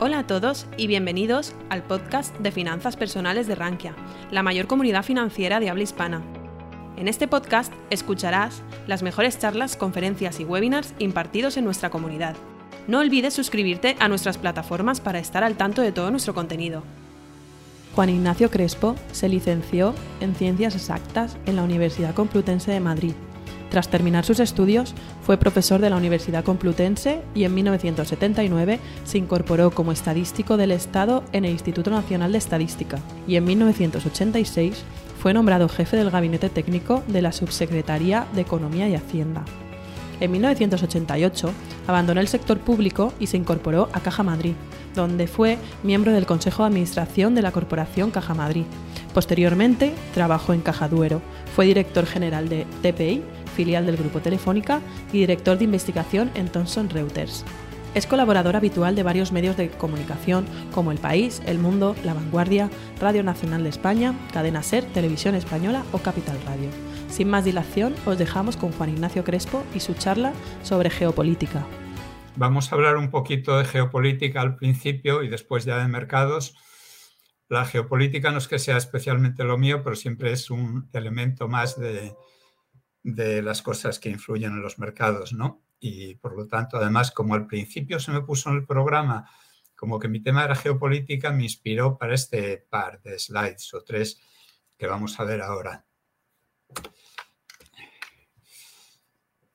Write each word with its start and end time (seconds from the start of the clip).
Hola 0.00 0.20
a 0.20 0.26
todos 0.26 0.66
y 0.76 0.86
bienvenidos 0.86 1.54
al 1.68 1.82
podcast 1.82 2.36
de 2.38 2.50
finanzas 2.50 2.96
personales 2.96 3.46
de 3.46 3.54
Rankia, 3.54 3.94
la 4.30 4.42
mayor 4.42 4.66
comunidad 4.66 5.04
financiera 5.04 5.60
de 5.60 5.70
habla 5.70 5.84
hispana. 5.84 6.22
En 6.96 7.08
este 7.08 7.28
podcast 7.28 7.72
escucharás 7.90 8.62
las 8.86 9.02
mejores 9.02 9.38
charlas, 9.38 9.76
conferencias 9.76 10.40
y 10.40 10.44
webinars 10.44 10.94
impartidos 10.98 11.56
en 11.56 11.64
nuestra 11.64 11.90
comunidad. 11.90 12.34
No 12.88 12.98
olvides 12.98 13.34
suscribirte 13.34 13.96
a 14.00 14.08
nuestras 14.08 14.38
plataformas 14.38 15.00
para 15.00 15.20
estar 15.20 15.44
al 15.44 15.56
tanto 15.56 15.82
de 15.82 15.92
todo 15.92 16.10
nuestro 16.10 16.34
contenido. 16.34 16.82
Juan 17.94 18.08
Ignacio 18.08 18.50
Crespo 18.50 18.96
se 19.12 19.28
licenció 19.28 19.94
en 20.20 20.34
Ciencias 20.34 20.74
Exactas 20.74 21.36
en 21.46 21.56
la 21.56 21.62
Universidad 21.62 22.14
Complutense 22.14 22.72
de 22.72 22.80
Madrid 22.80 23.14
tras 23.72 23.88
terminar 23.88 24.26
sus 24.26 24.38
estudios, 24.38 24.94
fue 25.22 25.38
profesor 25.38 25.80
de 25.80 25.88
la 25.88 25.96
Universidad 25.96 26.44
Complutense 26.44 27.22
y 27.34 27.44
en 27.44 27.54
1979 27.54 28.78
se 29.06 29.16
incorporó 29.16 29.70
como 29.70 29.92
estadístico 29.92 30.58
del 30.58 30.72
Estado 30.72 31.24
en 31.32 31.46
el 31.46 31.52
Instituto 31.52 31.90
Nacional 31.90 32.32
de 32.32 32.38
Estadística 32.38 32.98
y 33.26 33.36
en 33.36 33.44
1986 33.44 34.84
fue 35.18 35.32
nombrado 35.32 35.70
jefe 35.70 35.96
del 35.96 36.10
gabinete 36.10 36.50
técnico 36.50 37.02
de 37.08 37.22
la 37.22 37.32
Subsecretaría 37.32 38.26
de 38.34 38.42
Economía 38.42 38.90
y 38.90 38.94
Hacienda. 38.94 39.42
En 40.20 40.32
1988 40.32 41.50
abandonó 41.86 42.20
el 42.20 42.28
sector 42.28 42.58
público 42.58 43.14
y 43.18 43.28
se 43.28 43.38
incorporó 43.38 43.88
a 43.94 44.00
Caja 44.00 44.22
Madrid, 44.22 44.52
donde 44.94 45.26
fue 45.26 45.56
miembro 45.82 46.12
del 46.12 46.26
Consejo 46.26 46.62
de 46.62 46.68
Administración 46.68 47.34
de 47.34 47.40
la 47.40 47.52
Corporación 47.52 48.10
Caja 48.10 48.34
Madrid. 48.34 48.64
Posteriormente 49.14 49.94
trabajó 50.12 50.52
en 50.52 50.60
Caja 50.60 50.88
Duero, 50.88 51.22
fue 51.56 51.64
director 51.64 52.04
general 52.04 52.50
de 52.50 52.66
TPI 52.82 53.22
filial 53.52 53.86
del 53.86 53.96
Grupo 53.96 54.20
Telefónica 54.20 54.80
y 55.12 55.18
director 55.18 55.58
de 55.58 55.64
investigación 55.64 56.30
en 56.34 56.48
Thomson 56.48 56.90
Reuters. 56.90 57.44
Es 57.94 58.06
colaborador 58.06 58.56
habitual 58.56 58.96
de 58.96 59.02
varios 59.02 59.32
medios 59.32 59.58
de 59.58 59.68
comunicación 59.68 60.46
como 60.72 60.92
El 60.92 60.98
País, 60.98 61.42
El 61.44 61.58
Mundo, 61.58 61.94
La 62.04 62.14
Vanguardia, 62.14 62.70
Radio 62.98 63.22
Nacional 63.22 63.64
de 63.64 63.68
España, 63.68 64.14
Cadena 64.32 64.62
Ser, 64.62 64.84
Televisión 64.86 65.34
Española 65.34 65.84
o 65.92 65.98
Capital 65.98 66.38
Radio. 66.46 66.70
Sin 67.10 67.28
más 67.28 67.44
dilación, 67.44 67.94
os 68.06 68.16
dejamos 68.16 68.56
con 68.56 68.72
Juan 68.72 68.88
Ignacio 68.88 69.24
Crespo 69.24 69.62
y 69.74 69.80
su 69.80 69.92
charla 69.92 70.32
sobre 70.62 70.88
geopolítica. 70.88 71.66
Vamos 72.36 72.72
a 72.72 72.76
hablar 72.76 72.96
un 72.96 73.10
poquito 73.10 73.58
de 73.58 73.66
geopolítica 73.66 74.40
al 74.40 74.56
principio 74.56 75.22
y 75.22 75.28
después 75.28 75.66
ya 75.66 75.76
de 75.76 75.88
mercados. 75.88 76.56
La 77.50 77.66
geopolítica 77.66 78.30
no 78.30 78.38
es 78.38 78.48
que 78.48 78.58
sea 78.58 78.78
especialmente 78.78 79.44
lo 79.44 79.58
mío, 79.58 79.82
pero 79.84 79.96
siempre 79.96 80.32
es 80.32 80.50
un 80.50 80.88
elemento 80.94 81.46
más 81.46 81.78
de, 81.78 82.14
de 83.02 83.42
las 83.42 83.62
cosas 83.62 83.98
que 83.98 84.08
influyen 84.08 84.52
en 84.52 84.62
los 84.62 84.78
mercados, 84.78 85.32
¿no? 85.32 85.62
Y 85.80 86.14
por 86.16 86.36
lo 86.36 86.46
tanto, 86.46 86.76
además, 86.76 87.10
como 87.10 87.34
al 87.34 87.46
principio 87.46 87.98
se 87.98 88.12
me 88.12 88.22
puso 88.22 88.50
en 88.50 88.56
el 88.56 88.66
programa 88.66 89.28
como 89.82 89.98
que 89.98 90.06
mi 90.06 90.20
tema 90.20 90.44
era 90.44 90.54
geopolítica, 90.54 91.32
me 91.32 91.42
inspiró 91.42 91.98
para 91.98 92.14
este 92.14 92.58
par 92.70 93.02
de 93.02 93.18
slides 93.18 93.74
o 93.74 93.82
tres 93.82 94.20
que 94.78 94.86
vamos 94.86 95.18
a 95.18 95.24
ver 95.24 95.42
ahora. 95.42 95.84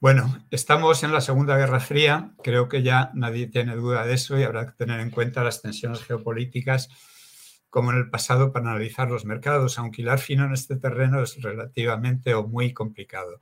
Bueno, 0.01 0.45
estamos 0.51 1.01
en 1.03 1.13
la 1.13 1.21
Segunda 1.21 1.55
Guerra 1.55 1.79
Fría, 1.79 2.35
creo 2.43 2.67
que 2.67 2.83
ya 2.83 3.09
nadie 3.13 3.47
tiene 3.47 3.75
duda 3.77 4.05
de 4.05 4.15
eso 4.15 4.37
y 4.37 4.43
habrá 4.43 4.65
que 4.65 4.73
tener 4.73 4.99
en 4.99 5.11
cuenta 5.11 5.45
las 5.45 5.61
tensiones 5.61 6.03
geopolíticas 6.03 6.89
como 7.69 7.91
en 7.91 7.97
el 7.97 8.09
pasado 8.09 8.51
para 8.51 8.69
analizar 8.69 9.09
los 9.09 9.25
mercados, 9.25 9.77
aunque 9.77 10.01
hilar 10.01 10.19
fino 10.19 10.45
en 10.45 10.53
este 10.53 10.75
terreno 10.75 11.21
es 11.21 11.41
relativamente 11.41 12.33
o 12.33 12.47
muy 12.47 12.73
complicado. 12.73 13.41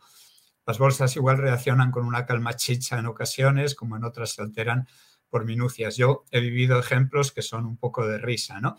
Las 0.65 0.79
bolsas 0.79 1.15
igual 1.15 1.37
reaccionan 1.37 1.91
con 1.91 2.05
una 2.05 2.25
calma 2.25 2.55
chicha 2.55 2.97
en 2.97 3.05
ocasiones, 3.05 3.75
como 3.75 3.97
en 3.97 4.03
otras 4.03 4.31
se 4.31 4.41
alteran 4.41 4.87
por 5.29 5.45
minucias. 5.45 5.95
Yo 5.97 6.25
he 6.31 6.39
vivido 6.39 6.79
ejemplos 6.79 7.31
que 7.31 7.41
son 7.41 7.65
un 7.65 7.77
poco 7.77 8.07
de 8.07 8.17
risa, 8.17 8.59
¿no? 8.59 8.77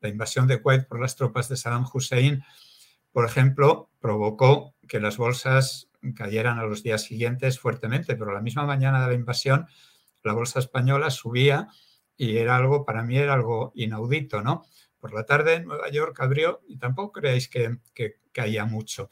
La 0.00 0.08
invasión 0.08 0.46
de 0.46 0.60
Kuwait 0.60 0.86
por 0.86 1.00
las 1.00 1.16
tropas 1.16 1.48
de 1.48 1.56
Saddam 1.56 1.86
Hussein, 1.92 2.42
por 3.12 3.26
ejemplo, 3.26 3.90
provocó 4.00 4.74
que 4.88 5.00
las 5.00 5.16
bolsas 5.16 5.88
cayeran 6.14 6.58
a 6.58 6.64
los 6.64 6.82
días 6.82 7.02
siguientes 7.02 7.58
fuertemente, 7.58 8.14
pero 8.16 8.32
la 8.32 8.40
misma 8.40 8.64
mañana 8.64 9.02
de 9.02 9.08
la 9.08 9.14
invasión 9.14 9.66
la 10.26 10.32
bolsa 10.32 10.58
española 10.58 11.10
subía 11.10 11.68
y 12.16 12.36
era 12.38 12.56
algo, 12.56 12.84
para 12.84 13.02
mí 13.02 13.16
era 13.16 13.34
algo 13.34 13.72
inaudito, 13.74 14.42
¿no? 14.42 14.64
Por 15.06 15.14
la 15.14 15.24
tarde 15.24 15.54
en 15.54 15.66
Nueva 15.66 15.88
York 15.88 16.18
abrió 16.20 16.62
y 16.66 16.78
tampoco 16.78 17.20
creáis 17.20 17.48
que, 17.48 17.78
caía 18.32 18.64
mucho. 18.64 19.08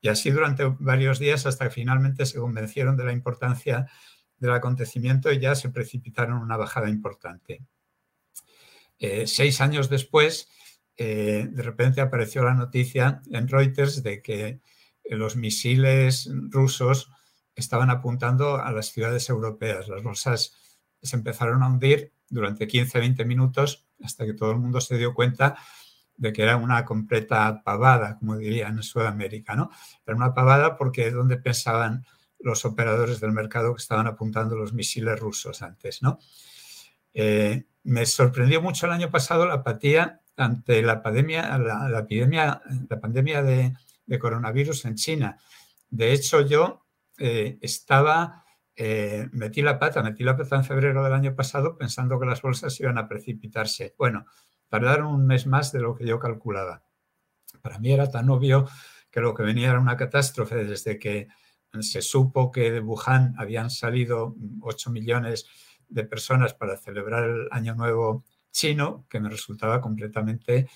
Y 0.00 0.08
así 0.08 0.30
durante 0.30 0.64
varios 0.80 1.20
días 1.20 1.46
hasta 1.46 1.66
que 1.66 1.70
finalmente 1.70 2.26
se 2.26 2.40
convencieron 2.40 2.96
de 2.96 3.04
la 3.04 3.12
importancia 3.12 3.86
del 4.36 4.50
acontecimiento 4.50 5.32
y 5.32 5.38
ya 5.38 5.54
se 5.54 5.70
precipitaron 5.70 6.38
una 6.38 6.56
bajada 6.56 6.90
importante. 6.90 7.62
Eh, 8.98 9.28
seis 9.28 9.60
años 9.60 9.88
después, 9.88 10.48
eh, 10.96 11.46
de 11.48 11.62
repente 11.62 12.00
apareció 12.00 12.42
la 12.42 12.54
noticia 12.54 13.22
en 13.30 13.46
Reuters 13.46 14.02
de 14.02 14.20
que 14.20 14.60
los 15.04 15.36
misiles 15.36 16.28
rusos 16.50 17.12
estaban 17.54 17.90
apuntando 17.90 18.56
a 18.56 18.72
las 18.72 18.86
ciudades 18.90 19.28
europeas. 19.28 19.86
Las 19.86 20.02
bolsas 20.02 20.52
se 21.00 21.14
empezaron 21.14 21.62
a 21.62 21.68
hundir 21.68 22.12
durante 22.28 22.66
15-20 22.66 23.24
minutos 23.24 23.87
hasta 24.02 24.24
que 24.24 24.34
todo 24.34 24.52
el 24.52 24.58
mundo 24.58 24.80
se 24.80 24.96
dio 24.96 25.14
cuenta 25.14 25.56
de 26.16 26.32
que 26.32 26.42
era 26.42 26.56
una 26.56 26.84
completa 26.84 27.62
pavada, 27.64 28.18
como 28.18 28.36
dirían 28.36 28.76
en 28.76 28.82
Sudamérica, 28.82 29.54
¿no? 29.54 29.70
Era 30.04 30.16
una 30.16 30.34
pavada 30.34 30.76
porque 30.76 31.06
es 31.06 31.14
donde 31.14 31.36
pensaban 31.36 32.04
los 32.40 32.64
operadores 32.64 33.20
del 33.20 33.32
mercado 33.32 33.74
que 33.74 33.80
estaban 33.80 34.06
apuntando 34.06 34.56
los 34.56 34.72
misiles 34.72 35.18
rusos 35.18 35.62
antes, 35.62 36.02
¿no? 36.02 36.18
Eh, 37.14 37.64
me 37.84 38.04
sorprendió 38.04 38.60
mucho 38.60 38.86
el 38.86 38.92
año 38.92 39.10
pasado 39.10 39.46
la 39.46 39.54
apatía 39.54 40.20
ante 40.36 40.82
la 40.82 41.02
pandemia, 41.02 41.58
la, 41.58 41.98
epidemia, 41.98 42.62
la 42.88 43.00
pandemia 43.00 43.42
de, 43.42 43.74
coronavirus 44.18 44.84
en 44.86 44.94
China. 44.94 45.38
De 45.90 46.12
hecho, 46.12 46.40
yo 46.40 46.86
eh, 47.18 47.58
estaba 47.60 48.44
eh, 48.80 49.28
metí 49.32 49.60
la 49.60 49.76
pata, 49.76 50.04
metí 50.04 50.22
la 50.22 50.36
pata 50.36 50.54
en 50.54 50.64
febrero 50.64 51.02
del 51.02 51.12
año 51.12 51.34
pasado 51.34 51.76
pensando 51.76 52.20
que 52.20 52.26
las 52.26 52.40
bolsas 52.42 52.78
iban 52.78 52.96
a 52.96 53.08
precipitarse. 53.08 53.96
Bueno, 53.98 54.24
tardaron 54.68 55.08
un 55.08 55.26
mes 55.26 55.48
más 55.48 55.72
de 55.72 55.80
lo 55.80 55.96
que 55.96 56.06
yo 56.06 56.20
calculaba. 56.20 56.84
Para 57.60 57.80
mí 57.80 57.90
era 57.90 58.08
tan 58.08 58.30
obvio 58.30 58.68
que 59.10 59.20
lo 59.20 59.34
que 59.34 59.42
venía 59.42 59.70
era 59.70 59.80
una 59.80 59.96
catástrofe 59.96 60.64
desde 60.64 60.96
que 60.96 61.26
se 61.80 62.02
supo 62.02 62.52
que 62.52 62.70
de 62.70 62.78
Wuhan 62.78 63.34
habían 63.36 63.68
salido 63.68 64.36
8 64.60 64.90
millones 64.90 65.46
de 65.88 66.04
personas 66.04 66.54
para 66.54 66.76
celebrar 66.76 67.24
el 67.24 67.48
Año 67.50 67.74
Nuevo 67.74 68.24
chino, 68.52 69.06
que 69.10 69.18
me 69.18 69.28
resultaba 69.28 69.80
completamente 69.80 70.68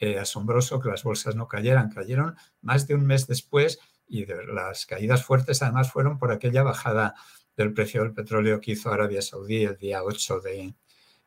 eh, 0.00 0.18
asombroso 0.18 0.80
que 0.80 0.88
las 0.88 1.04
bolsas 1.04 1.36
no 1.36 1.46
cayeran. 1.46 1.88
Cayeron 1.88 2.34
más 2.62 2.88
de 2.88 2.96
un 2.96 3.06
mes 3.06 3.28
después 3.28 3.78
y 4.08 4.26
las 4.26 4.86
caídas 4.86 5.24
fuertes 5.24 5.62
además 5.62 5.92
fueron 5.92 6.18
por 6.18 6.32
aquella 6.32 6.64
bajada 6.64 7.14
del 7.56 7.72
precio 7.72 8.02
del 8.02 8.12
petróleo 8.12 8.60
que 8.60 8.72
hizo 8.72 8.92
Arabia 8.92 9.22
Saudí 9.22 9.64
el 9.64 9.76
día 9.76 10.02
8 10.02 10.40
de, 10.40 10.74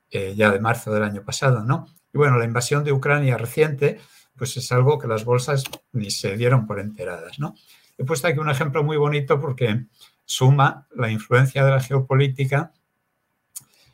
eh, 0.09 0.33
ya 0.35 0.51
de 0.51 0.59
marzo 0.59 0.91
del 0.93 1.03
año 1.03 1.23
pasado, 1.23 1.63
¿no? 1.63 1.87
Y 2.13 2.17
bueno, 2.17 2.37
la 2.37 2.45
invasión 2.45 2.83
de 2.83 2.91
Ucrania 2.91 3.37
reciente, 3.37 3.99
pues 4.35 4.57
es 4.57 4.71
algo 4.71 4.99
que 4.99 5.07
las 5.07 5.25
bolsas 5.25 5.63
ni 5.91 6.11
se 6.11 6.37
dieron 6.37 6.65
por 6.65 6.79
enteradas, 6.79 7.39
¿no? 7.39 7.55
He 7.97 8.03
puesto 8.03 8.27
aquí 8.27 8.39
un 8.39 8.49
ejemplo 8.49 8.83
muy 8.83 8.97
bonito 8.97 9.39
porque 9.39 9.85
suma 10.25 10.87
la 10.95 11.09
influencia 11.09 11.65
de 11.65 11.71
la 11.71 11.79
geopolítica 11.79 12.73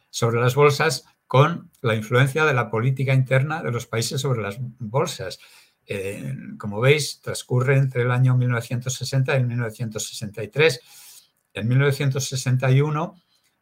sobre 0.09 0.39
las 0.39 0.55
bolsas 0.55 1.05
con 1.27 1.71
la 1.81 1.95
influencia 1.95 2.45
de 2.45 2.53
la 2.53 2.69
política 2.69 3.13
interna 3.13 3.63
de 3.63 3.71
los 3.71 3.87
países 3.87 4.21
sobre 4.21 4.41
las 4.41 4.57
bolsas. 4.59 5.39
Eh, 5.85 6.35
como 6.57 6.79
veis, 6.79 7.21
transcurre 7.21 7.77
entre 7.77 8.03
el 8.03 8.11
año 8.11 8.35
1960 8.37 9.37
y 9.37 9.43
1963 9.43 10.81
en 11.53 11.67
1961, 11.67 13.15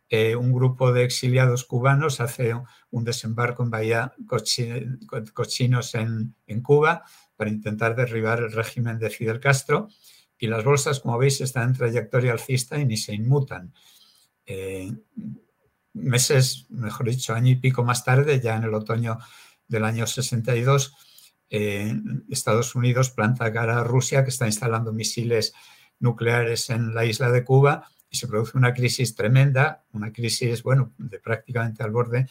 eh, 0.10 0.36
un 0.36 0.52
grupo 0.52 0.92
de 0.92 1.04
exiliados 1.04 1.64
cubanos 1.64 2.20
hace 2.20 2.54
un 2.90 3.04
desembarco 3.06 3.64
en 3.64 3.70
Bahía 3.70 4.14
Cochinos 5.34 5.96
en, 5.96 6.36
Cuba 6.62 7.06
para 7.38 7.50
intentar 7.50 7.96
derribar 7.96 8.40
el 8.40 8.52
régimen 8.52 9.00
de 9.00 9.10
Fidel 9.10 9.40
Castro 9.40 9.88
y 10.38 10.48
las 10.48 10.66
bolsas, 10.66 11.00
como 11.00 11.18
veis, 11.18 11.40
están 11.40 11.70
en 11.70 11.76
trayectoria 11.76 12.34
alcista 12.34 12.78
y 12.78 12.86
ni 12.86 12.98
se 12.98 13.14
inmutan. 13.14 13.74
Eh, 14.46 14.92
meses, 15.94 16.66
mejor 16.70 17.10
dicho, 17.10 17.34
año 17.34 17.52
y 17.52 17.56
pico 17.56 17.84
más 17.84 18.04
tarde, 18.04 18.42
ya 18.42 18.58
en 18.58 18.64
el 18.64 18.74
otoño 18.74 19.18
del 19.68 19.86
año 19.86 20.08
62, 20.08 20.94
eh, 21.50 21.94
Estados 22.30 22.76
Unidos 22.76 23.12
planta 23.12 23.52
cara 23.54 23.80
a 23.80 23.84
Rusia, 23.84 24.24
que 24.24 24.30
está 24.30 24.46
instalando 24.46 24.92
misiles 24.92 25.54
nucleares 26.02 26.70
en 26.70 26.94
la 26.94 27.06
isla 27.06 27.32
de 27.32 27.44
Cuba 27.44 27.88
y 28.10 28.18
se 28.18 28.28
produce 28.28 28.58
una 28.58 28.74
crisis 28.74 29.16
tremenda, 29.16 29.86
una 29.94 30.12
crisis, 30.12 30.64
bueno, 30.64 30.92
de 30.98 31.20
prácticamente 31.20 31.82
al 31.82 31.92
borde 31.92 32.28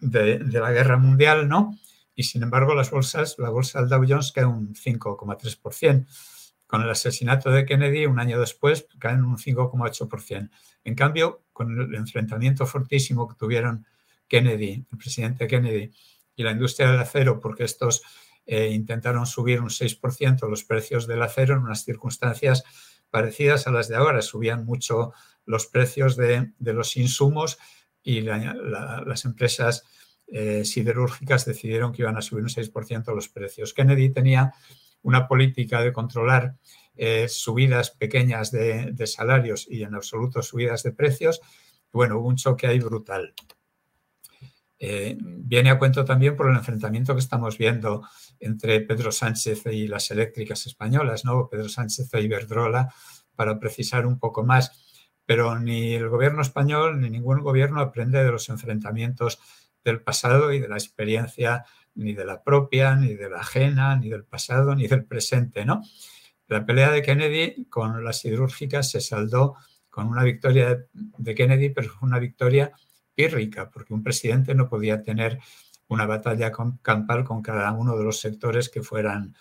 de, 0.00 0.38
la 0.38 0.72
guerra 0.72 0.98
mundial, 0.98 1.48
¿no? 1.48 1.78
Y 2.14 2.24
sin 2.24 2.42
embargo, 2.42 2.74
las 2.74 2.90
bolsas, 2.90 3.36
la 3.38 3.48
bolsa 3.48 3.80
del 3.80 3.88
Dow 3.88 4.04
Jones 4.06 4.32
cae 4.32 4.44
un 4.44 4.74
5,3%. 4.74 6.06
Con 6.66 6.82
el 6.82 6.90
asesinato 6.90 7.50
de 7.50 7.64
Kennedy, 7.64 8.06
un 8.06 8.20
año 8.20 8.38
después, 8.38 8.86
caen 8.98 9.24
un 9.24 9.38
5,8%. 9.38 10.50
En 10.84 10.94
cambio, 10.94 11.42
con 11.52 11.80
el 11.80 11.94
enfrentamiento 11.94 12.66
fortísimo 12.66 13.26
que 13.26 13.34
tuvieron 13.36 13.86
Kennedy, 14.28 14.86
el 14.90 14.98
presidente 14.98 15.46
Kennedy, 15.46 15.90
y 16.36 16.42
la 16.42 16.52
industria 16.52 16.90
del 16.90 17.00
acero, 17.00 17.40
porque 17.40 17.64
estos 17.64 18.02
eh, 18.52 18.70
intentaron 18.72 19.26
subir 19.26 19.60
un 19.60 19.68
6% 19.68 20.48
los 20.48 20.64
precios 20.64 21.06
del 21.06 21.22
acero 21.22 21.54
en 21.54 21.62
unas 21.62 21.84
circunstancias 21.84 22.64
parecidas 23.08 23.68
a 23.68 23.70
las 23.70 23.86
de 23.86 23.94
ahora. 23.94 24.22
Subían 24.22 24.64
mucho 24.64 25.12
los 25.46 25.68
precios 25.68 26.16
de, 26.16 26.50
los 26.58 26.96
insumos 26.96 27.58
y 28.02 28.22
las 28.22 29.24
empresas 29.24 29.84
eh, 30.26 30.64
siderúrgicas 30.64 31.44
decidieron 31.44 31.92
que 31.92 32.02
iban 32.02 32.16
a 32.16 32.22
subir 32.22 32.42
un 32.42 32.50
6% 32.50 33.14
los 33.14 33.28
precios. 33.28 33.72
Kennedy 33.72 34.10
tenía 34.10 34.52
una 35.02 35.28
política 35.28 35.80
de 35.80 35.92
controlar 35.92 36.56
eh, 36.96 37.28
subidas 37.28 37.92
pequeñas 37.92 38.50
de, 38.50 39.06
salarios 39.06 39.68
y 39.70 39.84
en 39.84 39.94
absoluto 39.94 40.42
subidas 40.42 40.82
de 40.82 40.90
precios. 40.90 41.40
Bueno, 41.92 42.18
hubo 42.18 42.26
un 42.26 42.36
choque 42.36 42.66
ahí 42.66 42.80
brutal. 42.80 43.32
Eh, 44.82 45.18
viene 45.20 45.68
a 45.68 45.78
cuento 45.78 46.06
también 46.06 46.34
por 46.34 46.48
el 46.48 46.56
enfrentamiento 46.56 47.12
que 47.12 47.20
estamos 47.20 47.58
viendo 47.58 48.02
entre 48.40 48.80
Pedro 48.80 49.12
Sánchez 49.12 49.66
y 49.66 49.86
las 49.86 50.10
eléctricas 50.10 50.66
españolas, 50.66 51.26
¿no? 51.26 51.48
Pedro 51.50 51.68
Sánchez 51.68 52.12
e 52.14 52.22
Iberdrola, 52.22 52.92
para 53.36 53.60
precisar 53.60 54.06
un 54.06 54.18
poco 54.18 54.42
más. 54.42 54.72
Pero 55.26 55.58
ni 55.58 55.92
el 55.92 56.08
gobierno 56.08 56.40
español 56.40 56.98
ni 56.98 57.10
ningún 57.10 57.42
gobierno 57.42 57.80
aprende 57.80 58.24
de 58.24 58.30
los 58.30 58.48
enfrentamientos 58.48 59.38
del 59.84 60.00
pasado 60.00 60.50
y 60.50 60.60
de 60.60 60.68
la 60.68 60.76
experiencia 60.76 61.66
ni 61.94 62.14
de 62.14 62.24
la 62.24 62.42
propia, 62.42 62.96
ni 62.96 63.14
de 63.14 63.28
la 63.28 63.40
ajena, 63.40 63.96
ni 63.96 64.08
del 64.08 64.24
pasado, 64.24 64.74
ni 64.74 64.86
del 64.86 65.04
presente, 65.04 65.66
¿no? 65.66 65.82
La 66.48 66.64
pelea 66.64 66.90
de 66.90 67.02
Kennedy 67.02 67.66
con 67.66 68.02
las 68.02 68.20
siderúrgicas 68.20 68.90
se 68.90 69.02
saldó 69.02 69.56
con 69.90 70.08
una 70.08 70.24
victoria 70.24 70.86
de 70.92 71.34
Kennedy, 71.34 71.68
pero 71.68 71.90
fue 71.90 72.08
una 72.08 72.18
victoria 72.18 72.72
pírrica, 73.20 73.68
porque 73.68 73.92
un 73.92 74.02
presidente 74.02 74.54
no 74.54 74.66
podía 74.66 75.02
tener 75.02 75.38
una 75.88 76.06
batalla 76.06 76.50
campal 76.80 77.24
con 77.24 77.42
cada 77.42 77.70
uno 77.72 77.98
de 77.98 78.04
los 78.04 78.18
sectores 78.18 78.70
que 78.70 78.82
fueran 78.82 79.34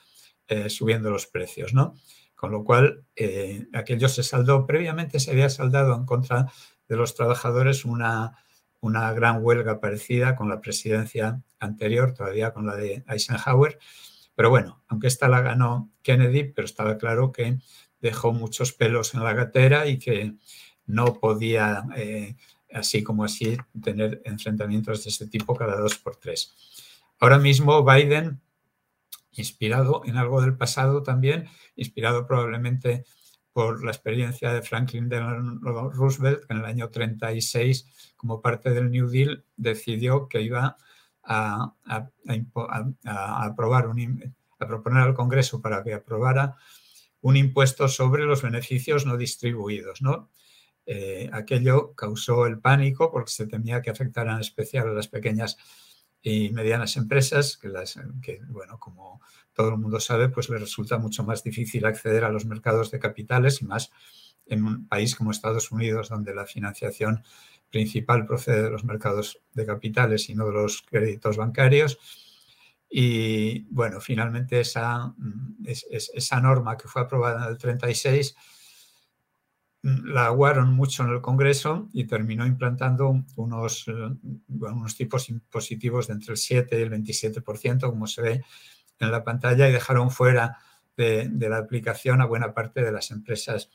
eh, 0.50 0.70
subiendo 0.70 1.10
los 1.10 1.28
precios, 1.28 1.74
¿no? 1.74 1.96
Con 2.36 2.52
lo 2.52 2.66
cual, 2.66 3.06
eh, 3.16 3.68
aquello 3.74 4.10
se 4.10 4.24
saldó. 4.24 4.66
Previamente 4.66 5.22
se 5.22 5.32
había 5.32 5.50
saldado 5.50 5.96
en 5.96 6.06
contra 6.06 6.52
de 6.90 6.96
los 6.98 7.16
trabajadores 7.16 7.86
una, 7.86 8.38
una 8.82 9.14
gran 9.14 9.44
huelga 9.44 9.80
parecida 9.80 10.36
con 10.36 10.50
la 10.50 10.60
presidencia 10.60 11.42
anterior, 11.60 12.14
todavía 12.14 12.52
con 12.52 12.66
la 12.66 12.76
de 12.76 13.06
Eisenhower. 13.08 13.80
Pero 14.36 14.50
bueno, 14.50 14.84
aunque 14.88 15.08
esta 15.08 15.30
la 15.30 15.42
ganó 15.42 15.90
Kennedy, 16.02 16.44
pero 16.44 16.66
estaba 16.66 16.98
claro 16.98 17.32
que 17.32 17.60
dejó 18.02 18.34
muchos 18.34 18.74
pelos 18.74 19.14
en 19.14 19.24
la 19.24 19.34
gatera 19.34 19.88
y 19.88 20.00
que 20.00 20.36
no 20.86 21.14
podía, 21.14 21.86
eh, 21.96 22.36
así 22.74 23.04
como 23.04 23.24
así, 23.24 23.58
tener 23.82 24.22
enfrentamientos 24.26 25.04
de 25.04 25.10
este 25.10 25.28
tipo 25.28 25.56
cada 25.56 25.78
dos 25.78 25.98
por 25.98 26.16
tres. 26.16 26.56
Ahora 27.20 27.38
mismo 27.38 27.84
Biden, 27.84 28.40
inspirado 29.34 30.04
en 30.06 30.18
algo 30.18 30.42
del 30.42 30.56
pasado 30.56 31.04
también, 31.04 31.48
inspirado 31.76 32.26
probablemente 32.28 33.06
por 33.54 33.84
la 33.84 33.92
experiencia 33.92 34.54
de 34.54 34.62
Franklin 34.62 35.10
Delano 35.10 35.60
Roosevelt, 35.90 36.46
que 36.46 36.54
en 36.54 36.60
el 36.60 36.66
año 36.66 36.90
36, 36.90 38.14
como 38.16 38.42
parte 38.42 38.70
del 38.72 38.92
New 38.92 39.10
Deal, 39.10 39.44
decidió 39.58 40.28
que 40.28 40.42
iba 40.42 40.78
a, 41.24 41.74
aprobar 43.06 43.88
un, 43.88 44.36
a 44.60 44.68
proponer 44.68 45.04
al 45.04 45.14
Congreso 45.14 45.62
para 45.62 45.84
que 45.84 45.94
aprobara 45.94 46.56
un 47.22 47.36
impuesto 47.36 47.88
sobre 47.88 48.26
los 48.26 48.42
beneficios 48.42 49.06
no 49.06 49.18
distribuidos. 49.18 50.02
¿no? 50.02 50.30
Eh, 50.92 51.30
aquello 51.32 51.94
causó 51.94 52.48
el 52.48 52.58
pánico 52.58 53.12
porque 53.12 53.30
se 53.30 53.46
temía 53.46 53.80
que 53.80 53.92
afectara 53.92 54.34
en 54.34 54.40
especial 54.40 54.88
a 54.88 54.94
las 54.94 55.08
pequeñas 55.08 55.56
y 56.20 56.50
medianas 56.50 56.98
empresas, 56.98 57.58
que, 57.58 57.68
las, 57.68 58.00
que 58.24 58.40
bueno, 58.48 58.80
como 58.80 59.22
todo 59.54 59.70
el 59.70 59.78
mundo 59.78 60.00
sabe, 60.00 60.30
pues 60.30 60.50
le 60.50 60.58
resulta 60.58 60.98
mucho 60.98 61.24
más 61.24 61.44
difícil 61.44 61.86
acceder 61.86 62.24
a 62.24 62.32
los 62.32 62.48
mercados 62.48 62.90
de 62.90 62.98
capitales 62.98 63.62
y 63.62 63.66
más 63.66 63.92
en 64.48 64.64
un 64.64 64.88
país 64.88 65.16
como 65.16 65.30
Estados 65.30 65.72
Unidos, 65.72 66.10
donde 66.10 66.34
la 66.34 66.48
financiación 66.48 67.24
principal 67.70 68.26
procede 68.26 68.64
de 68.64 68.72
los 68.72 68.84
mercados 68.84 69.40
de 69.54 69.68
capitales 69.68 70.28
y 70.30 70.34
no 70.34 70.48
de 70.48 70.54
los 70.54 70.82
créditos 70.82 71.38
bancarios. 71.38 72.00
Y 72.90 73.68
bueno, 73.70 74.02
finalmente 74.02 74.62
esa, 74.62 75.14
esa 75.64 76.42
norma 76.42 76.78
que 76.78 76.88
fue 76.88 77.04
aprobada 77.04 77.46
en 77.46 77.52
el 77.52 77.60
36 77.60 78.36
la 79.82 80.26
aguaron 80.26 80.74
mucho 80.74 81.04
en 81.04 81.12
el 81.12 81.22
Congreso 81.22 81.88
y 81.94 82.06
terminó 82.06 82.46
implantando 82.46 83.24
unos, 83.38 83.86
unos 83.88 84.96
tipos 84.96 85.30
impositivos 85.30 86.08
de 86.08 86.14
entre 86.14 86.34
el 86.34 86.38
7 86.38 86.80
y 86.80 86.82
el 86.82 86.92
27%, 86.92 87.90
como 87.90 88.08
se 88.08 88.22
ve 88.22 88.44
en 89.00 89.12
la 89.12 89.24
pantalla 89.24 89.70
y 89.70 89.72
dejaron 89.72 90.12
fuera 90.12 90.58
de, 90.98 91.30
la 91.50 91.58
aplicación 91.58 92.20
a 92.20 92.26
buena 92.26 92.54
parte 92.54 92.84
de 92.84 92.92
las 92.92 93.12
empresas 93.12 93.70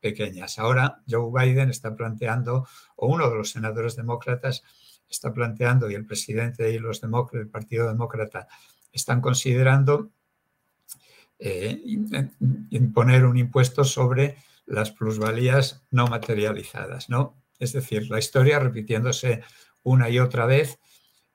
pequeñas. 0.00 0.60
Ahora 0.60 1.02
Joe 1.08 1.30
Biden 1.32 1.70
está 1.70 1.96
planteando, 1.96 2.68
o 2.96 3.08
uno 3.08 3.28
de 3.28 3.36
los 3.36 3.50
senadores 3.50 3.96
demócratas 3.96 4.62
está 5.08 5.32
planteando, 5.34 5.90
y 5.90 5.94
el 5.94 6.06
presidente 6.06 6.70
y 6.70 6.78
los 6.78 7.00
demócratas, 7.00 7.46
el 7.46 7.50
Partido 7.50 7.88
Demócrata 7.88 8.46
están 8.92 9.20
considerando 9.20 10.10
eh, 11.38 11.82
imponer 12.70 13.24
un 13.24 13.36
impuesto 13.36 13.82
sobre 13.82 14.36
las 14.66 14.90
plusvalías 14.90 15.84
no 15.90 16.06
materializadas, 16.06 17.08
¿no? 17.08 17.42
Es 17.58 17.72
decir, 17.72 18.10
la 18.10 18.18
historia 18.18 18.58
repitiéndose 18.58 19.42
una 19.82 20.08
y 20.08 20.18
otra 20.18 20.46
vez 20.46 20.78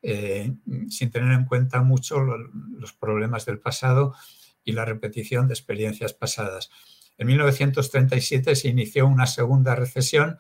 eh, 0.02 0.54
sin 0.90 1.12
tener 1.12 1.32
en 1.34 1.46
cuenta 1.46 1.82
mucho 1.82 2.20
los 2.20 2.94
problemas 2.94 3.46
del 3.46 3.60
pasado 3.60 4.14
y 4.64 4.74
la 4.74 4.86
repetición 4.86 5.48
de 5.48 5.54
experiencias 5.54 6.14
pasadas. 6.14 6.70
En 7.18 7.28
1937 7.28 8.56
se 8.56 8.68
inició 8.68 9.08
una 9.08 9.26
segunda 9.26 9.76
recesión, 9.76 10.38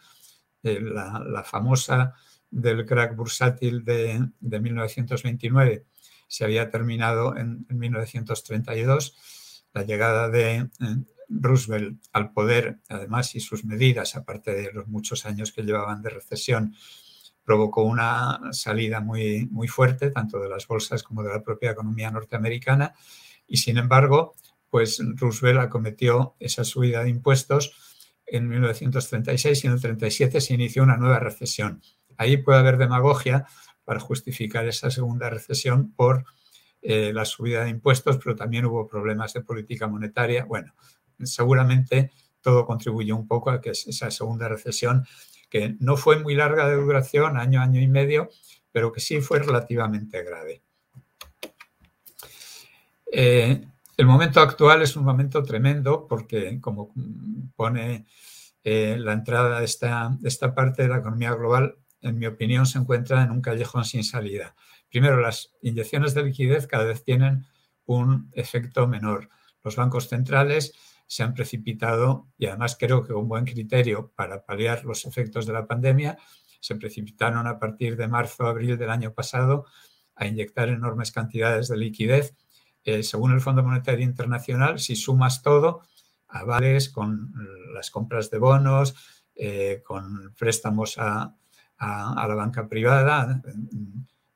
eh, 0.63 0.79
la, 0.79 1.43
famosa 1.43 2.13
del 2.51 2.85
crack 2.85 3.15
bursátil 3.15 3.83
de, 3.83 4.29
1929 4.41 5.85
se 6.27 6.43
había 6.43 6.69
terminado 6.69 7.35
en, 7.37 7.65
1932. 7.69 9.15
La 9.73 9.83
llegada 9.83 10.29
de 10.29 10.55
eh, 10.55 10.69
Roosevelt 11.29 11.99
al 12.13 12.31
poder, 12.31 12.79
además, 12.89 13.35
y 13.35 13.39
sus 13.39 13.65
medidas, 13.65 14.15
aparte 14.15 14.53
de 14.53 14.71
los 14.71 14.87
muchos 14.87 15.25
años 15.25 15.51
que 15.51 15.63
llevaban 15.63 16.01
de 16.01 16.09
recesión, 16.09 16.75
provocó 17.43 17.83
una 17.83 18.39
salida 18.51 18.99
muy, 18.99 19.47
muy 19.51 19.67
fuerte, 19.67 20.11
tanto 20.11 20.39
de 20.39 20.49
las 20.49 20.67
bolsas 20.67 21.03
como 21.03 21.23
de 21.23 21.29
la 21.29 21.43
propia 21.43 21.71
economía 21.71 22.11
norteamericana, 22.11 22.93
y 23.47 23.57
sin 23.57 23.77
embargo, 23.77 24.35
pues 24.69 25.01
Roosevelt 25.15 25.59
acometió 25.59 26.35
esa 26.39 26.63
subida 26.63 27.03
de 27.03 27.09
impuestos 27.09 27.71
en 28.25 28.49
1936 28.49 29.63
y 29.63 29.67
en 29.67 29.73
el 29.73 29.81
37 29.81 30.41
se 30.41 30.53
inició 30.53 30.83
una 30.83 30.97
nueva 30.97 31.19
recesión. 31.19 31.81
Ahí 32.17 32.37
puede 32.37 32.59
haber 32.59 32.77
demagogia 32.77 33.45
para 33.85 34.01
justificar 34.01 34.67
esa 34.67 34.91
segunda 34.91 35.29
recesión 35.29 35.93
por 35.93 36.25
eh, 36.81 37.13
la 37.13 37.25
subida 37.25 37.63
de 37.63 37.69
impuestos, 37.69 38.17
pero 38.21 38.35
también 38.35 38.65
hubo 38.65 38.87
problemas 38.87 39.33
de 39.33 39.41
política 39.41 39.87
monetaria. 39.87 40.45
Bueno, 40.45 40.73
seguramente 41.23 42.11
todo 42.41 42.65
contribuyó 42.65 43.15
un 43.15 43.27
poco 43.27 43.49
a 43.49 43.61
que 43.61 43.71
esa 43.71 44.11
segunda 44.11 44.47
recesión 44.47 45.05
que 45.49 45.75
no 45.79 45.97
fue 45.97 46.19
muy 46.19 46.35
larga 46.35 46.67
de 46.67 46.75
duración, 46.75 47.37
año, 47.37 47.61
año 47.61 47.81
y 47.81 47.87
medio, 47.87 48.29
pero 48.71 48.91
que 48.91 48.99
sí 48.99 49.21
fue 49.21 49.39
relativamente 49.39 50.23
grave. 50.23 50.61
Eh, 53.11 53.65
el 53.95 54.05
momento 54.05 54.41
actual 54.41 54.81
es 54.81 54.95
un 54.95 55.03
momento 55.03 55.41
tremendo 55.43 56.05
porque, 56.07 56.59
como 56.61 56.93
pone 57.55 58.05
eh, 58.63 58.97
la 58.99 59.13
entrada 59.13 59.59
de 59.59 59.65
esta, 59.65 60.17
esta 60.23 60.53
parte 60.53 60.83
de 60.83 60.89
la 60.89 60.97
economía 60.97 61.33
global, 61.33 61.77
en 62.01 62.19
mi 62.19 62.27
opinión, 62.27 62.65
se 62.65 62.77
encuentra 62.77 63.23
en 63.23 63.31
un 63.31 63.41
callejón 63.41 63.85
sin 63.85 64.03
salida. 64.03 64.55
Primero, 64.89 65.19
las 65.19 65.53
inyecciones 65.61 66.13
de 66.13 66.23
liquidez 66.23 66.67
cada 66.67 66.83
vez 66.83 67.03
tienen 67.03 67.45
un 67.85 68.29
efecto 68.33 68.87
menor. 68.87 69.29
Los 69.63 69.75
bancos 69.75 70.07
centrales 70.09 70.73
se 71.07 71.23
han 71.23 71.33
precipitado 71.33 72.27
y 72.37 72.47
además 72.47 72.77
creo 72.77 73.03
que 73.03 73.13
un 73.13 73.27
buen 73.27 73.45
criterio 73.45 74.11
para 74.15 74.45
paliar 74.45 74.83
los 74.85 75.05
efectos 75.05 75.45
de 75.45 75.53
la 75.53 75.65
pandemia, 75.65 76.17
se 76.59 76.75
precipitaron 76.75 77.47
a 77.47 77.59
partir 77.59 77.95
de 77.95 78.07
marzo, 78.07 78.45
abril 78.45 78.77
del 78.77 78.89
año 78.89 79.13
pasado 79.13 79.65
a 80.15 80.27
inyectar 80.27 80.69
enormes 80.69 81.11
cantidades 81.11 81.69
de 81.69 81.77
liquidez. 81.77 82.35
Eh, 82.83 83.03
según 83.03 83.33
el 83.33 83.41
Fondo 83.41 83.63
Monetario 83.63 84.03
Internacional, 84.03 84.79
si 84.79 84.95
sumas 84.95 85.41
todo, 85.41 85.81
avales 86.27 86.89
con 86.89 87.33
las 87.73 87.89
compras 87.89 88.29
de 88.29 88.39
bonos, 88.39 88.95
eh, 89.35 89.81
con 89.85 90.33
préstamos 90.37 90.97
a, 90.97 91.33
la 91.79 92.35
banca 92.35 92.67
privada, 92.67 93.41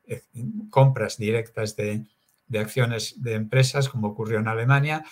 eh, 0.05 0.23
compras 0.69 1.17
directas 1.17 1.75
de, 1.75 2.05
de 2.47 2.59
acciones 2.59 3.21
de 3.21 3.33
empresas, 3.33 3.89
como 3.89 4.09
ocurrió 4.09 4.39
en 4.39 4.47
Alemania, 4.47 5.03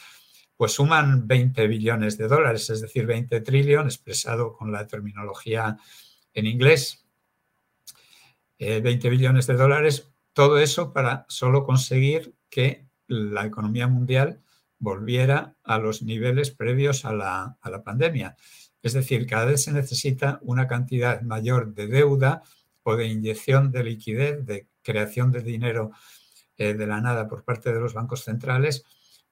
pues 0.60 0.74
suman 0.74 1.26
20 1.26 1.68
billones 1.68 2.18
de 2.18 2.28
dólares, 2.28 2.70
es 2.70 2.82
decir, 2.82 3.06
20 3.06 3.40
trillones, 3.40 3.96
expresado 3.96 4.52
con 4.52 4.74
la 4.74 4.86
terminología 4.88 5.78
en 6.34 6.46
inglés. 6.48 7.06
20 8.60 9.08
eh, 9.08 9.10
billones 9.10 9.48
de 9.48 9.54
dólares, 9.54 10.12
todo 10.34 10.60
eso 10.60 10.92
para 10.92 11.26
solo 11.30 11.64
conseguir 11.64 12.36
que 12.50 12.86
la 13.08 13.46
economía 13.46 13.88
mundial 13.88 14.42
volviera 14.80 15.56
a 15.64 15.78
los 15.78 16.02
niveles 16.02 16.52
previos 16.52 17.06
a 17.06 17.14
la, 17.14 17.58
a 17.62 17.70
la 17.70 17.82
pandemia. 17.82 18.36
Es 18.84 18.92
decir, 18.92 19.28
cada 19.28 19.46
vez 19.46 19.64
se 19.64 19.72
necesita 19.72 20.40
una 20.42 20.68
cantidad 20.68 21.22
mayor 21.22 21.74
de 21.74 21.88
deuda 21.88 22.44
o 22.84 22.98
de 22.98 23.08
inyección 23.08 23.72
de 23.72 23.86
liquidez, 23.86 24.46
de 24.46 24.68
creación 24.82 25.32
de 25.32 25.40
dinero 25.40 25.92
eh, 26.58 26.74
de 26.74 26.86
la 26.86 27.00
nada 27.00 27.30
por 27.30 27.46
parte 27.46 27.72
de 27.72 27.80
los 27.80 27.94
bancos 27.94 28.26
centrales 28.26 28.84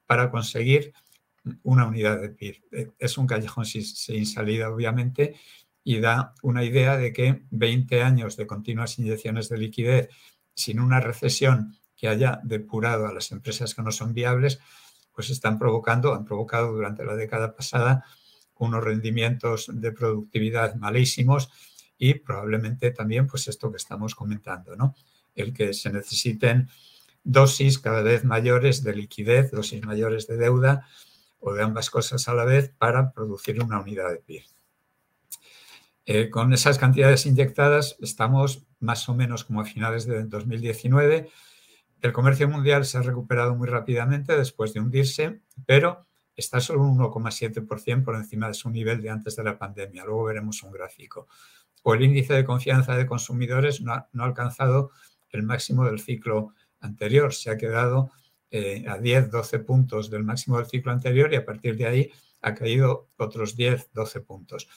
para 0.05 0.31
conseguir 0.31 0.93
una 1.63 1.87
unidad 1.87 2.21
de 2.21 2.29
PIB. 2.29 2.63
Eh, 2.71 2.91
es 2.99 3.17
un 3.17 3.27
callejón 3.27 3.65
sin 3.65 4.25
salida, 4.25 4.69
obviamente, 4.69 5.35
y 5.83 5.99
da 5.99 6.33
una 6.41 6.63
idea 6.63 6.97
de 6.97 7.13
que 7.13 7.43
20 7.49 8.03
años 8.03 8.35
de 8.35 8.45
continuas 8.45 8.99
inyecciones 8.99 9.47
de 9.47 9.57
liquidez 9.57 10.09
sin 10.53 10.79
una 10.79 10.99
recesión 10.99 11.77
que 11.95 12.07
haya 12.07 12.41
depurado 12.43 13.07
a 13.07 13.13
las 13.13 13.31
empresas 13.31 13.73
que 13.73 13.81
no 13.81 13.91
son 13.91 14.13
viables, 14.13 14.59
pues 15.13 15.29
están 15.29 15.57
provocando, 15.57 16.13
han 16.13 16.25
provocado 16.25 16.73
durante 16.73 17.05
la 17.05 17.15
década 17.15 17.55
pasada 17.55 18.05
unos 18.59 18.83
rendimientos 18.83 19.67
de 19.71 19.91
productividad 19.91 20.75
malísimos 20.75 21.49
y 21.97 22.15
probablemente 22.15 22.91
también 22.91 23.25
pues 23.25 23.47
esto 23.47 23.71
que 23.71 23.77
estamos 23.77 24.13
comentando, 24.13 24.75
¿no? 24.75 24.95
El 25.35 25.53
que 25.53 25.73
se 25.73 25.91
necesiten 25.91 26.69
dosis 27.23 27.79
cada 27.79 28.01
vez 28.01 28.23
mayores 28.23 28.83
de 28.83 28.95
liquidez, 28.95 29.51
dosis 29.51 29.83
mayores 29.85 30.27
de 30.27 30.37
deuda 30.37 30.87
o 31.39 31.53
de 31.53 31.63
ambas 31.63 31.89
cosas 31.89 32.27
a 32.27 32.33
la 32.33 32.45
vez 32.45 32.73
para 32.77 33.11
producir 33.11 33.61
una 33.61 33.79
unidad 33.79 34.11
de 34.11 34.17
PIB. 34.17 34.43
Eh, 36.05 36.29
con 36.29 36.53
esas 36.53 36.79
cantidades 36.79 37.25
inyectadas 37.25 37.97
estamos 37.99 38.65
más 38.79 39.09
o 39.09 39.13
menos 39.13 39.43
como 39.43 39.59
a 39.59 39.65
finales 39.65 40.05
de 40.05 40.23
2019. 40.23 41.29
El 42.01 42.13
comercio 42.13 42.47
mundial 42.47 42.85
se 42.85 42.97
ha 42.97 43.01
recuperado 43.01 43.55
muy 43.55 43.67
rápidamente 43.67 44.37
después 44.37 44.73
de 44.73 44.79
hundirse, 44.79 45.41
pero 45.65 46.07
está 46.37 46.61
solo 46.61 46.83
un 46.83 46.97
1,7% 46.97 48.05
por 48.05 48.15
encima 48.15 48.47
de 48.47 48.53
su 48.53 48.69
nivel 48.69 49.01
de 49.01 49.09
antes 49.09 49.35
de 49.35 49.43
la 49.43 49.57
pandemia. 49.57 50.05
Luego 50.05 50.25
veremos 50.25 50.63
un 50.63 50.71
gráfico. 50.71 51.27
O 51.83 51.93
el 51.93 52.03
índice 52.03 52.33
de 52.33 52.45
confianza 52.45 52.95
de 52.95 53.05
consumidores 53.05 53.81
no 53.81 53.93
ha, 53.93 54.09
alcanzado 54.19 54.91
el 55.29 55.43
máximo 55.43 55.85
del 55.85 55.99
ciclo 55.99 56.53
anterior. 56.79 57.33
Se 57.33 57.49
ha 57.49 57.57
quedado 57.57 58.11
eh, 58.49 58.85
a 58.87 58.97
10, 58.97 59.31
12 59.31 59.59
puntos 59.59 60.09
del 60.09 60.23
máximo 60.23 60.57
del 60.57 60.67
ciclo 60.67 60.91
anterior 60.91 61.33
y 61.33 61.35
a 61.35 61.45
partir 61.45 61.75
de 61.75 61.85
ahí 61.85 62.11
ha 62.41 62.53
caído 62.53 63.09
otros 63.17 63.55
10, 63.55 63.91
12 63.93 64.21
puntos. 64.21 64.69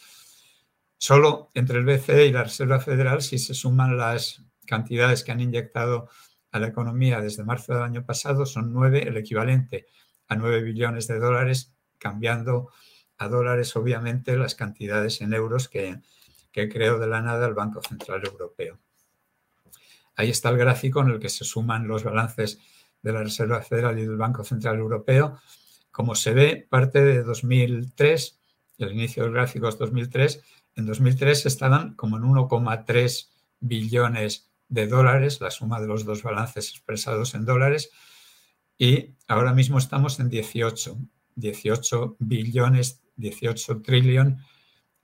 Solo 0.99 1.51
entre 1.55 1.79
el 1.79 1.85
BCE 1.85 2.27
y 2.27 2.33
la 2.33 2.45
Reserva 2.45 2.81
Federal, 2.81 3.23
si 3.23 3.39
se 3.39 3.55
suman 3.55 3.97
las 3.97 4.43
cantidades 4.67 5.25
que 5.25 5.33
han 5.33 5.41
inyectado 5.41 6.09
a 6.53 6.59
la 6.59 6.67
economía 6.67 7.21
desde 7.21 7.45
marzo 7.45 7.75
del 7.75 7.83
año 7.83 8.05
pasado, 8.05 8.45
son 8.45 8.73
9, 8.73 9.09
el 9.09 9.17
equivalente 9.17 9.87
a 10.29 10.37
9 10.37 10.63
billones 10.63 11.07
de 11.07 11.19
dólares, 11.19 11.73
cambiando 11.99 12.71
a 13.19 13.29
dólares, 13.29 13.75
obviamente, 13.77 14.37
las 14.37 14.55
cantidades 14.55 15.21
en 15.21 15.33
euros 15.33 15.69
que, 15.69 16.01
que 16.53 16.69
creó 16.69 16.99
de 16.99 17.07
la 17.07 17.23
nada 17.23 17.47
el 17.47 17.55
Banco 17.55 17.83
Central 17.83 18.23
Europeo. 18.25 18.79
Ahí 20.17 20.31
está 20.31 20.51
el 20.51 20.59
gráfico 20.59 21.01
en 21.01 21.11
el 21.11 21.19
que 21.21 21.29
se 21.29 21.45
suman 21.45 21.89
los 21.89 22.05
balances 22.05 22.59
de 23.03 23.13
la 23.13 23.23
Reserva 23.23 23.63
Federal 23.63 23.99
y 23.99 24.03
del 24.03 24.17
Banco 24.17 24.45
Central 24.45 24.79
Europeo. 24.79 25.39
Como 25.91 26.15
se 26.15 26.33
ve, 26.33 26.67
parte 26.69 27.03
de 27.03 27.23
2003, 27.23 28.39
el 28.79 28.93
inicio 28.93 29.25
del 29.25 29.33
gráfico 29.33 29.69
es 29.69 29.79
2003, 29.79 30.43
en 30.77 30.87
2003 30.87 31.47
estaban 31.47 31.95
como 31.95 32.17
en 32.17 32.23
1,3 32.23 33.29
billones 33.61 34.51
de 34.69 34.87
dólares, 34.87 35.41
la 35.41 35.51
suma 35.51 35.81
de 35.81 35.89
los 35.89 36.05
dos 36.05 36.23
balances 36.23 36.71
expresados 36.71 37.35
en 37.35 37.45
dólares, 37.45 37.91
y 38.79 39.17
ahora 39.27 39.53
mismo 39.53 39.79
estamos 39.79 40.21
en 40.21 40.31
18, 40.31 40.97
18 41.35 42.17
billones, 42.19 43.03
18 43.17 43.83
trillón 43.83 44.39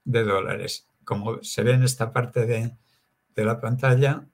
de 0.03 0.23
dólares. 0.23 0.87
Como 1.03 1.43
se 1.43 1.63
ve 1.63 1.73
en 1.73 1.83
esta 1.83 2.11
parte 2.11 2.45
de, 2.45 2.75
de 3.35 3.45
la 3.45 3.59
pantalla, 3.59 4.27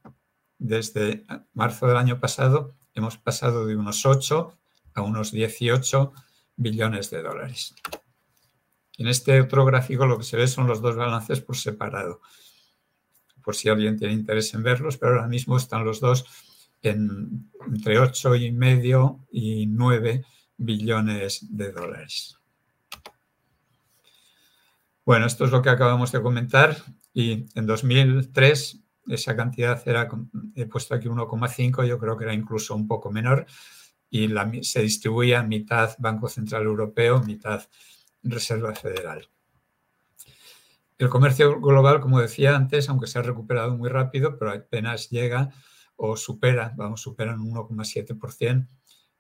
desde 0.59 1.25
marzo 1.53 1.87
del 1.87 1.97
año 1.97 2.21
pasado 2.21 2.75
hemos 2.93 3.17
pasado 3.17 3.65
de 3.65 3.75
unos 3.75 4.05
8 4.05 4.57
a 4.95 5.01
unos 5.01 5.31
18 5.31 6.13
billones 6.55 7.09
de 7.09 7.21
dólares. 7.21 7.75
En 8.97 9.07
este 9.07 9.41
otro 9.41 9.65
gráfico 9.65 10.05
lo 10.05 10.17
que 10.17 10.23
se 10.23 10.37
ve 10.37 10.47
son 10.47 10.67
los 10.67 10.81
dos 10.81 10.95
balances 10.95 11.41
por 11.41 11.57
separado, 11.57 12.21
por 13.43 13.55
si 13.55 13.69
alguien 13.69 13.97
tiene 13.97 14.13
interés 14.13 14.53
en 14.53 14.63
verlos, 14.63 14.97
pero 14.97 15.13
ahora 15.13 15.27
mismo 15.27 15.57
están 15.57 15.83
los 15.83 15.99
dos 15.99 16.25
en, 16.81 17.49
entre 17.67 17.99
8 17.99 18.35
y 18.35 18.51
medio 18.51 19.19
y 19.31 19.65
9 19.65 20.23
billones 20.57 21.47
de 21.49 21.71
dólares. 21.71 22.37
Bueno, 25.05 25.25
esto 25.25 25.45
es 25.45 25.51
lo 25.51 25.61
que 25.61 25.69
acabamos 25.69 26.11
de 26.11 26.21
comentar 26.21 26.77
y 27.13 27.45
en 27.55 27.65
2003 27.65 28.82
esa 29.07 29.35
cantidad 29.35 29.81
era, 29.87 30.09
he 30.55 30.65
puesto 30.65 30.95
aquí 30.95 31.07
1,5, 31.07 31.85
yo 31.85 31.99
creo 31.99 32.17
que 32.17 32.23
era 32.25 32.33
incluso 32.33 32.75
un 32.75 32.87
poco 32.87 33.11
menor 33.11 33.45
y 34.09 34.29
se 34.61 34.81
distribuía 34.81 35.41
mitad 35.43 35.95
Banco 35.97 36.29
Central 36.29 36.63
Europeo, 36.63 37.21
mitad 37.21 37.67
Reserva 38.21 38.75
Federal. 38.75 39.27
El 40.97 41.09
comercio 41.09 41.59
global, 41.59 41.99
como 41.99 42.21
decía 42.21 42.55
antes, 42.55 42.87
aunque 42.89 43.07
se 43.07 43.19
ha 43.19 43.23
recuperado 43.23 43.75
muy 43.75 43.89
rápido, 43.89 44.37
pero 44.37 44.51
apenas 44.51 45.09
llega 45.09 45.49
o 45.95 46.15
supera, 46.15 46.73
vamos, 46.77 47.01
superan 47.01 47.41
un 47.41 47.55
1,7% 47.55 48.67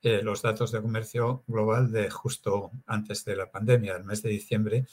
eh, 0.05 0.21
los 0.21 0.41
datos 0.41 0.71
de 0.73 0.81
comercio 0.81 1.43
global 1.47 1.91
de 1.91 2.09
justo 2.09 2.71
antes 2.85 3.23
de 3.23 3.37
la 3.37 3.49
pandemia, 3.49 3.93
del 3.93 4.03
mes 4.03 4.21
de 4.21 4.29
diciembre 4.29 4.85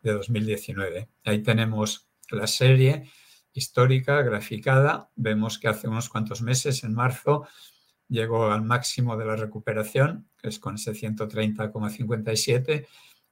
de 0.00 0.12
2019. 0.12 1.10
Ahí 1.24 1.42
tenemos 1.42 2.08
la 2.30 2.46
serie 2.46 3.10
histórica 3.54 4.20
graficada. 4.22 5.10
Vemos 5.16 5.58
que 5.58 5.68
hace 5.68 5.88
unos 5.88 6.08
cuantos 6.08 6.42
meses, 6.42 6.84
en 6.84 6.92
marzo, 6.92 7.46
llegó 8.08 8.50
al 8.50 8.62
máximo 8.62 9.16
de 9.16 9.24
la 9.24 9.36
recuperación, 9.36 10.28
que 10.36 10.48
es 10.48 10.58
con 10.58 10.74
ese 10.74 10.92
130,57, 10.92 12.86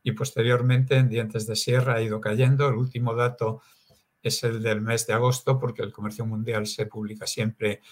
y 0.05 0.13
posteriormente 0.13 0.97
en 0.97 1.09
dientes 1.09 1.47
de 1.47 1.57
sierra 1.57 1.95
ha 1.95 2.03
ido 2.03 2.21
cayendo. 2.21 2.69
El 2.69 2.77
último 2.77 3.15
dato 3.15 3.61
es 4.23 4.43
el 4.45 4.63
del 4.63 4.81
mes 4.81 5.07
de 5.07 5.13
agosto, 5.13 5.59
porque 5.59 5.83
el 5.83 5.93
comercio 5.93 6.25
mundial 6.25 6.67
se 6.67 6.87
publica 6.87 7.27
siempre 7.27 7.83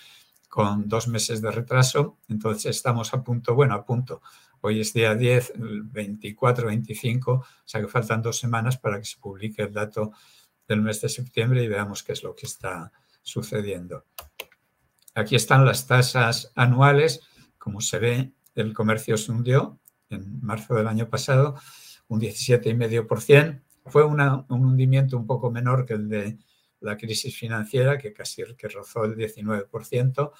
con 0.49 0.89
dos 0.89 1.09
meses 1.09 1.43
de 1.43 1.51
retraso. 1.51 2.19
Entonces 2.29 2.77
estamos 2.77 3.13
a 3.13 3.23
punto, 3.23 3.55
bueno, 3.55 3.75
a 3.75 3.85
punto. 3.85 4.23
Hoy 4.63 4.81
es 4.81 4.93
día 4.93 5.15
10, 5.15 5.55
24, 5.57 6.67
25, 6.67 7.33
o 7.33 7.45
sea 7.65 7.81
que 7.81 7.89
faltan 7.89 8.21
dos 8.21 8.39
semanas 8.39 8.77
para 8.77 8.99
que 8.99 9.05
se 9.05 9.19
publique 9.19 9.63
el 9.63 9.73
dato 9.73 10.13
del 10.71 10.83
mes 10.83 11.01
de 11.01 11.09
septiembre 11.09 11.65
y 11.65 11.69
veamos 11.69 12.05
qué 12.05 12.13
es 12.13 12.23
lo 12.23 12.37
que 12.37 12.47
está 12.47 12.93
sucediendo. 13.23 14.07
Aquí 15.17 15.35
están 15.35 15.67
las 15.67 15.89
tasas 15.89 16.53
anuales. 16.55 17.21
Como 17.59 17.81
se 17.81 17.99
ve, 17.99 18.33
el 18.55 18.73
comercio 18.73 19.17
se 19.17 19.33
hundió 19.33 19.81
en 20.11 20.41
marzo 20.41 20.77
del 20.77 20.87
año 20.87 21.11
pasado 21.11 21.57
un 22.07 22.21
17,5%. 22.21 23.63
Fue 23.87 24.05
un 24.05 24.21
hundimiento 24.49 25.17
un 25.17 25.27
poco 25.27 25.51
menor 25.51 25.85
que 25.85 25.95
el 25.95 26.09
de 26.09 26.39
la 26.79 26.97
crisis 26.97 27.37
financiera, 27.37 27.99
que 27.99 28.13
casi 28.13 28.45
que 28.57 28.69
rozó 28.69 29.05
el 29.05 29.17
19%. 29.17 30.33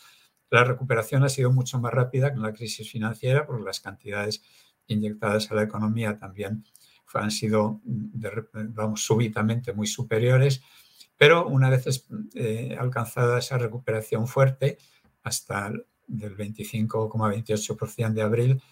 La 0.51 0.63
recuperación 0.63 1.25
ha 1.25 1.29
sido 1.29 1.51
mucho 1.51 1.81
más 1.81 1.93
rápida 1.93 2.33
que 2.33 2.39
la 2.39 2.53
crisis 2.53 2.89
financiera 2.89 3.47
porque 3.47 3.65
las 3.65 3.81
cantidades 3.81 4.43
inyectadas 4.87 5.51
a 5.51 5.57
la 5.57 5.65
economía 5.65 6.19
también 6.19 6.65
han 7.15 7.31
sido, 7.31 7.81
vamos, 7.85 9.05
súbitamente 9.05 9.73
muy 9.73 9.87
superiores. 9.87 10.63
Pero 11.17 11.47
una 11.47 11.69
vez 11.69 12.05
eh, 12.35 12.77
alcanzada 12.79 13.39
esa 13.39 13.59
recuperación 13.59 14.27
fuerte, 14.27 14.79
hasta 15.23 15.67
el, 15.67 15.85
del 16.07 16.37
25,28% 16.37 18.13
de 18.13 18.23
abril 18.23 18.63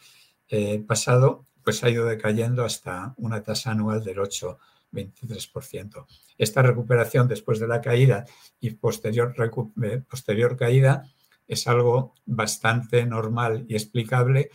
eh, 0.49 0.83
pasado, 0.87 1.45
pues 1.63 1.85
ha 1.85 1.91
ido 1.91 2.07
decayendo 2.07 2.65
hasta 2.65 3.15
una 3.19 3.43
tasa 3.43 3.71
anual 3.71 4.03
del 4.03 4.19
8,23%. 4.19 6.07
Esta 6.39 6.63
recuperación 6.63 7.29
después 7.29 7.59
de 7.61 7.69
la 7.69 7.81
caída 7.81 8.25
y 8.61 8.71
posterior, 8.71 9.35
eh, 9.83 10.03
posterior 10.09 10.57
caída 10.57 11.05
es 11.47 11.67
algo 11.67 12.15
bastante 12.27 13.05
normal 13.07 13.65
y 13.69 13.75
explicable, 13.75 14.51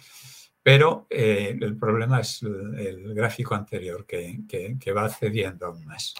pero 0.63 1.07
eh, 1.09 1.57
el 1.59 1.77
problema 1.77 2.21
es 2.21 2.41
el, 2.41 3.13
gráfico 3.13 3.53
anterior 3.53 4.05
que, 4.05 4.93
va 4.95 5.09
cediendo 5.09 5.67
aún 5.67 5.85
más. 5.85 6.15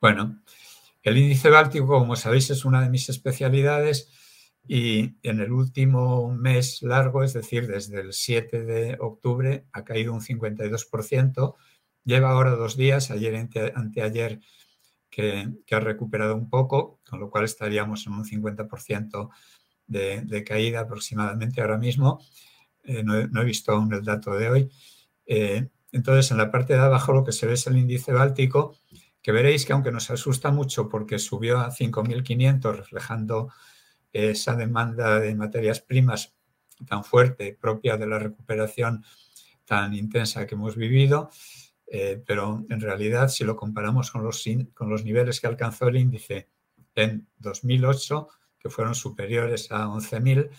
Bueno, 0.00 0.40
el 1.02 1.18
índice 1.18 1.50
báltico, 1.50 1.86
como 1.86 2.14
sabéis, 2.14 2.48
es 2.50 2.64
una 2.64 2.80
de 2.80 2.88
mis 2.88 3.08
especialidades 3.08 4.08
y 4.66 5.16
en 5.22 5.40
el 5.40 5.50
último 5.50 6.32
mes 6.32 6.82
largo, 6.82 7.24
es 7.24 7.32
decir, 7.32 7.66
desde 7.66 8.00
el 8.00 8.12
7 8.12 8.62
de 8.62 8.96
octubre, 9.00 9.66
ha 9.72 9.84
caído 9.84 10.12
un 10.12 10.20
52%. 10.20 11.56
Lleva 12.04 12.30
ahora 12.30 12.52
dos 12.52 12.76
días, 12.76 13.10
ayer 13.10 13.34
anteayer 13.74 14.40
que, 15.10 15.48
ha 15.70 15.80
recuperado 15.80 16.36
un 16.36 16.48
poco, 16.48 17.00
con 17.08 17.18
lo 17.18 17.30
cual 17.30 17.44
estaríamos 17.44 18.06
en 18.06 18.12
un 18.12 18.24
50% 18.24 19.30
de, 19.86 20.44
caída 20.44 20.80
aproximadamente 20.80 21.60
ahora 21.60 21.76
mismo. 21.76 22.20
Eh, 22.84 23.02
no, 23.02 23.40
he 23.40 23.44
visto 23.44 23.72
aún 23.72 23.92
el 23.92 24.04
dato 24.04 24.32
de 24.34 24.50
hoy. 24.50 24.70
Eh, 25.26 25.68
entonces, 25.92 26.30
en 26.30 26.38
la 26.38 26.50
parte 26.50 26.74
de 26.74 26.80
abajo 26.80 27.12
lo 27.12 27.24
que 27.24 27.32
se 27.32 27.46
ve 27.46 27.54
es 27.54 27.66
el 27.66 27.76
índice 27.76 28.12
báltico, 28.12 28.76
que 29.22 29.32
veréis 29.32 29.66
que 29.66 29.72
aunque 29.72 29.92
nos 29.92 30.10
asusta 30.10 30.50
mucho 30.50 30.88
porque 30.88 31.18
subió 31.18 31.58
a 31.58 31.70
5.500, 31.70 32.76
reflejando 32.76 33.52
esa 34.12 34.56
demanda 34.56 35.20
de 35.20 35.34
materias 35.34 35.80
primas 35.80 36.34
tan 36.86 37.04
fuerte, 37.04 37.56
propia 37.60 37.96
de 37.96 38.06
la 38.06 38.18
recuperación 38.18 39.04
tan 39.64 39.94
intensa 39.94 40.46
que 40.46 40.54
hemos 40.54 40.76
vivido, 40.76 41.30
eh, 41.86 42.22
pero 42.26 42.64
en 42.68 42.80
realidad 42.80 43.28
si 43.28 43.44
lo 43.44 43.56
comparamos 43.56 44.10
con 44.10 44.24
los, 44.24 44.44
con 44.74 44.88
los 44.88 45.04
niveles 45.04 45.40
que 45.40 45.46
alcanzó 45.46 45.88
el 45.88 45.96
índice 45.96 46.48
en 46.94 47.28
2008, 47.38 48.28
que 48.58 48.70
fueron 48.70 48.94
superiores 48.94 49.70
a 49.70 49.86
11.000, 49.86 50.50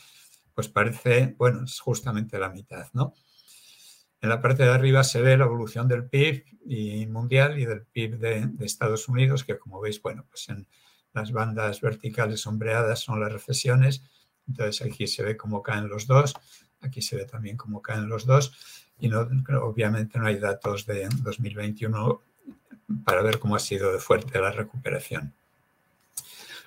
pues 0.62 0.70
parece, 0.70 1.34
bueno, 1.40 1.64
es 1.64 1.80
justamente 1.80 2.38
la 2.38 2.50
mitad, 2.50 2.86
¿no? 2.94 3.16
En 4.22 4.30
la 4.30 4.40
parte 4.40 4.62
de 4.62 4.70
arriba 4.70 5.04
se 5.04 5.20
ve 5.20 5.36
la 5.36 5.46
evolución 5.46 5.88
del 5.88 6.08
PIB 6.08 6.46
y 6.68 7.08
mundial 7.08 7.58
y 7.58 7.66
del 7.66 7.82
PIB 7.82 8.20
de, 8.20 8.46
de, 8.46 8.66
Estados 8.66 9.08
Unidos, 9.08 9.44
que 9.44 9.58
como 9.58 9.82
veis, 9.82 10.00
bueno, 10.00 10.24
pues 10.30 10.50
en 10.50 10.68
las 11.14 11.32
bandas 11.32 11.82
verticales 11.82 12.42
sombreadas 12.42 13.00
son 13.00 13.20
las 13.20 13.34
recesiones. 13.34 14.04
Entonces 14.48 14.86
aquí 14.86 15.08
se 15.08 15.24
ve 15.24 15.36
cómo 15.36 15.64
caen 15.64 15.88
los 15.88 16.06
dos, 16.06 16.36
aquí 16.82 17.02
se 17.02 17.16
ve 17.16 17.26
también 17.26 17.58
cómo 17.58 17.82
caen 17.82 18.08
los 18.08 18.28
dos 18.28 18.54
y 19.00 19.10
no, 19.10 19.28
obviamente 19.64 20.20
no 20.20 20.28
hay 20.28 20.38
datos 20.38 20.86
de 20.86 21.10
2021 21.10 22.22
para 23.04 23.24
ver 23.24 23.40
cómo 23.40 23.56
ha 23.56 23.60
sido 23.60 23.92
de 23.92 23.98
fuerte 23.98 24.40
la 24.40 24.52
recuperación. 24.52 25.34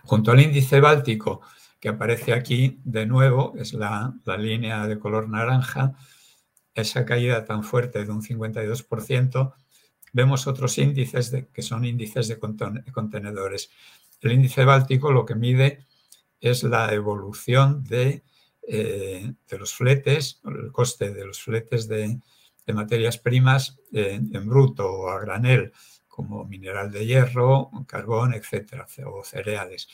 Junto 0.03 0.33
al 0.33 0.41
índice 0.41 0.81
báltico 0.81 1.43
que 1.85 1.91
aparece 1.91 2.33
aquí 2.33 2.81
de 2.83 3.05
nuevo, 3.05 3.53
es 3.59 3.75
la, 3.75 4.15
la 4.25 4.39
línea 4.39 4.87
de 4.87 4.99
color 4.99 5.29
naranja, 5.29 5.93
esa 6.73 7.05
caída 7.05 7.45
tan 7.45 7.63
fuerte 7.63 8.03
de 8.07 8.11
un 8.11 8.23
52%, 8.23 9.55
vemos 10.15 10.47
otros 10.47 10.79
índices 10.79 11.31
de, 11.31 11.47
que 11.49 11.61
son 11.61 11.85
índices 11.85 12.27
de 12.27 12.39
contenedores. 12.39 13.69
El 14.23 14.33
índice 14.33 14.65
báltico 14.65 15.13
lo 15.13 15.27
que 15.27 15.35
mide 15.35 15.85
es 16.41 16.63
la 16.63 16.91
evolución 16.95 17.85
de 17.85 18.23
eh, 18.67 19.35
de 19.47 19.59
los 19.59 19.75
fletes, 19.75 20.41
el 20.47 20.73
coste 20.73 21.13
de 21.13 21.27
los 21.27 21.43
fletes 21.43 21.87
de, 21.87 22.19
materias 22.73 23.19
primas 23.19 23.79
en 23.93 24.49
bruto 24.49 24.91
o 24.91 25.11
a 25.11 25.21
granel, 25.21 25.71
como 26.09 26.47
mineral 26.47 26.91
de 26.91 27.05
hierro, 27.05 27.71
carbón, 27.87 28.33
etcétera, 28.33 28.87
o 29.05 29.23
cereales. 29.23 29.87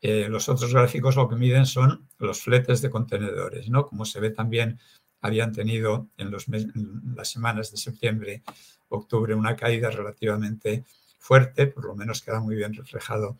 Eh, 0.00 0.28
los 0.28 0.48
otros 0.48 0.72
gráficos 0.72 1.16
lo 1.16 1.28
que 1.28 1.36
miden 1.36 1.66
son 1.66 2.08
los 2.18 2.42
fletes 2.42 2.80
de 2.82 2.90
contenedores, 2.90 3.68
¿no? 3.68 3.86
Como 3.86 4.04
se 4.04 4.20
ve 4.20 4.30
también, 4.30 4.78
habían 5.20 5.52
tenido 5.52 6.08
en, 6.16 6.30
los 6.30 6.46
las 6.48 7.30
semanas 7.30 7.72
de 7.72 7.76
septiembre, 7.76 8.42
octubre, 8.88 9.34
una 9.34 9.56
caída 9.56 9.90
relativamente 9.90 10.84
fuerte, 11.18 11.66
por 11.66 11.84
lo 11.84 11.96
menos 11.96 12.22
queda 12.22 12.40
muy 12.40 12.54
bien 12.54 12.74
reflejado 12.74 13.36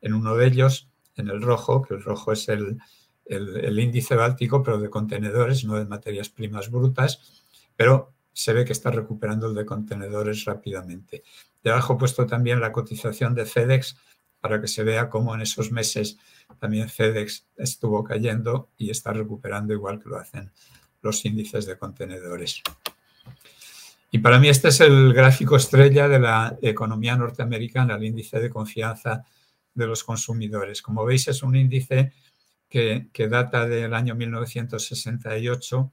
en 0.00 0.14
uno 0.14 0.34
de 0.34 0.46
ellos, 0.46 0.88
en 1.16 1.28
el 1.28 1.40
rojo, 1.40 1.82
que 1.82 1.94
el 1.94 2.02
rojo 2.02 2.32
es 2.32 2.48
el, 2.48 2.78
el, 3.26 3.78
índice 3.78 4.16
báltico, 4.16 4.62
pero 4.62 4.78
de 4.78 4.90
contenedores, 4.90 5.64
no 5.64 5.76
de 5.76 5.84
materias 5.84 6.28
primas 6.28 6.70
brutas, 6.70 7.44
pero 7.76 8.12
se 8.32 8.52
ve 8.52 8.64
que 8.64 8.72
está 8.72 8.90
recuperando 8.90 9.48
el 9.48 9.54
de 9.54 9.66
contenedores 9.66 10.44
rápidamente. 10.44 11.22
Debajo 11.62 11.94
he 11.94 11.98
puesto 11.98 12.26
también 12.26 12.60
la 12.60 12.72
cotización 12.72 13.34
de 13.34 13.46
FedEx 13.46 13.96
para 14.40 14.60
que 14.60 14.68
se 14.68 14.82
vea 14.82 15.08
cómo 15.08 15.34
en 15.34 15.42
esos 15.42 15.70
meses 15.70 16.18
también 16.58 16.88
FedEx 16.88 17.46
estuvo 17.56 18.02
cayendo 18.04 18.70
y 18.76 18.90
está 18.90 19.12
recuperando 19.12 19.72
igual 19.72 20.02
que 20.02 20.08
lo 20.08 20.18
hacen 20.18 20.50
los 21.02 21.24
índices 21.24 21.66
de 21.66 21.78
contenedores. 21.78 22.62
Y 24.10 24.18
para 24.18 24.40
mí 24.40 24.48
este 24.48 24.68
es 24.68 24.80
el 24.80 25.14
gráfico 25.14 25.56
estrella 25.56 26.08
de 26.08 26.18
la 26.18 26.58
economía 26.62 27.16
norteamericana, 27.16 27.94
el 27.94 28.04
índice 28.04 28.40
de 28.40 28.50
confianza 28.50 29.24
de 29.72 29.86
los 29.86 30.02
consumidores. 30.02 30.82
Como 30.82 31.04
veis 31.04 31.28
es 31.28 31.42
un 31.42 31.54
índice 31.54 32.12
que, 32.68 33.08
data 33.28 33.66
del 33.66 33.94
año 33.94 34.14
1968 34.14 35.92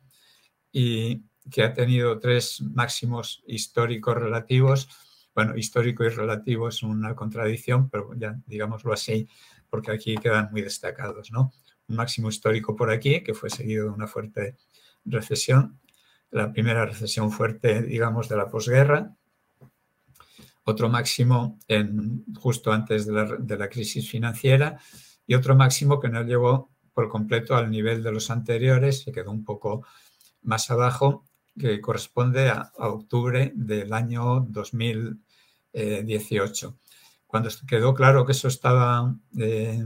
y 0.71 1.23
que 1.49 1.63
ha 1.63 1.73
tenido 1.73 2.19
tres 2.19 2.61
máximos 2.61 3.43
históricos 3.47 4.15
relativos. 4.15 4.89
Bueno, 5.37 5.55
histórico 5.55 6.03
y 6.03 6.09
relativo 6.09 6.67
es 6.67 6.81
una 6.81 7.13
contradicción, 7.13 7.91
pero 7.91 8.09
ya 8.17 8.35
digámoslo 8.47 8.91
así, 8.91 9.29
porque 9.69 9.91
aquí 9.91 10.15
quedan 10.15 10.49
muy 10.51 10.63
destacados, 10.63 11.31
¿no? 11.31 11.53
Un 11.87 11.95
máximo 11.95 12.29
histórico 12.29 12.75
por 12.75 12.89
aquí, 12.89 13.21
que 13.21 13.35
fue 13.35 13.51
seguido 13.51 13.83
de 13.85 13.91
una 13.91 14.07
fuerte 14.07 14.57
recesión, 15.05 15.79
la 16.31 16.51
primera 16.51 16.87
recesión 16.87 17.31
fuerte, 17.31 17.83
digamos, 17.83 18.29
de 18.29 18.35
la 18.35 18.49
posguerra, 18.49 19.15
otro 20.63 20.89
máximo 20.89 21.59
justo 22.39 22.71
antes 22.71 23.05
de 23.05 23.13
la, 23.13 23.25
de 23.37 23.69
crisis 23.69 24.09
financiera 24.09 24.79
y 25.27 25.35
otro 25.35 25.55
máximo 25.55 25.99
que 25.99 26.09
no 26.09 26.23
llegó 26.23 26.71
por 26.95 27.09
completo 27.09 27.55
al 27.55 27.69
nivel 27.69 28.01
de 28.01 28.11
los 28.11 28.31
anteriores, 28.31 29.03
se 29.03 29.11
quedó 29.11 29.29
un 29.29 29.45
poco 29.45 29.85
más 30.41 30.71
abajo, 30.71 31.27
que 31.57 31.81
corresponde 31.81 32.49
a, 32.49 32.71
octubre 32.77 33.51
del 33.55 33.93
año 33.93 34.39
2018. 35.77 36.77
Cuando 37.27 37.49
quedó 37.67 37.93
claro 37.93 38.25
que 38.25 38.31
eso 38.31 38.47
estaba 38.47 39.15
eh, 39.37 39.83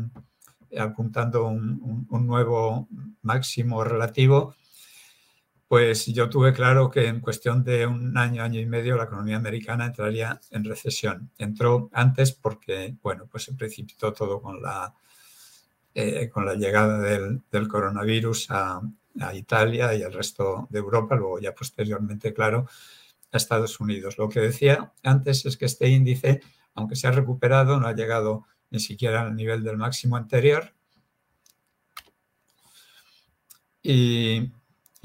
apuntando 0.77 1.47
un, 1.47 2.08
nuevo 2.10 2.88
máximo 3.21 3.84
relativo, 3.84 4.56
pues 5.67 6.06
yo 6.08 6.30
tuve 6.30 6.54
claro 6.54 6.89
que 6.89 7.08
en 7.08 7.21
cuestión 7.21 7.63
de 7.63 7.88
un 7.88 8.17
año, 8.17 8.43
año 8.43 8.60
y 8.60 8.65
medio, 8.65 8.97
la 8.97 9.06
economía 9.06 9.38
americana 9.38 9.86
entraría 9.86 10.39
en 10.51 10.65
recesión. 10.65 11.32
Entró 11.38 11.89
antes 11.93 12.34
porque, 12.34 12.95
bueno, 13.01 13.27
pues 13.32 13.43
se 13.43 13.54
precipitó 13.54 14.13
todo 14.13 14.41
con 14.41 14.62
la 14.62 14.93
eh, 15.93 16.30
con 16.30 16.45
la 16.45 16.54
llegada 16.54 16.99
del, 16.99 17.67
coronavirus 17.67 18.47
a, 18.51 18.82
Italia 19.34 19.93
y 19.93 20.04
al 20.04 20.13
resto 20.13 20.67
de 20.69 20.80
Europa, 20.80 21.17
luego 21.17 21.38
ya 21.38 21.54
posteriormente, 21.54 22.34
claro, 22.34 22.65
a 23.32 23.38
Estados 23.38 23.80
Unidos. 23.80 24.17
Lo 24.17 24.30
que 24.30 24.39
decía 24.39 24.94
antes 25.04 25.46
es 25.46 25.58
que 25.58 25.65
este 25.65 25.89
índice, 25.89 26.41
aunque 26.74 26.96
se 26.96 27.08
ha 27.08 27.12
recuperado, 27.12 27.80
no 27.80 27.88
ha 27.88 27.96
llegado 27.96 28.46
ni 28.70 28.80
siquiera 28.80 29.22
al 29.22 29.36
nivel 29.36 29.63
del 29.63 29.78
máximo 29.78 30.17
anterior. 30.17 30.74
Y, 33.84 34.52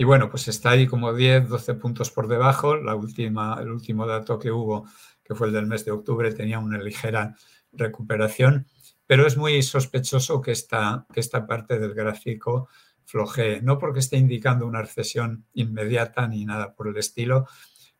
bueno, 0.04 0.28
pues 0.30 0.48
está 0.48 0.70
ahí 0.70 0.86
como 0.86 1.14
10, 1.14 1.48
12 1.48 1.74
puntos 1.74 2.10
por 2.10 2.28
debajo. 2.28 2.76
La 2.76 2.94
última, 2.94 3.58
el 3.60 3.70
último 3.70 4.06
dato 4.06 4.38
que 4.38 4.50
hubo, 4.50 4.86
que 5.24 5.34
fue 5.34 5.48
el 5.48 5.52
del 5.52 5.66
mes 5.66 5.84
de 5.84 5.92
octubre, 5.92 6.32
tenía 6.32 6.58
una 6.58 6.78
ligera 6.78 7.34
recuperación 7.72 8.66
pero 9.06 9.26
es 9.26 9.36
muy 9.36 9.62
sospechoso 9.62 10.42
que 10.42 10.52
esta, 10.52 11.06
que 11.12 11.20
esta 11.20 11.46
parte 11.46 11.78
del 11.78 11.94
gráfico 11.94 12.68
flojee, 13.04 13.60
no 13.62 13.78
porque 13.78 14.00
esté 14.00 14.16
indicando 14.16 14.66
una 14.66 14.82
recesión 14.82 15.46
inmediata 15.54 16.26
ni 16.26 16.44
nada 16.44 16.74
por 16.74 16.88
el 16.88 16.96
estilo, 16.96 17.46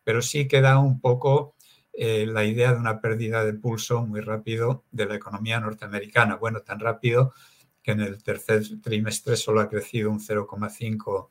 pero 0.07 0.23
sí 0.23 0.47
que 0.47 0.61
da 0.61 0.79
un 0.79 1.01
poco 1.01 1.57
eh, 1.93 2.27
la 2.27 2.45
idea 2.45 2.73
de 2.73 2.79
una 2.79 3.01
pérdida 3.01 3.45
de 3.45 3.55
pulso 3.55 4.07
muy 4.07 4.21
rápido 4.21 4.85
de 4.93 5.07
la 5.07 5.17
economía 5.17 5.59
norteamericana. 5.59 6.37
Bueno, 6.37 6.61
tan 6.61 6.79
rápido 6.79 7.35
que 7.83 7.91
en 7.91 8.03
el 8.03 8.23
tercer 8.23 8.63
trimestre 8.81 9.35
solo 9.37 9.61
ha 9.61 9.69
crecido 9.69 10.09
un 10.13 10.21
0,5%, 10.21 11.31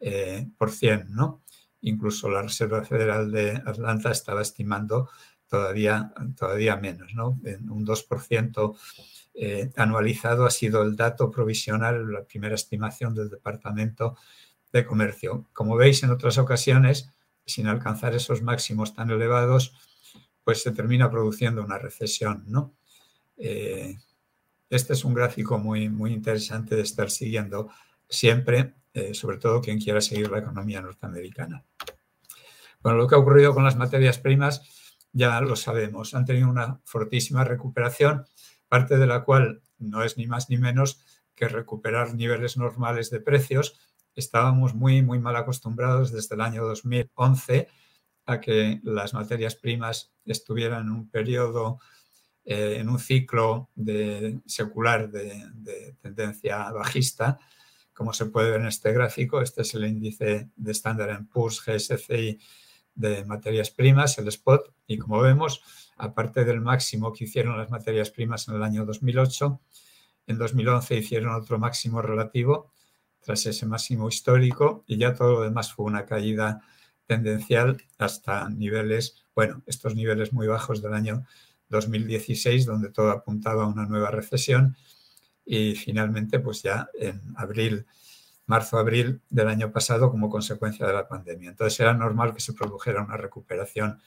eh, 0.00 1.04
¿no? 1.10 1.44
Incluso 1.82 2.28
la 2.28 2.42
Reserva 2.42 2.82
Federal 2.82 3.30
de 3.30 3.52
Atlanta 3.64 4.10
estaba 4.10 4.42
estimando 4.42 5.08
todavía, 5.46 6.12
todavía 6.36 6.76
menos, 6.76 7.14
¿no? 7.14 7.38
En 7.44 7.70
un 7.70 7.86
2% 7.86 8.76
eh, 9.34 9.70
anualizado 9.76 10.44
ha 10.44 10.50
sido 10.50 10.82
el 10.82 10.96
dato 10.96 11.30
provisional, 11.30 12.10
la 12.12 12.24
primera 12.24 12.56
estimación 12.56 13.14
del 13.14 13.30
Departamento 13.30 14.16
de 14.72 14.84
Comercio. 14.84 15.46
Como 15.52 15.76
veis 15.76 16.02
en 16.02 16.10
otras 16.10 16.36
ocasiones, 16.38 17.12
sin 17.48 17.66
alcanzar 17.66 18.14
esos 18.14 18.42
máximos 18.42 18.94
tan 18.94 19.10
elevados, 19.10 19.74
pues 20.44 20.62
se 20.62 20.70
termina 20.72 21.10
produciendo 21.10 21.64
una 21.64 21.78
recesión, 21.78 22.44
¿no? 22.46 22.74
Eh, 23.36 23.96
este 24.70 24.92
es 24.92 25.04
un 25.04 25.14
gráfico 25.14 25.58
muy, 25.58 25.88
muy 25.88 26.12
interesante 26.12 26.76
de 26.76 26.82
estar 26.82 27.10
siguiendo 27.10 27.70
siempre, 28.08 28.74
eh, 28.92 29.14
sobre 29.14 29.38
todo 29.38 29.60
quien 29.60 29.80
quiera 29.80 30.00
seguir 30.00 30.30
la 30.30 30.38
economía 30.38 30.80
norteamericana. 30.80 31.64
Bueno, 32.80 32.98
lo 32.98 33.08
que 33.08 33.14
ha 33.14 33.18
ocurrido 33.18 33.54
con 33.54 33.64
las 33.64 33.76
materias 33.76 34.18
primas 34.18 34.62
ya 35.12 35.40
lo 35.40 35.56
sabemos, 35.56 36.14
han 36.14 36.24
tenido 36.24 36.48
una 36.48 36.80
fortísima 36.84 37.44
recuperación, 37.44 38.26
parte 38.68 38.98
de 38.98 39.06
la 39.06 39.24
cual 39.24 39.62
no 39.78 40.02
es 40.02 40.16
ni 40.16 40.26
más 40.26 40.50
ni 40.50 40.58
menos 40.58 41.00
que 41.34 41.48
recuperar 41.48 42.14
niveles 42.14 42.56
normales 42.56 43.10
de 43.10 43.20
precios. 43.20 43.78
Estábamos 44.18 44.74
muy, 44.74 45.00
muy 45.00 45.20
mal 45.20 45.36
acostumbrados 45.36 46.10
desde 46.10 46.34
el 46.34 46.40
año 46.40 46.64
2011 46.64 47.68
a 48.26 48.40
que 48.40 48.80
las 48.82 49.14
materias 49.14 49.54
primas 49.54 50.12
estuvieran 50.24 50.86
en 50.86 50.90
un 50.90 51.08
periodo 51.08 51.78
eh, 52.44 52.78
en 52.80 52.88
un 52.88 52.98
ciclo 52.98 53.70
de, 53.76 54.40
secular 54.44 55.08
de, 55.08 55.94
tendencia 56.02 56.68
bajista, 56.72 57.38
como 57.94 58.12
se 58.12 58.26
puede 58.26 58.50
ver 58.50 58.60
en 58.60 58.66
este 58.66 58.92
gráfico. 58.92 59.40
Este 59.40 59.62
es 59.62 59.72
el 59.74 59.84
índice 59.84 60.50
de 60.56 60.72
Standard 60.72 61.28
Poor's 61.32 61.64
GSCI 61.64 62.40
de 62.96 63.24
materias 63.24 63.70
primas, 63.70 64.18
el 64.18 64.26
spot, 64.26 64.74
y 64.88 64.98
como 64.98 65.20
vemos, 65.20 65.62
aparte 65.96 66.44
del 66.44 66.60
máximo 66.60 67.12
que 67.12 67.22
hicieron 67.22 67.56
las 67.56 67.70
materias 67.70 68.10
primas 68.10 68.48
en 68.48 68.56
el 68.56 68.64
año 68.64 68.84
2008, 68.84 69.60
en 70.26 70.38
2011 70.38 70.96
hicieron 70.96 71.36
otro 71.36 71.60
máximo 71.60 72.02
relativo 72.02 72.72
tras 73.20 73.46
ese 73.46 73.66
máximo 73.66 74.08
histórico 74.08 74.84
y 74.86 74.96
ya 74.98 75.14
todo 75.14 75.32
lo 75.32 75.40
demás 75.42 75.72
fue 75.72 75.86
una 75.86 76.06
caída 76.06 76.60
tendencial 77.06 77.82
hasta 77.98 78.48
niveles, 78.50 79.24
bueno, 79.34 79.62
estos 79.66 79.94
niveles 79.94 80.32
muy 80.32 80.46
bajos 80.46 80.82
del 80.82 80.94
año 80.94 81.24
2016, 81.70 82.66
donde 82.66 82.90
todo 82.90 83.10
apuntaba 83.10 83.64
a 83.64 83.68
una 83.68 83.86
nueva 83.86 84.10
recesión 84.10 84.76
y 85.44 85.74
finalmente, 85.74 86.40
pues 86.40 86.62
ya 86.62 86.90
en 86.94 87.20
abril, 87.36 87.86
marzo-abril 88.46 89.22
del 89.30 89.48
año 89.48 89.72
pasado 89.72 90.10
como 90.10 90.28
consecuencia 90.28 90.86
de 90.86 90.92
la 90.92 91.08
pandemia. 91.08 91.50
Entonces 91.50 91.80
era 91.80 91.94
normal 91.94 92.34
que 92.34 92.40
se 92.40 92.52
produjera 92.52 93.02
una 93.02 93.16
recuperación 93.16 93.98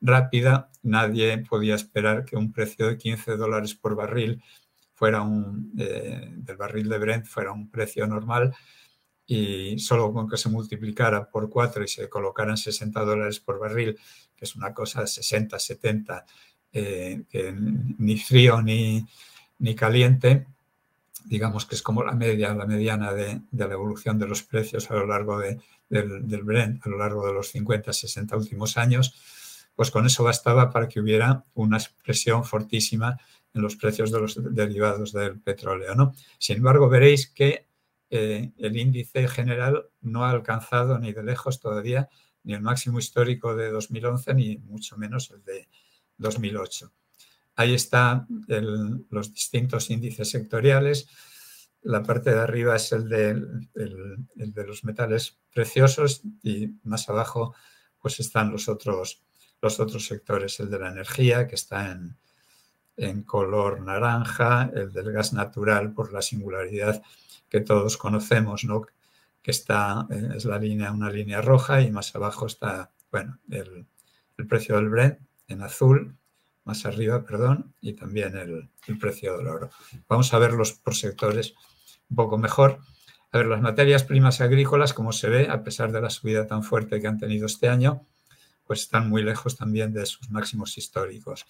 rápida. 0.00 0.70
Nadie 0.82 1.44
podía 1.48 1.74
esperar 1.74 2.24
que 2.24 2.36
un 2.36 2.52
precio 2.52 2.86
de 2.86 2.96
15 2.96 3.36
dólares 3.36 3.74
por 3.74 3.94
barril 3.94 4.42
fuera 4.98 5.22
un, 5.22 5.72
eh, 5.78 6.32
del 6.34 6.56
barril 6.56 6.88
de 6.88 6.98
Brent 6.98 7.24
fuera 7.24 7.52
un 7.52 7.70
precio 7.70 8.04
normal 8.04 8.52
y 9.24 9.78
solo 9.78 10.12
con 10.12 10.28
que 10.28 10.36
se 10.36 10.48
multiplicara 10.48 11.30
por 11.30 11.48
4 11.48 11.84
y 11.84 11.88
se 11.88 12.08
colocaran 12.08 12.56
60 12.56 13.04
dólares 13.04 13.38
por 13.38 13.60
barril, 13.60 13.96
que 14.34 14.44
es 14.44 14.56
una 14.56 14.74
cosa 14.74 15.02
de 15.02 15.06
60, 15.06 15.56
70, 15.56 16.26
eh, 16.72 17.22
que 17.30 17.54
ni 17.54 18.18
frío 18.18 18.60
ni, 18.60 19.06
ni, 19.60 19.76
caliente, 19.76 20.46
digamos 21.26 21.64
que 21.64 21.76
es 21.76 21.82
como 21.82 22.02
la 22.02 22.14
media, 22.14 22.52
la 22.54 22.66
mediana 22.66 23.12
de, 23.12 23.42
de 23.52 23.68
la 23.68 23.74
evolución 23.74 24.18
de 24.18 24.26
los 24.26 24.42
precios 24.42 24.90
a 24.90 24.94
lo 24.94 25.06
largo 25.06 25.38
de, 25.38 25.60
del, 25.88 26.26
del 26.26 26.42
Brent, 26.42 26.84
a 26.84 26.88
lo 26.88 26.98
largo 26.98 27.24
de 27.24 27.34
los 27.34 27.50
50, 27.50 27.92
60 27.92 28.36
últimos 28.36 28.76
años, 28.76 29.14
pues 29.76 29.92
con 29.92 30.06
eso 30.06 30.24
bastaba 30.24 30.70
para 30.72 30.88
que 30.88 30.98
hubiera 30.98 31.44
una 31.54 31.78
presión 32.02 32.44
fortísima 32.44 33.16
en 33.54 33.62
los 33.62 33.76
precios 33.76 34.10
de 34.12 34.20
los 34.20 34.54
derivados 34.54 35.12
del 35.12 35.40
petróleo. 35.40 35.94
¿no? 35.94 36.14
Sin 36.38 36.58
embargo, 36.58 36.88
veréis 36.88 37.28
que 37.28 37.66
eh, 38.10 38.52
el 38.56 38.76
índice 38.76 39.28
general 39.28 39.84
no 40.00 40.24
ha 40.24 40.30
alcanzado 40.30 40.98
ni 40.98 41.12
de 41.12 41.22
lejos 41.22 41.60
todavía 41.60 42.08
ni 42.44 42.54
el 42.54 42.62
máximo 42.62 42.98
histórico 42.98 43.54
de 43.54 43.70
2011 43.70 44.34
ni 44.34 44.56
mucho 44.58 44.96
menos 44.96 45.30
el 45.30 45.44
de 45.44 45.68
2008. 46.16 46.92
Ahí 47.56 47.74
están 47.74 48.26
los 49.10 49.34
distintos 49.34 49.90
índices 49.90 50.30
sectoriales. 50.30 51.08
La 51.82 52.02
parte 52.02 52.30
de 52.30 52.40
arriba 52.40 52.76
es 52.76 52.92
el 52.92 53.08
de, 53.08 54.64
los 54.64 54.84
metales 54.84 55.38
preciosos 55.52 56.22
y 56.42 56.68
más 56.84 57.08
abajo 57.08 57.54
pues 58.00 58.20
están 58.20 58.52
los 58.52 58.68
otros, 58.68 59.24
los 59.60 59.80
otros 59.80 60.06
sectores, 60.06 60.60
el 60.60 60.70
de 60.70 60.78
la 60.78 60.90
energía 60.90 61.48
que 61.48 61.56
está 61.56 61.90
en, 61.90 62.16
en 62.98 63.22
color 63.22 63.80
naranja, 63.80 64.70
el 64.74 64.92
del 64.92 65.12
gas 65.12 65.32
natural 65.32 65.92
por 65.92 66.12
la 66.12 66.20
singularidad 66.20 67.02
que 67.48 67.60
todos 67.60 67.96
conocemos, 67.96 68.64
¿no? 68.64 68.82
que 69.42 69.52
está, 69.52 70.06
eh, 70.10 70.28
es 70.36 70.44
la 70.44 70.58
línea, 70.58 70.92
una 70.92 71.10
línea 71.10 71.40
roja 71.40 71.80
y 71.80 71.90
más 71.90 72.14
abajo 72.14 72.46
está, 72.46 72.90
bueno, 73.10 73.38
el, 73.50 73.86
precio 74.46 74.76
del 74.76 74.88
Brent 74.88 75.18
en 75.48 75.62
azul, 75.62 76.16
más 76.64 76.84
arriba, 76.84 77.24
perdón, 77.24 77.74
y 77.80 77.94
también 77.94 78.36
el, 78.36 78.68
el, 78.86 78.98
precio 78.98 79.38
del 79.38 79.48
oro. 79.48 79.70
Vamos 80.06 80.32
a 80.34 80.38
verlos 80.38 80.74
por 80.74 80.94
sectores 80.94 81.54
un 82.10 82.16
poco 82.16 82.36
mejor. 82.36 82.78
A 83.32 83.38
ver, 83.38 83.46
las 83.46 83.60
materias 83.60 84.04
primas 84.04 84.40
agrícolas, 84.40 84.92
como 84.92 85.12
se 85.12 85.28
ve, 85.28 85.48
a 85.48 85.64
pesar 85.64 85.92
de 85.92 86.02
la 86.02 86.10
subida 86.10 86.46
tan 86.46 86.62
fuerte 86.62 87.00
que 87.00 87.06
han 87.06 87.18
tenido 87.18 87.46
este 87.46 87.68
año, 87.68 88.06
pues 88.66 88.82
están 88.82 89.08
muy 89.08 89.22
lejos 89.22 89.56
también 89.56 89.92
de 89.92 90.04
sus 90.06 90.30
máximos 90.30 90.76
históricos. 90.76 91.46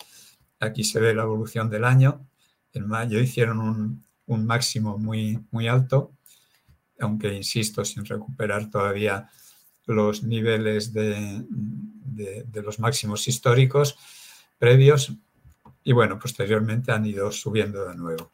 Aquí 0.60 0.84
se 0.84 1.00
ve 1.00 1.14
la 1.14 1.22
evolución 1.22 1.70
del 1.70 1.84
año. 1.84 2.26
En 2.72 2.86
mayo 2.86 3.20
hicieron 3.20 3.60
un, 4.26 4.46
máximo 4.46 4.98
muy, 4.98 5.38
muy 5.50 5.68
alto, 5.68 6.12
aunque 7.00 7.32
insisto, 7.32 7.84
sin 7.84 8.04
recuperar 8.04 8.70
todavía 8.70 9.30
los 9.86 10.22
niveles 10.22 10.92
de, 10.92 11.44
los 12.62 12.78
máximos 12.78 13.26
históricos 13.26 13.96
previos 14.58 15.12
y 15.84 15.92
bueno, 15.92 16.18
posteriormente 16.18 16.92
han 16.92 17.06
ido 17.06 17.32
subiendo 17.32 17.88
de 17.88 17.94
nuevo. 17.94 18.28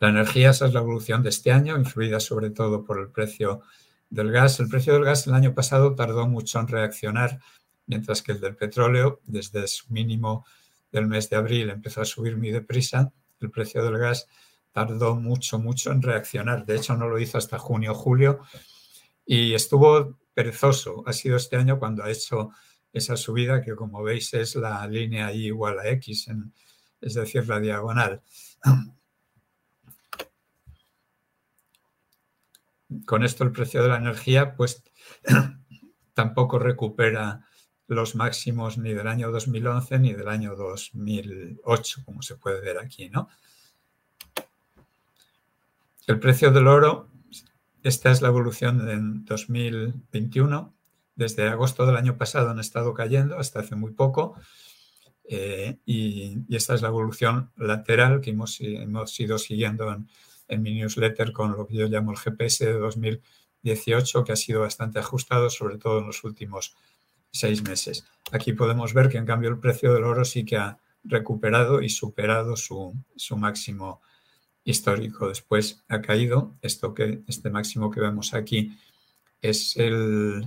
La 0.00 0.08
energía, 0.08 0.50
esa 0.50 0.66
es 0.66 0.74
la 0.74 0.80
evolución 0.80 1.22
de 1.22 1.28
este 1.28 1.52
año, 1.52 1.76
influida 1.78 2.18
sobre 2.18 2.50
todo 2.50 2.84
por 2.84 2.98
el 2.98 3.08
precio 3.08 3.62
del 4.10 4.32
gas. 4.32 4.58
El 4.58 4.68
precio 4.68 4.94
del 4.94 5.04
gas 5.04 5.26
el 5.26 5.34
año 5.34 5.54
pasado 5.54 5.94
tardó 5.94 6.26
mucho 6.26 6.58
en 6.58 6.66
reaccionar 6.66 7.40
mientras 7.86 8.22
que 8.22 8.32
el 8.32 8.40
del 8.40 8.56
petróleo, 8.56 9.20
desde 9.24 9.66
su 9.68 9.92
mínimo 9.92 10.46
del 10.90 11.06
mes 11.06 11.28
de 11.30 11.36
abril, 11.36 11.70
empezó 11.70 12.00
a 12.00 12.04
subir 12.04 12.36
muy 12.36 12.50
deprisa, 12.50 13.12
el 13.40 13.50
precio 13.50 13.84
del 13.84 13.98
gas 13.98 14.26
tardó 14.72 15.14
mucho, 15.14 15.58
mucho 15.58 15.92
en 15.92 16.02
reaccionar. 16.02 16.66
De 16.66 16.76
hecho, 16.76 16.96
no 16.96 17.08
lo 17.08 17.18
hizo 17.18 17.38
hasta 17.38 17.58
junio 17.58 17.94
julio 17.94 18.40
y 19.24 19.54
estuvo 19.54 20.18
perezoso. 20.34 21.04
Ha 21.06 21.12
sido 21.12 21.36
este 21.36 21.56
año 21.56 21.78
cuando 21.78 22.02
ha 22.02 22.10
hecho 22.10 22.50
esa 22.92 23.16
subida 23.16 23.62
que, 23.62 23.74
como 23.74 24.02
veis, 24.02 24.34
es 24.34 24.56
la 24.56 24.86
línea 24.86 25.32
I 25.32 25.46
igual 25.46 25.78
a 25.78 25.88
X, 25.88 26.28
es 27.00 27.14
decir, 27.14 27.48
la 27.48 27.60
diagonal. 27.60 28.22
Con 33.06 33.24
esto 33.24 33.44
el 33.44 33.52
precio 33.52 33.82
de 33.82 33.88
la 33.88 33.96
energía, 33.96 34.54
pues 34.56 34.82
tampoco 36.14 36.58
recupera 36.58 37.46
los 37.86 38.14
máximos 38.14 38.78
ni 38.78 38.92
del 38.92 39.08
año 39.08 39.30
2011 39.30 39.98
ni 39.98 40.12
del 40.12 40.28
año 40.28 40.56
2008, 40.56 42.02
como 42.04 42.22
se 42.22 42.36
puede 42.36 42.60
ver 42.60 42.78
aquí, 42.78 43.10
¿no? 43.10 43.28
El 46.06 46.18
precio 46.18 46.50
del 46.50 46.66
oro, 46.66 47.08
esta 47.82 48.10
es 48.10 48.20
la 48.22 48.28
evolución 48.28 48.88
en 48.88 49.24
2021. 49.24 50.74
Desde 51.16 51.48
agosto 51.48 51.86
del 51.86 51.96
año 51.96 52.16
pasado 52.16 52.50
han 52.50 52.58
estado 52.58 52.92
cayendo 52.92 53.38
hasta 53.38 53.60
hace 53.60 53.74
muy 53.74 53.92
poco. 53.92 54.34
Eh, 55.26 55.78
y, 55.86 56.36
esta 56.54 56.74
es 56.74 56.82
la 56.82 56.88
evolución 56.88 57.50
lateral 57.56 58.20
que 58.20 58.30
hemos, 58.30 58.60
hemos 58.60 59.18
ido 59.18 59.38
siguiendo 59.38 59.90
en, 59.92 60.08
en 60.48 60.62
mi 60.62 60.74
newsletter 60.74 61.32
con 61.32 61.52
lo 61.52 61.66
que 61.66 61.76
yo 61.76 61.86
llamo 61.88 62.12
el 62.12 62.18
GPS 62.18 62.66
de 62.66 62.78
2018, 62.78 64.24
que 64.24 64.32
ha 64.32 64.36
sido 64.36 64.60
bastante 64.60 64.98
ajustado, 64.98 65.48
sobre 65.48 65.78
todo 65.78 66.00
en 66.00 66.06
los 66.06 66.22
últimos 66.24 66.76
seis 67.34 67.62
meses. 67.62 68.06
Aquí 68.30 68.52
podemos 68.52 68.94
ver 68.94 69.08
que 69.08 69.18
en 69.18 69.26
cambio 69.26 69.50
el 69.50 69.58
precio 69.58 69.92
del 69.92 70.04
oro 70.04 70.24
sí 70.24 70.44
que 70.44 70.56
ha 70.56 70.78
recuperado 71.02 71.82
y 71.82 71.90
superado 71.90 72.56
su, 72.56 72.94
máximo 73.36 74.00
histórico. 74.62 75.28
Después 75.28 75.84
ha 75.88 76.00
caído. 76.00 76.56
Esto 76.62 76.94
que, 76.94 77.22
este 77.26 77.50
máximo 77.50 77.90
que 77.90 78.00
vemos 78.00 78.32
aquí 78.34 78.78
es 79.42 79.76
el 79.76 80.46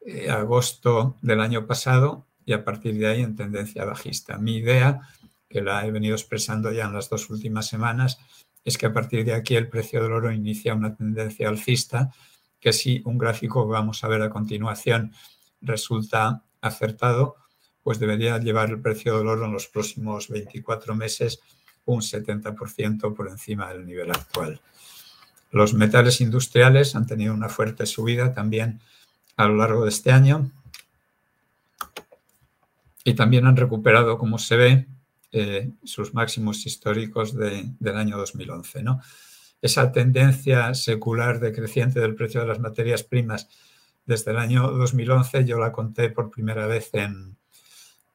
eh, 0.00 0.30
agosto 0.30 1.16
del 1.22 1.40
año 1.40 1.66
pasado 1.66 2.26
y 2.44 2.54
a 2.54 2.64
partir 2.64 2.98
de 2.98 3.06
ahí 3.06 3.22
en 3.22 3.36
tendencia 3.36 3.84
bajista. 3.84 4.38
Mi 4.38 4.56
idea, 4.56 5.02
que 5.48 5.60
la 5.60 5.86
he 5.86 5.90
venido 5.90 6.16
expresando 6.16 6.72
ya 6.72 6.86
en 6.86 6.94
las 6.94 7.10
dos 7.10 7.28
últimas 7.28 7.68
semanas, 7.68 8.18
es 8.64 8.78
que 8.78 8.86
a 8.86 8.92
partir 8.92 9.24
de 9.24 9.34
aquí 9.34 9.54
el 9.54 9.68
precio 9.68 10.02
del 10.02 10.12
oro 10.12 10.32
inicia 10.32 10.74
una 10.74 10.96
tendencia 10.96 11.48
alcista, 11.48 12.10
que 12.58 12.72
si 12.72 13.02
un 13.04 13.18
gráfico 13.18 13.66
vamos 13.66 14.02
a 14.02 14.08
ver 14.08 14.22
a 14.22 14.30
continuación 14.30 15.12
resulta 15.60 16.44
acertado, 16.60 17.36
pues 17.82 17.98
debería 17.98 18.38
llevar 18.38 18.70
el 18.70 18.80
precio 18.80 19.18
del 19.18 19.28
oro 19.28 19.46
en 19.46 19.52
los 19.52 19.66
próximos 19.66 20.28
24 20.28 20.94
meses 20.94 21.40
un 21.86 22.00
70% 22.00 23.14
por 23.14 23.28
encima 23.28 23.72
del 23.72 23.86
nivel 23.86 24.10
actual. 24.10 24.60
Los 25.50 25.74
metales 25.74 26.20
industriales 26.20 26.94
han 26.94 27.06
tenido 27.06 27.34
una 27.34 27.48
fuerte 27.48 27.86
subida 27.86 28.32
también 28.32 28.80
a 29.36 29.46
lo 29.46 29.56
largo 29.56 29.84
de 29.84 29.90
este 29.90 30.12
año 30.12 30.50
y 33.02 33.14
también 33.14 33.46
han 33.46 33.56
recuperado, 33.56 34.18
como 34.18 34.38
se 34.38 34.56
ve, 34.56 34.86
eh, 35.32 35.70
sus 35.84 36.12
máximos 36.12 36.66
históricos 36.66 37.34
del 37.36 37.96
año 37.96 38.18
2011. 38.18 38.82
¿no? 38.82 39.00
Esa 39.62 39.90
tendencia 39.92 40.74
secular 40.74 41.40
decreciente 41.40 42.00
del 42.00 42.14
precio 42.14 42.40
de 42.40 42.46
las 42.46 42.60
materias 42.60 43.02
primas 43.02 43.48
desde 44.06 44.32
el 44.32 44.38
año 44.38 44.70
2011 44.70 45.44
yo 45.44 45.58
la 45.58 45.72
conté 45.72 46.10
por 46.10 46.30
primera 46.30 46.66
vez 46.66 46.90
en, 46.94 47.36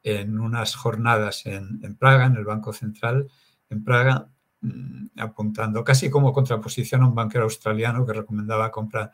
en 0.06 0.39
unas 0.39 0.76
jornadas 0.76 1.48
en, 1.48 1.95
Praga, 1.98 2.28
en 2.28 2.36
el 2.36 2.45
Banco 2.45 2.71
Central, 2.74 3.28
en 3.71 3.84
Praga, 3.84 4.30
mm, 4.62 5.08
apuntando 5.17 5.84
casi 5.84 6.12
como 6.12 6.32
contraposición 6.32 7.02
a 7.02 7.08
un 7.08 7.15
banquero 7.15 7.45
australiano 7.45 8.06
que 8.06 8.13
recomendaba 8.13 8.71
compra 8.71 9.12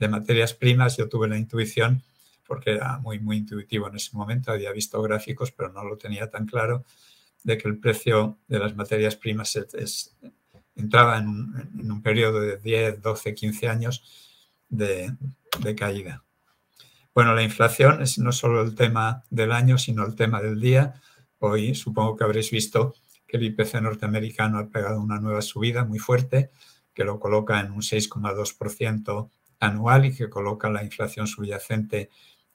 de 0.00 0.08
materias 0.08 0.52
primas. 0.52 0.96
Yo 0.96 1.08
tuve 1.08 1.28
la 1.28 1.38
intuición, 1.38 2.02
porque 2.44 2.72
era 2.72 2.98
muy, 2.98 3.20
muy 3.20 3.36
intuitivo 3.36 3.86
en 3.86 3.94
ese 3.94 4.16
momento, 4.16 4.50
había 4.50 4.72
visto 4.72 5.00
gráficos, 5.00 5.52
pero 5.52 5.72
no 5.72 5.84
lo 5.84 5.96
tenía 5.96 6.28
tan 6.28 6.44
claro, 6.44 6.84
de 7.44 7.56
que 7.56 7.68
el 7.68 7.78
precio 7.78 8.38
de 8.48 8.58
las 8.58 8.74
materias 8.74 9.14
primas 9.14 9.56
entraba 10.74 11.18
en 11.18 11.28
un, 11.28 12.02
periodo 12.02 12.40
de 12.40 12.56
10, 12.56 13.00
12, 13.00 13.34
15 13.34 13.68
años 13.68 14.31
de, 14.72 15.14
caída. 15.76 16.24
Bueno, 17.14 17.34
la 17.34 17.42
inflación 17.42 18.02
es 18.02 18.18
no 18.18 18.32
solo 18.32 18.62
el 18.62 18.74
tema 18.74 19.22
del 19.30 19.52
año, 19.52 19.78
sino 19.78 20.04
el 20.04 20.16
tema 20.16 20.40
del 20.40 20.60
día. 20.60 21.00
Hoy 21.38 21.74
supongo 21.74 22.16
que 22.16 22.24
habréis 22.24 22.50
visto 22.50 22.94
que 23.26 23.36
el 23.36 23.44
IPC 23.44 23.74
norteamericano 23.82 24.58
ha 24.58 24.68
pegado 24.68 25.00
una 25.00 25.20
nueva 25.20 25.42
subida 25.42 25.84
muy 25.84 25.98
fuerte, 25.98 26.50
que 26.94 27.04
lo 27.04 27.20
coloca 27.20 27.60
en 27.60 27.70
un 27.70 27.82
6,2% 27.82 29.30
anual 29.60 30.06
y 30.06 30.14
que 30.14 30.28
coloca 30.28 30.70
la 30.70 30.82
inflación 30.82 31.26
subyacente 31.26 32.10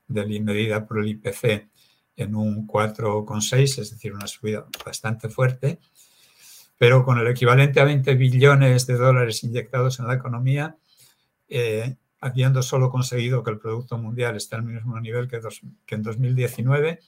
de 0.07 0.39
medida 0.39 0.85
por 0.85 0.99
el 0.99 1.09
IPC 1.09 1.69
en 2.15 2.35
un 2.35 2.67
4,6, 2.67 3.79
es 3.79 3.91
decir, 3.91 4.13
una 4.13 4.27
subida 4.27 4.65
bastante 4.83 5.29
fuerte, 5.29 5.79
pero 6.77 7.05
con 7.05 7.19
el 7.19 7.27
equivalente 7.27 7.79
a 7.79 7.83
20 7.83 8.15
billones 8.15 8.87
de 8.87 8.95
dólares 8.95 9.43
inyectados 9.43 9.99
en 9.99 10.07
la 10.07 10.15
economía, 10.15 10.77
eh, 11.47 11.95
habiendo 12.19 12.61
solo 12.61 12.89
conseguido 12.89 13.43
que 13.43 13.51
el 13.51 13.59
Producto 13.59 13.97
Mundial 13.97 14.35
esté 14.35 14.55
al 14.55 14.63
mismo 14.63 14.99
nivel 14.99 15.27
que, 15.27 15.39
en 15.95 16.03
2019, 16.03 16.99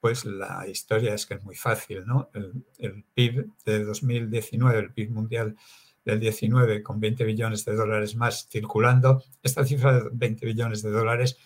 pues 0.00 0.24
la 0.24 0.66
historia 0.68 1.14
es 1.14 1.26
que 1.26 1.34
es 1.34 1.42
muy 1.42 1.56
fácil, 1.56 2.04
¿no? 2.06 2.30
El, 2.34 2.64
el, 2.78 3.04
PIB 3.14 3.46
de 3.64 3.84
2019, 3.84 4.78
el 4.78 4.92
PIB 4.92 5.10
mundial 5.10 5.56
del 6.04 6.20
19, 6.20 6.82
con 6.82 7.00
20 7.00 7.24
billones 7.24 7.64
de 7.64 7.74
dólares 7.74 8.14
más 8.14 8.46
circulando, 8.48 9.24
esta 9.42 9.64
cifra 9.64 9.94
de 9.94 10.10
20 10.12 10.46
billones 10.46 10.82
de 10.82 10.90
dólares 10.90 11.36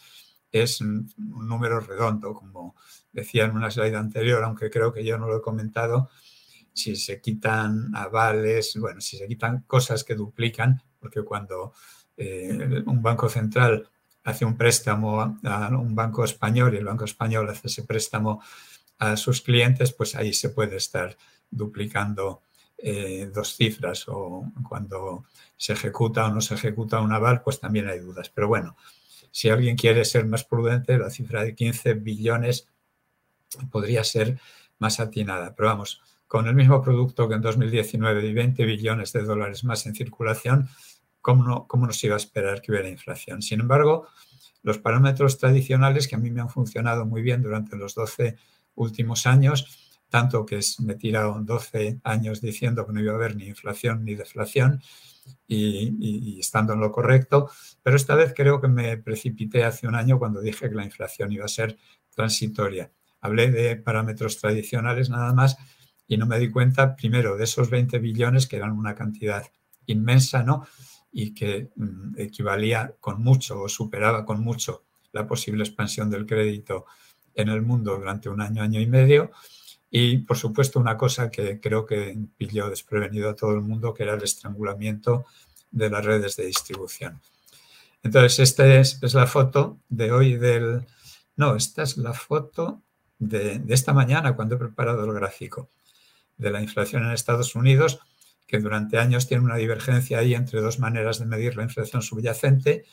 es 0.52 0.80
un 0.80 1.08
número 1.16 1.80
redondo, 1.80 2.34
como 2.34 2.74
decía 3.12 3.44
en 3.44 3.52
una 3.52 3.70
slide 3.70 3.94
anterior, 3.94 4.42
aunque 4.44 4.70
creo 4.70 4.92
que 4.92 5.04
yo 5.04 5.16
no 5.16 5.28
lo 5.28 5.38
he 5.38 5.42
comentado, 5.42 6.10
si 6.72 6.96
se 6.96 7.20
quitan 7.20 7.94
avales, 7.94 8.76
bueno, 8.78 9.00
si 9.00 9.16
se 9.16 9.26
quitan 9.26 9.62
cosas 9.66 10.04
que 10.04 10.14
duplican, 10.14 10.82
porque 10.98 11.22
cuando 11.22 11.72
eh, 12.22 12.82
un 12.84 13.00
banco 13.00 13.30
central 13.30 13.88
hace 14.24 14.44
un 14.44 14.54
préstamo 14.54 15.38
a 15.42 15.68
un 15.68 15.94
banco 15.94 16.22
español 16.22 16.74
y 16.74 16.76
el 16.76 16.84
banco 16.84 17.06
español 17.06 17.48
hace 17.48 17.68
ese 17.68 17.84
préstamo 17.84 18.42
a 18.98 19.16
sus 19.16 19.40
clientes, 19.40 19.92
pues 19.92 20.14
ahí 20.14 20.34
se 20.34 20.50
puede 20.50 20.76
estar 20.76 21.16
duplicando 21.50 22.42
eh, 22.76 23.30
dos 23.32 23.56
cifras 23.56 24.04
o 24.08 24.44
cuando 24.68 25.24
se 25.56 25.72
ejecuta 25.72 26.26
o 26.26 26.30
no 26.30 26.42
se 26.42 26.54
ejecuta 26.54 27.00
un 27.00 27.10
aval, 27.12 27.40
pues 27.40 27.58
también 27.58 27.88
hay 27.88 28.00
dudas. 28.00 28.28
Pero 28.28 28.48
bueno, 28.48 28.76
si 29.30 29.48
alguien 29.48 29.74
quiere 29.76 30.04
ser 30.04 30.26
más 30.26 30.44
prudente, 30.44 30.98
la 30.98 31.08
cifra 31.08 31.42
de 31.42 31.54
15 31.54 31.94
billones 31.94 32.68
podría 33.70 34.04
ser 34.04 34.38
más 34.78 35.00
atinada. 35.00 35.54
Pero 35.54 35.70
vamos, 35.70 36.02
con 36.26 36.46
el 36.46 36.54
mismo 36.54 36.82
producto 36.82 37.26
que 37.30 37.36
en 37.36 37.40
2019 37.40 38.26
y 38.26 38.34
20 38.34 38.64
billones 38.66 39.14
de 39.14 39.22
dólares 39.22 39.64
más 39.64 39.86
en 39.86 39.94
circulación, 39.94 40.68
¿cómo 41.20 41.44
no, 41.44 41.66
cómo 41.66 41.86
nos 41.86 42.02
iba 42.04 42.14
a 42.14 42.18
esperar 42.18 42.62
que 42.62 42.72
hubiera 42.72 42.88
inflación? 42.88 43.42
Sin 43.42 43.60
embargo, 43.60 44.06
los 44.62 44.78
parámetros 44.78 45.38
tradicionales 45.38 46.08
que 46.08 46.16
a 46.16 46.18
mí 46.18 46.30
me 46.30 46.40
han 46.40 46.50
funcionado 46.50 47.06
muy 47.06 47.22
bien 47.22 47.42
durante 47.42 47.76
los 47.76 47.94
12 47.94 48.36
últimos 48.74 49.26
años, 49.26 49.98
tanto 50.08 50.44
que 50.44 50.60
me 50.80 50.94
he 50.94 50.96
tirado 50.96 51.38
12 51.40 52.00
años 52.04 52.40
diciendo 52.40 52.86
que 52.86 52.92
no 52.92 53.00
iba 53.00 53.12
a 53.12 53.16
haber 53.16 53.36
ni 53.36 53.46
inflación 53.46 54.04
ni 54.04 54.14
deflación, 54.14 54.82
y, 55.46 56.38
estando 56.40 56.72
en 56.72 56.80
lo 56.80 56.92
correcto, 56.92 57.50
pero 57.82 57.96
esta 57.96 58.14
vez 58.14 58.32
creo 58.34 58.60
que 58.60 58.68
me 58.68 58.96
precipité 58.96 59.64
hace 59.64 59.86
un 59.86 59.94
año 59.94 60.18
cuando 60.18 60.40
dije 60.40 60.68
que 60.68 60.74
la 60.74 60.84
inflación 60.84 61.32
iba 61.32 61.44
a 61.44 61.48
ser 61.48 61.78
transitoria. 62.14 62.90
Hablé 63.20 63.50
de 63.50 63.76
parámetros 63.76 64.38
tradicionales 64.38 65.10
nada 65.10 65.32
más 65.32 65.56
y 66.06 66.16
no 66.16 66.26
me 66.26 66.38
di 66.38 66.50
cuenta, 66.50 66.96
primero, 66.96 67.36
de 67.36 67.44
esos 67.44 67.70
20 67.70 67.98
billones, 67.98 68.46
que 68.46 68.56
eran 68.56 68.72
una 68.72 68.94
cantidad 68.94 69.44
inmensa, 69.86 70.42
¿no? 70.42 70.66
Y 71.12 71.34
que 71.34 71.70
mm, 71.74 72.14
equivalía 72.18 72.94
con 73.00 73.22
mucho 73.22 73.62
o 73.62 73.68
superaba 73.68 74.24
con 74.24 74.42
mucho 74.42 74.84
la 75.12 75.26
posible 75.26 75.64
expansión 75.64 76.10
del 76.10 76.26
crédito 76.26 76.86
en 77.34 77.48
el 77.48 77.62
mundo 77.62 77.96
durante 77.96 78.28
un 78.28 78.40
año, 78.40 78.62
año 78.62 78.80
y 78.80 78.86
medio. 78.86 79.30
Y, 79.90 80.18
por 80.18 80.36
supuesto, 80.36 80.78
una 80.78 80.96
cosa 80.96 81.30
que 81.30 81.60
creo 81.60 81.84
que 81.84 82.16
pilló 82.36 82.70
desprevenido 82.70 83.30
a 83.30 83.34
todo 83.34 83.52
el 83.52 83.62
mundo, 83.62 83.92
que 83.92 84.04
era 84.04 84.14
el 84.14 84.22
estrangulamiento 84.22 85.26
de 85.70 85.90
las 85.90 86.04
redes 86.04 86.36
de 86.36 86.46
distribución. 86.46 87.20
Entonces, 88.02 88.38
esta 88.38 88.66
es, 88.76 89.00
la 89.14 89.26
foto 89.26 89.78
de 89.88 90.12
hoy 90.12 90.36
del... 90.36 90.86
No, 91.36 91.56
esta 91.56 91.82
es 91.82 91.96
la 91.96 92.12
foto 92.12 92.82
de, 93.18 93.58
de 93.58 93.74
esta 93.74 93.92
mañana 93.92 94.36
cuando 94.36 94.54
he 94.54 94.58
preparado 94.58 95.04
el 95.04 95.12
gráfico 95.12 95.68
de 96.38 96.50
la 96.50 96.62
inflación 96.62 97.04
en 97.04 97.10
Estados 97.10 97.54
Unidos, 97.54 98.00
que 98.50 98.58
durante 98.58 98.98
años 98.98 99.28
tiene 99.28 99.44
una 99.44 99.54
divergencia 99.54 100.18
ahí 100.18 100.34
entre 100.34 100.60
dos 100.60 100.80
maneras 100.80 101.20
de 101.20 101.26
medir 101.26 101.56
la 101.56 101.62
inflación 101.62 102.02
subyacente. 102.02 102.84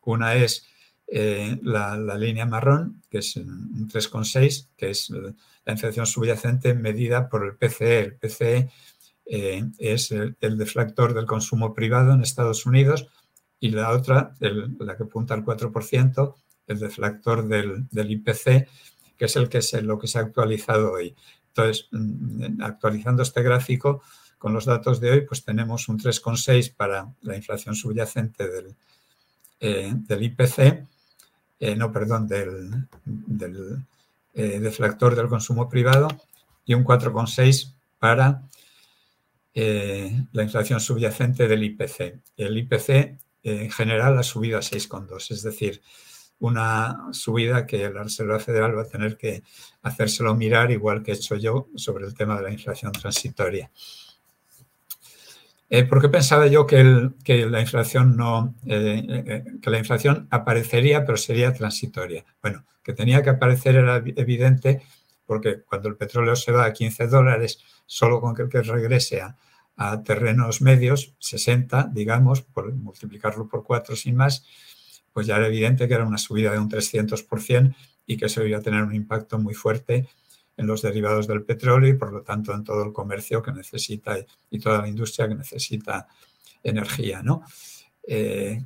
Una 0.00 0.36
es 0.36 0.66
eh, 1.06 1.58
la, 1.62 1.98
línea 2.16 2.46
marrón, 2.46 3.02
que 3.10 3.18
es 3.18 3.36
un 3.36 3.90
3,6, 3.90 4.68
que 4.74 4.88
es 4.88 5.10
la 5.10 5.72
inflación 5.72 6.06
subyacente 6.06 6.72
medida 6.72 7.28
por 7.28 7.44
el 7.44 7.56
PCE. 7.56 7.98
El 7.98 8.14
PCE 8.14 8.70
eh, 9.26 9.64
es 9.78 10.12
el, 10.12 10.34
deflactor 10.40 11.12
del 11.12 11.26
consumo 11.26 11.74
privado 11.74 12.14
en 12.14 12.22
Estados 12.22 12.64
Unidos 12.64 13.08
y 13.60 13.68
la 13.68 13.90
otra, 13.90 14.34
la 14.40 14.96
que 14.96 15.02
apunta 15.02 15.34
al 15.34 15.44
4%, 15.44 16.34
el 16.68 16.78
deflactor 16.78 17.46
del, 17.46 17.86
IPC, 17.92 18.66
que 19.18 19.26
es 19.26 19.36
el 19.36 19.50
que 19.50 19.58
es 19.58 19.74
lo 19.82 19.98
que 19.98 20.06
se 20.06 20.18
ha 20.18 20.22
actualizado 20.22 20.92
hoy. 20.92 21.14
Entonces, 21.48 21.88
mm, 21.90 22.62
actualizando 22.62 23.22
este 23.22 23.42
gráfico 23.42 24.02
con 24.42 24.52
los 24.52 24.64
datos 24.64 24.98
de 24.98 25.08
hoy, 25.08 25.20
pues 25.20 25.44
tenemos 25.44 25.88
un 25.88 26.00
3,6 26.00 26.74
para 26.74 27.06
la 27.20 27.36
inflación 27.36 27.76
subyacente 27.76 28.48
del, 28.48 28.74
eh, 29.60 29.92
del 29.94 30.24
IPC 30.24 30.84
eh, 31.60 31.76
no, 31.76 31.92
perdón, 31.92 32.26
del, 32.26 32.88
eh, 34.34 34.58
deflactor 34.58 35.14
del 35.14 35.28
consumo 35.28 35.68
privado 35.68 36.08
y 36.66 36.74
un 36.74 36.82
4,6 36.82 37.72
para 38.00 38.42
la 39.54 40.42
inflación 40.42 40.80
subyacente 40.80 41.46
del 41.46 41.62
IPC. 41.62 42.18
El 42.36 42.58
IPC 42.58 43.16
en 43.44 43.70
general 43.70 44.18
ha 44.18 44.24
subido 44.24 44.58
a 44.58 44.62
6,2, 44.62 45.30
es 45.30 45.42
decir, 45.44 45.82
una 46.40 47.12
subida 47.12 47.64
que 47.64 47.88
la 47.90 48.02
Reserva 48.02 48.40
Federal 48.40 48.76
va 48.76 48.82
a 48.82 48.88
tener 48.88 49.16
que 49.16 49.44
hacérselo 49.82 50.34
mirar, 50.34 50.72
igual 50.72 51.04
que 51.04 51.12
he 51.12 51.14
hecho 51.14 51.36
yo 51.36 51.68
sobre 51.76 52.06
el 52.06 52.14
tema 52.14 52.36
de 52.38 52.42
la 52.42 52.50
inflación 52.50 52.90
transitoria. 52.90 53.70
Eh, 55.74 55.84
¿Por 55.84 56.02
qué 56.02 56.10
pensaba 56.10 56.48
yo 56.48 56.66
que, 56.66 56.84
la 56.84 57.60
inflación 57.62 58.14
no, 58.14 58.54
eh, 58.66 59.06
eh, 59.08 59.44
que 59.62 59.70
la 59.70 59.78
inflación 59.78 60.28
aparecería, 60.30 61.06
pero 61.06 61.16
sería 61.16 61.54
transitoria? 61.54 62.26
Bueno, 62.42 62.66
que 62.82 62.92
tenía 62.92 63.22
que 63.22 63.30
aparecer 63.30 63.76
era 63.76 63.96
evidente 63.96 64.82
porque 65.24 65.62
cuando 65.62 65.88
el 65.88 65.96
petróleo 65.96 66.36
se 66.36 66.52
va 66.52 66.66
a 66.66 66.74
15 66.74 67.06
dólares, 67.06 67.60
solo 67.86 68.20
con 68.20 68.34
que, 68.34 68.60
regrese 68.60 69.22
a, 69.22 69.38
a, 69.76 70.02
terrenos 70.02 70.60
medios, 70.60 71.14
60, 71.20 71.88
digamos, 71.90 72.42
por 72.42 72.70
multiplicarlo 72.74 73.48
por 73.48 73.64
4 73.64 73.96
sin 73.96 74.14
más, 74.14 74.44
pues 75.10 75.26
ya 75.26 75.38
era 75.38 75.46
evidente 75.46 75.88
que 75.88 75.94
era 75.94 76.04
una 76.04 76.18
subida 76.18 76.52
de 76.52 76.58
un 76.58 76.68
300% 76.68 77.74
y 78.04 78.18
que 78.18 78.26
eso 78.26 78.44
iba 78.44 78.58
a 78.58 78.62
tener 78.62 78.82
un 78.82 78.94
impacto 78.94 79.38
muy 79.38 79.54
fuerte 79.54 80.06
en 80.56 80.66
los 80.66 80.82
derivados 80.82 81.26
del 81.26 81.44
petróleo 81.44 81.90
y 81.90 81.98
por 81.98 82.12
lo 82.12 82.22
tanto 82.22 82.52
en 82.52 82.64
todo 82.64 82.84
el 82.84 82.92
comercio 82.92 83.42
que 83.42 83.52
necesita 83.52 84.16
y 84.50 84.58
toda 84.58 84.82
la 84.82 84.88
industria 84.88 85.28
que 85.28 85.34
necesita 85.34 86.06
energía. 86.62 87.22
¿no? 87.22 87.42
Eh, 88.06 88.62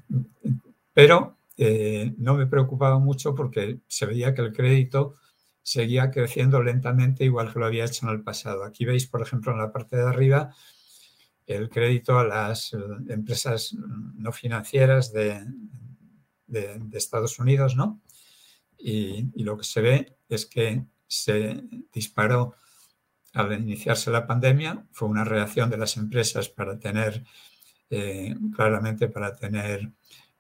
pero 0.93 1.39
eh, 1.57 2.15
no 2.19 2.35
me 2.35 2.47
preocupaba 2.47 2.99
mucho 2.99 3.35
porque 3.35 3.81
se 3.87 4.07
veía 4.07 4.35
que 4.35 4.43
el 4.43 4.53
crédito 4.53 5.15
seguía 5.63 6.11
creciendo 6.11 6.63
lentamente 6.63 7.25
igual 7.25 7.53
que 7.53 7.59
lo 7.59 7.67
había 7.67 7.85
hecho 7.85 8.07
en 8.07 8.13
el 8.13 8.23
pasado. 8.23 8.65
Aquí 8.65 8.85
veis, 8.85 9.07
por 9.07 9.23
ejemplo, 9.23 9.53
en 9.53 9.59
la 9.59 9.73
parte 9.73 9.97
de 9.97 10.07
arriba, 10.07 10.55
el 11.47 11.69
crédito 11.69 12.19
a 12.19 12.25
las 12.25 12.73
eh, 12.73 12.79
empresas 13.09 13.75
no 13.75 14.33
financieras 14.33 15.13
de, 15.13 15.45
Estados 16.93 17.39
Unidos, 17.39 17.75
¿no? 17.77 18.01
Y, 18.79 19.31
y, 19.35 19.43
lo 19.43 19.57
que 19.57 19.65
se 19.65 19.81
ve 19.81 20.17
es 20.29 20.47
que 20.47 20.85
se 21.07 21.63
disparó 21.93 22.55
al 23.33 23.53
iniciarse 23.53 24.11
la 24.11 24.27
pandemia. 24.27 24.87
Fue 24.93 25.09
una 25.09 25.25
reacción 25.25 25.71
de 25.71 25.77
las 25.77 25.97
empresas 25.97 26.49
para 26.49 26.79
tener, 26.79 27.25
eh, 27.91 28.35
claramente 28.55 29.09
para 29.09 29.35
tener 29.35 29.93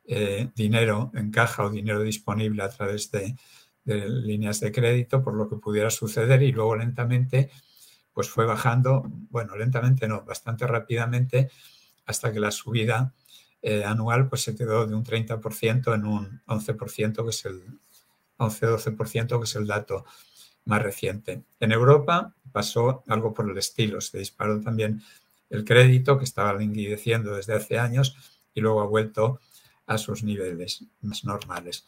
eh, 0.05 0.51
dinero 0.55 1.11
en 1.15 1.31
caja 1.31 1.65
o 1.65 1.71
dinero 1.71 2.01
disponible 2.03 2.63
a 2.63 2.69
través 2.69 3.11
de, 3.11 3.37
líneas 3.85 4.59
de 4.59 4.73
crédito 4.73 5.23
por 5.23 5.35
lo 5.35 5.49
que 5.49 5.57
pudiera 5.57 5.91
suceder 5.91 6.43
y 6.43 6.51
luego 6.51 6.75
lentamente 6.75 7.51
pues 8.13 8.29
fue 8.29 8.45
bajando, 8.45 9.05
bueno, 9.31 9.57
lentamente 9.57 10.09
no, 10.09 10.23
bastante 10.23 10.67
rápidamente 10.67 11.51
hasta 12.05 12.33
que 12.33 12.41
la 12.41 12.51
subida 12.51 13.15
eh, 13.63 13.85
anual 13.85 14.29
pues 14.29 14.43
se 14.43 14.57
quedó 14.57 14.87
de 14.87 14.95
un 14.95 15.05
30% 15.05 15.95
en 15.95 16.05
un 16.05 16.43
11%, 16.47 17.25
que 17.25 17.31
es 17.31 17.45
el 17.45 17.63
11-12%, 18.39 19.39
que 19.39 19.45
es 19.45 19.55
el 19.57 19.67
dato 19.67 20.05
más 20.67 20.83
reciente. 20.83 21.43
En 21.59 21.73
Europa 21.73 22.35
pasó 22.53 23.03
algo 23.07 23.33
por 23.33 23.51
el 23.51 23.57
estilo, 23.57 24.01
se 24.01 24.19
disparó 24.19 24.61
también 24.61 25.03
el 25.49 25.65
crédito 25.65 26.19
que 26.19 26.25
estaba 26.25 26.53
languideciendo 26.53 27.35
desde 27.35 27.55
hace 27.55 27.79
años 27.79 28.17
y 28.55 28.61
luego 28.61 28.83
ha 28.83 28.87
vuelto 28.87 29.41
a 29.87 29.97
sus 29.99 30.23
niveles 30.23 30.85
más 31.01 31.25
normales. 31.25 31.87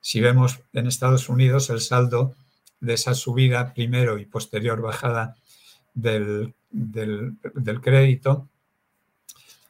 Si 0.00 0.20
vemos 0.20 0.60
en 0.72 0.86
Estados 0.86 1.28
Unidos 1.28 1.68
el 1.70 1.80
saldo 1.80 2.34
de 2.80 2.94
esa 2.94 3.14
subida 3.14 3.74
primero 3.74 4.18
y 4.18 4.24
posterior 4.24 4.80
bajada 4.80 5.36
del, 5.92 6.54
del, 6.70 7.80
crédito, 7.82 8.48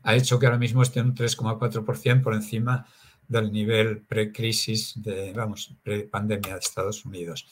ha 0.02 0.14
hecho 0.14 0.38
que 0.38 0.46
ahora 0.46 0.58
mismo 0.58 0.82
esté 0.82 1.00
un 1.00 1.14
3,4% 1.14 2.22
por 2.22 2.34
encima 2.34 2.86
del 3.26 3.52
nivel 3.52 4.02
pre-crisis, 4.02 4.94
de, 5.02 5.32
vamos, 5.32 5.72
pre-pandemia 5.82 6.54
de 6.54 6.60
Estados 6.60 7.04
Unidos. 7.04 7.46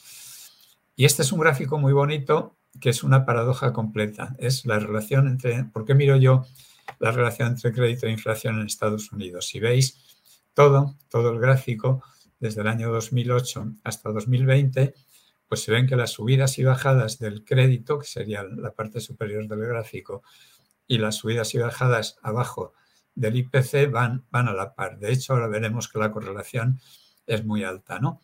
Y 0.99 1.05
este 1.05 1.21
es 1.21 1.31
un 1.31 1.39
gráfico 1.39 1.77
muy 1.77 1.93
bonito 1.93 2.57
que 2.81 2.89
es 2.89 3.05
una 3.05 3.25
paradoja 3.25 3.71
completa. 3.71 4.35
Es 4.37 4.65
la 4.65 4.79
relación 4.79 5.29
entre, 5.29 5.63
¿por 5.63 5.85
qué 5.85 5.95
miro 5.95 6.17
yo 6.17 6.45
la 6.99 7.11
relación 7.11 7.47
entre 7.47 7.71
crédito 7.71 8.05
e 8.05 8.11
inflación 8.11 8.59
en 8.59 8.65
Estados 8.65 9.09
Unidos? 9.13 9.47
Si 9.47 9.61
veis 9.61 9.97
todo, 10.53 10.97
todo 11.07 11.29
el 11.29 11.39
gráfico, 11.39 12.03
desde 12.41 12.59
el 12.59 12.67
año 12.67 12.91
2008 12.91 13.75
hasta 13.85 14.11
2020, 14.11 14.93
pues 15.47 15.63
se 15.63 15.71
ven 15.71 15.87
que 15.87 15.95
las 15.95 16.11
subidas 16.11 16.59
y 16.59 16.65
bajadas 16.65 17.17
del 17.17 17.45
crédito, 17.45 17.97
que 17.97 18.05
sería 18.05 18.43
la 18.43 18.73
parte 18.73 18.99
superior 18.99 19.47
del 19.47 19.61
gráfico, 19.61 20.23
y 20.85 20.97
las 20.97 21.15
subidas 21.15 21.55
y 21.55 21.59
bajadas 21.59 22.17
abajo 22.23 22.73
del 23.15 23.37
IPC 23.37 23.89
van, 23.89 24.25
van 24.31 24.49
a 24.49 24.53
la 24.53 24.75
par. 24.75 24.99
De 24.99 25.13
hecho, 25.13 25.31
ahora 25.31 25.47
veremos 25.47 25.87
que 25.87 25.97
la 25.97 26.11
correlación 26.11 26.81
es 27.25 27.45
muy 27.45 27.63
alta, 27.63 27.99
¿no? 27.99 28.19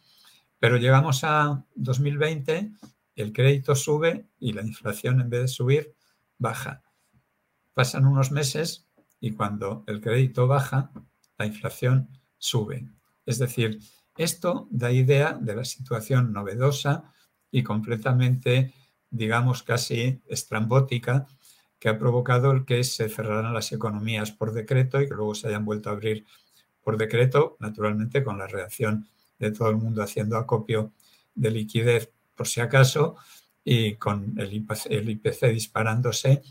Pero 0.66 0.78
llegamos 0.78 1.24
a 1.24 1.64
2020, 1.76 2.72
el 3.18 3.34
crédito 3.34 3.76
sube 3.76 4.26
y 4.40 4.52
la 4.54 4.64
inflación 4.64 5.22
en 5.22 5.30
vez 5.30 5.42
de 5.42 5.48
subir, 5.48 5.94
baja. 6.40 6.82
Pasan 7.76 8.08
unos 8.08 8.32
meses 8.32 8.88
y 9.20 9.34
cuando 9.34 9.84
el 9.86 10.02
crédito 10.02 10.48
baja, 10.48 10.90
la 11.38 11.46
inflación 11.46 12.10
sube. 12.40 12.84
Es 13.28 13.38
decir, 13.38 13.80
esto 14.18 14.68
da 14.72 14.92
idea 14.92 15.34
de 15.40 15.56
la 15.56 15.66
situación 15.66 16.34
novedosa 16.34 17.14
y 17.52 17.62
completamente, 17.62 18.74
digamos, 19.12 19.62
casi 19.62 20.20
estrambótica 20.26 21.28
que 21.78 21.90
ha 21.90 22.00
provocado 22.00 22.52
el 22.52 22.66
que 22.66 22.84
se 22.84 23.08
cerraran 23.08 23.54
las 23.54 23.72
economías 23.72 24.32
por 24.32 24.52
decreto 24.52 25.00
y 25.00 25.08
que 25.08 25.14
luego 25.14 25.36
se 25.36 25.48
hayan 25.48 25.64
vuelto 25.64 25.92
a 25.92 25.94
abrir 25.94 26.26
por 26.82 26.98
decreto, 26.98 27.56
naturalmente 27.60 28.24
con 28.24 28.40
la 28.40 28.48
reacción 28.48 29.08
de 29.40 29.52
todo 29.52 29.70
el 29.70 29.78
mundo 29.78 30.02
haciendo 30.02 30.38
acopio 30.38 30.92
de 31.34 31.52
liquidez 31.52 32.12
por 32.36 32.48
si 32.48 32.62
acaso 32.62 33.16
y 33.64 33.96
con 33.96 34.36
el 34.38 34.54
IPC, 34.54 35.48
disparándose 35.52 36.42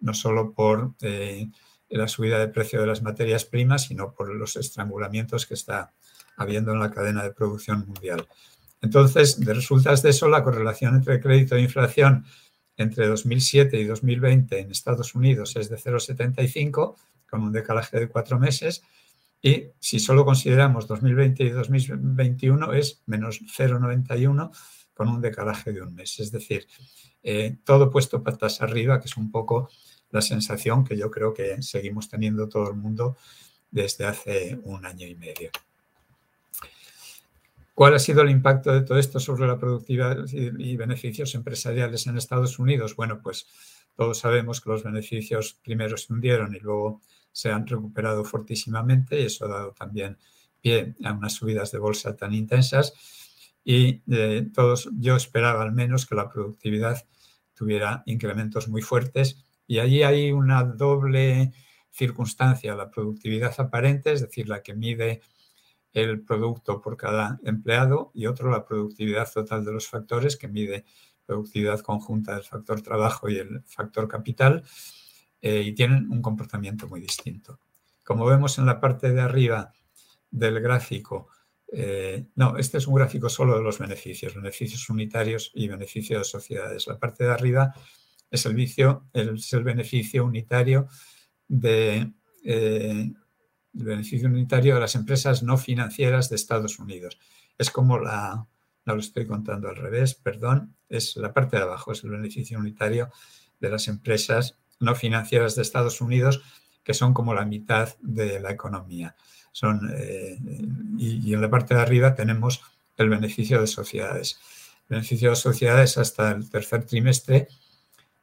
no 0.00 0.14
solo 0.14 0.52
por 0.52 0.94
eh, 1.00 1.48
la 1.88 2.08
subida 2.08 2.38
de 2.38 2.48
precio 2.48 2.80
de 2.80 2.86
las 2.86 3.02
materias 3.02 3.44
primas, 3.44 3.84
sino 3.84 4.12
por 4.12 4.34
los 4.34 4.56
estrangulamientos 4.56 5.46
que 5.46 5.54
está 5.54 5.92
habiendo 6.36 6.72
en 6.72 6.80
la 6.80 6.90
cadena 6.90 7.24
de 7.24 7.32
producción 7.32 7.86
mundial. 7.86 8.28
Entonces, 8.80 9.40
de 9.40 9.54
resultas 9.54 10.02
de 10.02 10.10
eso, 10.10 10.28
la 10.28 10.44
correlación 10.44 10.94
entre 10.94 11.20
crédito 11.20 11.56
e 11.56 11.62
inflación 11.62 12.24
entre 12.76 13.08
2007 13.08 13.76
y 13.80 13.84
2020 13.84 14.60
en 14.60 14.70
Estados 14.70 15.14
Unidos 15.14 15.56
es 15.56 15.68
de 15.68 15.76
0,75, 15.76 16.94
con 17.28 17.42
un 17.42 17.52
decalaje 17.52 17.98
de 17.98 18.08
cuatro 18.08 18.38
meses, 18.38 18.82
y 19.40 19.66
si 19.78 20.00
solo 20.00 20.24
consideramos 20.24 20.86
2020 20.86 21.44
y 21.44 21.50
2021 21.50 22.72
es 22.72 23.02
menos 23.06 23.40
0,91 23.56 24.50
con 24.94 25.08
un 25.08 25.20
decalaje 25.20 25.72
de 25.72 25.82
un 25.82 25.94
mes. 25.94 26.18
Es 26.18 26.32
decir, 26.32 26.66
eh, 27.22 27.56
todo 27.64 27.90
puesto 27.90 28.22
patas 28.22 28.60
arriba, 28.62 29.00
que 29.00 29.06
es 29.06 29.16
un 29.16 29.30
poco 29.30 29.70
la 30.10 30.20
sensación 30.22 30.84
que 30.84 30.96
yo 30.96 31.10
creo 31.10 31.32
que 31.32 31.62
seguimos 31.62 32.08
teniendo 32.08 32.48
todo 32.48 32.68
el 32.70 32.76
mundo 32.76 33.16
desde 33.70 34.06
hace 34.06 34.58
un 34.64 34.84
año 34.86 35.06
y 35.06 35.14
medio. 35.14 35.50
¿Cuál 37.74 37.94
ha 37.94 38.00
sido 38.00 38.22
el 38.22 38.30
impacto 38.30 38.72
de 38.72 38.80
todo 38.80 38.98
esto 38.98 39.20
sobre 39.20 39.46
la 39.46 39.56
productividad 39.56 40.16
y 40.32 40.76
beneficios 40.76 41.32
empresariales 41.36 42.08
en 42.08 42.16
Estados 42.16 42.58
Unidos? 42.58 42.96
Bueno, 42.96 43.20
pues 43.22 43.46
todos 43.94 44.18
sabemos 44.18 44.60
que 44.60 44.70
los 44.70 44.82
beneficios 44.82 45.60
primero 45.62 45.96
se 45.96 46.12
hundieron 46.12 46.56
y 46.56 46.58
luego 46.58 47.00
se 47.32 47.50
han 47.50 47.66
recuperado 47.66 48.24
fortísimamente 48.24 49.20
y 49.20 49.26
eso 49.26 49.44
ha 49.44 49.48
dado 49.48 49.72
también 49.72 50.18
pie 50.60 50.94
a 51.04 51.12
unas 51.12 51.34
subidas 51.34 51.70
de 51.72 51.78
bolsa 51.78 52.16
tan 52.16 52.34
intensas. 52.34 52.92
Y 53.64 54.02
eh, 54.10 54.48
todos 54.54 54.88
yo 54.98 55.16
esperaba 55.16 55.62
al 55.62 55.72
menos 55.72 56.06
que 56.06 56.14
la 56.14 56.28
productividad 56.28 57.06
tuviera 57.54 58.02
incrementos 58.06 58.68
muy 58.68 58.82
fuertes 58.82 59.44
y 59.66 59.80
allí 59.80 60.02
hay 60.02 60.32
una 60.32 60.64
doble 60.64 61.52
circunstancia, 61.90 62.74
la 62.74 62.90
productividad 62.90 63.52
aparente, 63.58 64.12
es 64.12 64.20
decir, 64.20 64.48
la 64.48 64.62
que 64.62 64.74
mide 64.74 65.20
el 65.92 66.22
producto 66.22 66.80
por 66.80 66.96
cada 66.96 67.38
empleado 67.44 68.10
y 68.14 68.26
otro 68.26 68.50
la 68.50 68.64
productividad 68.64 69.30
total 69.30 69.64
de 69.64 69.72
los 69.72 69.88
factores 69.88 70.36
que 70.36 70.48
mide 70.48 70.84
productividad 71.26 71.80
conjunta 71.80 72.34
del 72.34 72.44
factor 72.44 72.80
trabajo 72.80 73.28
y 73.28 73.36
el 73.36 73.62
factor 73.64 74.08
capital 74.08 74.64
eh, 75.40 75.62
y 75.62 75.72
tienen 75.72 76.10
un 76.10 76.22
comportamiento 76.22 76.88
muy 76.88 77.00
distinto. 77.00 77.60
Como 78.04 78.24
vemos 78.26 78.58
en 78.58 78.66
la 78.66 78.80
parte 78.80 79.12
de 79.12 79.20
arriba 79.20 79.72
del 80.30 80.60
gráfico, 80.60 81.28
eh, 81.70 82.26
no, 82.34 82.56
este 82.56 82.78
es 82.78 82.86
un 82.86 82.94
gráfico 82.94 83.28
solo 83.28 83.56
de 83.56 83.62
los 83.62 83.78
beneficios, 83.78 84.34
beneficios 84.34 84.88
unitarios 84.88 85.50
y 85.54 85.68
beneficios 85.68 86.20
de 86.20 86.24
sociedades. 86.24 86.86
La 86.86 86.98
parte 86.98 87.24
de 87.24 87.30
arriba 87.30 87.74
es 88.30 88.46
el, 88.46 88.54
vicio, 88.54 89.08
es 89.12 89.52
el 89.52 89.64
beneficio 89.64 90.24
unitario 90.24 90.88
de 91.46 92.12
eh, 92.44 93.12
el 93.74 93.84
beneficio 93.84 94.28
unitario 94.28 94.74
de 94.74 94.80
las 94.80 94.94
empresas 94.94 95.42
no 95.42 95.56
financieras 95.56 96.28
de 96.28 96.36
Estados 96.36 96.78
Unidos. 96.78 97.18
Es 97.58 97.70
como 97.70 97.98
la, 97.98 98.46
no 98.84 98.94
lo 98.94 99.00
estoy 99.00 99.26
contando 99.26 99.68
al 99.68 99.76
revés, 99.76 100.14
perdón, 100.14 100.74
es 100.88 101.16
la 101.16 101.32
parte 101.32 101.56
de 101.56 101.62
abajo, 101.62 101.92
es 101.92 102.02
el 102.04 102.10
beneficio 102.10 102.58
unitario 102.58 103.10
de 103.60 103.70
las 103.70 103.88
empresas 103.88 104.58
no 104.80 104.94
financieras 104.94 105.54
de 105.54 105.62
Estados 105.62 106.00
Unidos, 106.00 106.42
que 106.82 106.94
son 106.94 107.12
como 107.12 107.34
la 107.34 107.44
mitad 107.44 107.96
de 108.00 108.40
la 108.40 108.50
economía. 108.50 109.14
Son, 109.52 109.90
eh, 109.94 110.38
y, 110.98 111.34
en 111.34 111.40
la 111.40 111.50
parte 111.50 111.74
de 111.74 111.80
arriba 111.80 112.14
tenemos 112.14 112.62
el 112.96 113.08
beneficio 113.08 113.60
de 113.60 113.66
sociedades. 113.66 114.38
El 114.88 114.96
beneficio 114.96 115.30
de 115.30 115.36
sociedades 115.36 115.98
hasta 115.98 116.30
el 116.30 116.48
tercer 116.48 116.84
trimestre 116.84 117.48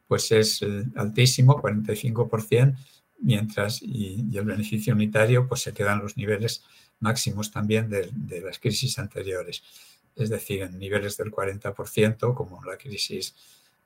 pues 0.08 0.32
es 0.32 0.62
eh, 0.62 0.84
altísimo, 0.96 1.62
45%, 1.62 2.76
mientras 3.20 3.82
y, 3.82 4.26
el 4.34 4.46
beneficio 4.46 4.94
unitario 4.94 5.48
pues 5.48 5.62
se 5.62 5.74
quedan 5.74 6.00
los 6.00 6.18
niveles 6.18 6.63
máximos 7.00 7.52
también 7.52 7.89
de, 7.89 8.41
las 8.41 8.60
crisis 8.60 8.98
anteriores, 9.00 9.63
es 10.15 10.30
decir, 10.30 10.62
en 10.62 10.80
niveles 10.80 11.18
del 11.18 11.32
40% 11.32 12.34
como 12.34 12.63
la 12.63 12.78
crisis 12.78 13.36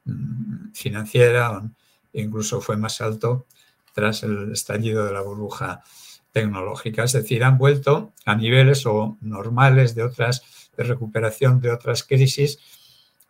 mm, 0.05 0.71
financiera, 0.73 1.69
incluso 2.13 2.62
fue 2.62 2.78
más 2.78 3.02
alto 3.02 3.45
tras 3.93 4.24
el 4.24 4.52
estallido 4.52 5.06
de 5.06 5.13
la 5.13 5.22
burbuja 5.22 5.84
tecnológica, 6.32 7.04
es 7.04 7.13
decir, 7.13 7.43
han 7.43 7.58
vuelto 7.58 8.13
a 8.26 8.36
niveles 8.36 8.86
o 8.86 9.17
normales 9.22 9.95
de 9.95 10.04
otras 10.04 10.69
de 10.78 10.84
recuperación 10.84 11.60
de 11.60 11.72
otras 11.72 12.04
crisis 12.04 12.60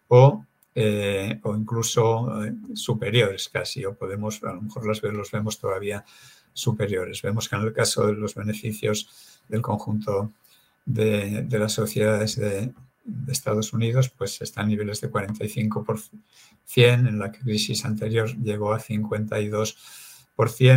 o 0.08 0.44
eh, 0.76 1.39
o 1.44 1.56
incluso 1.56 2.46
eh, 2.46 2.54
superiores 2.74 3.50
casi, 3.50 3.84
o 3.84 3.96
podemos, 3.96 4.42
a 4.44 4.54
lo 4.54 4.62
mejor 4.62 4.86
los, 4.86 5.02
los 5.04 5.32
vemos 5.32 5.60
todavía 5.60 6.06
superiores. 6.54 7.22
Vemos 7.22 7.50
que 7.50 7.56
en 7.56 7.63
el 7.63 7.74
caso 7.74 8.08
de 8.08 8.13
los 8.13 8.36
beneficios 8.36 9.42
del 9.50 9.62
conjunto 9.62 10.32
de, 10.86 11.46
las 11.50 11.74
sociedades 11.74 12.38
de, 12.38 12.71
Estados 13.27 13.73
Unidos, 13.73 14.10
pues 14.10 14.41
está 14.41 14.62
a 14.62 14.65
niveles 14.65 15.02
de 15.02 15.12
45%, 15.12 16.21
en 16.75 17.19
la 17.19 17.31
crisis 17.31 17.85
anterior 17.85 18.35
llegó 18.37 18.73
a 18.73 18.79
52%, 18.79 19.75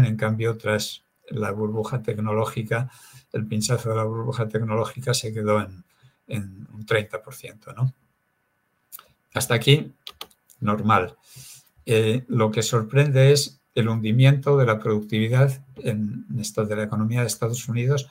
en 0.07 0.17
cambio 0.17 0.57
tras 0.57 1.05
la 1.29 1.51
burbuja 1.51 2.03
tecnológica, 2.03 2.91
el 3.33 3.47
pinchazo 3.47 3.91
de 3.91 3.97
la 3.97 4.05
burbuja 4.05 4.49
tecnológica 4.49 5.15
se 5.15 5.33
quedó 5.33 5.61
en, 5.61 5.85
en 6.27 6.67
un 6.73 6.87
30%, 6.87 7.75
¿no? 7.75 7.95
Hasta 9.35 9.55
aquí, 9.55 9.93
normal. 10.61 11.17
Eh, 11.87 12.25
lo 12.29 12.51
que 12.51 12.63
sorprende 12.63 13.33
es 13.33 13.61
el 13.75 13.89
hundimiento 13.89 14.57
de 14.57 14.67
la 14.67 14.79
productividad 14.79 15.65
en 15.77 16.27
de 16.29 16.77
la 16.77 16.83
economía 16.83 17.21
de 17.21 17.27
Estados 17.27 17.69
Unidos 17.69 18.09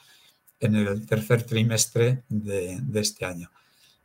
en 0.60 0.76
el 0.76 1.06
tercer 1.06 1.44
trimestre 1.44 2.24
de, 2.30 2.82
este 2.96 3.26
año. 3.26 3.52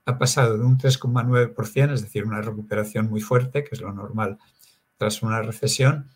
Ha 0.06 0.18
pasado 0.18 0.56
de 0.56 0.64
un 0.64 0.78
3,9%, 0.78 1.92
es 1.92 2.02
decir, 2.02 2.24
una 2.24 2.40
recuperación 2.40 3.10
muy 3.10 3.20
fuerte, 3.20 3.64
que 3.64 3.74
es 3.74 3.80
lo 3.80 3.92
normal 3.92 4.38
tras 4.96 5.22
una 5.22 5.42
recesión, 5.42 6.08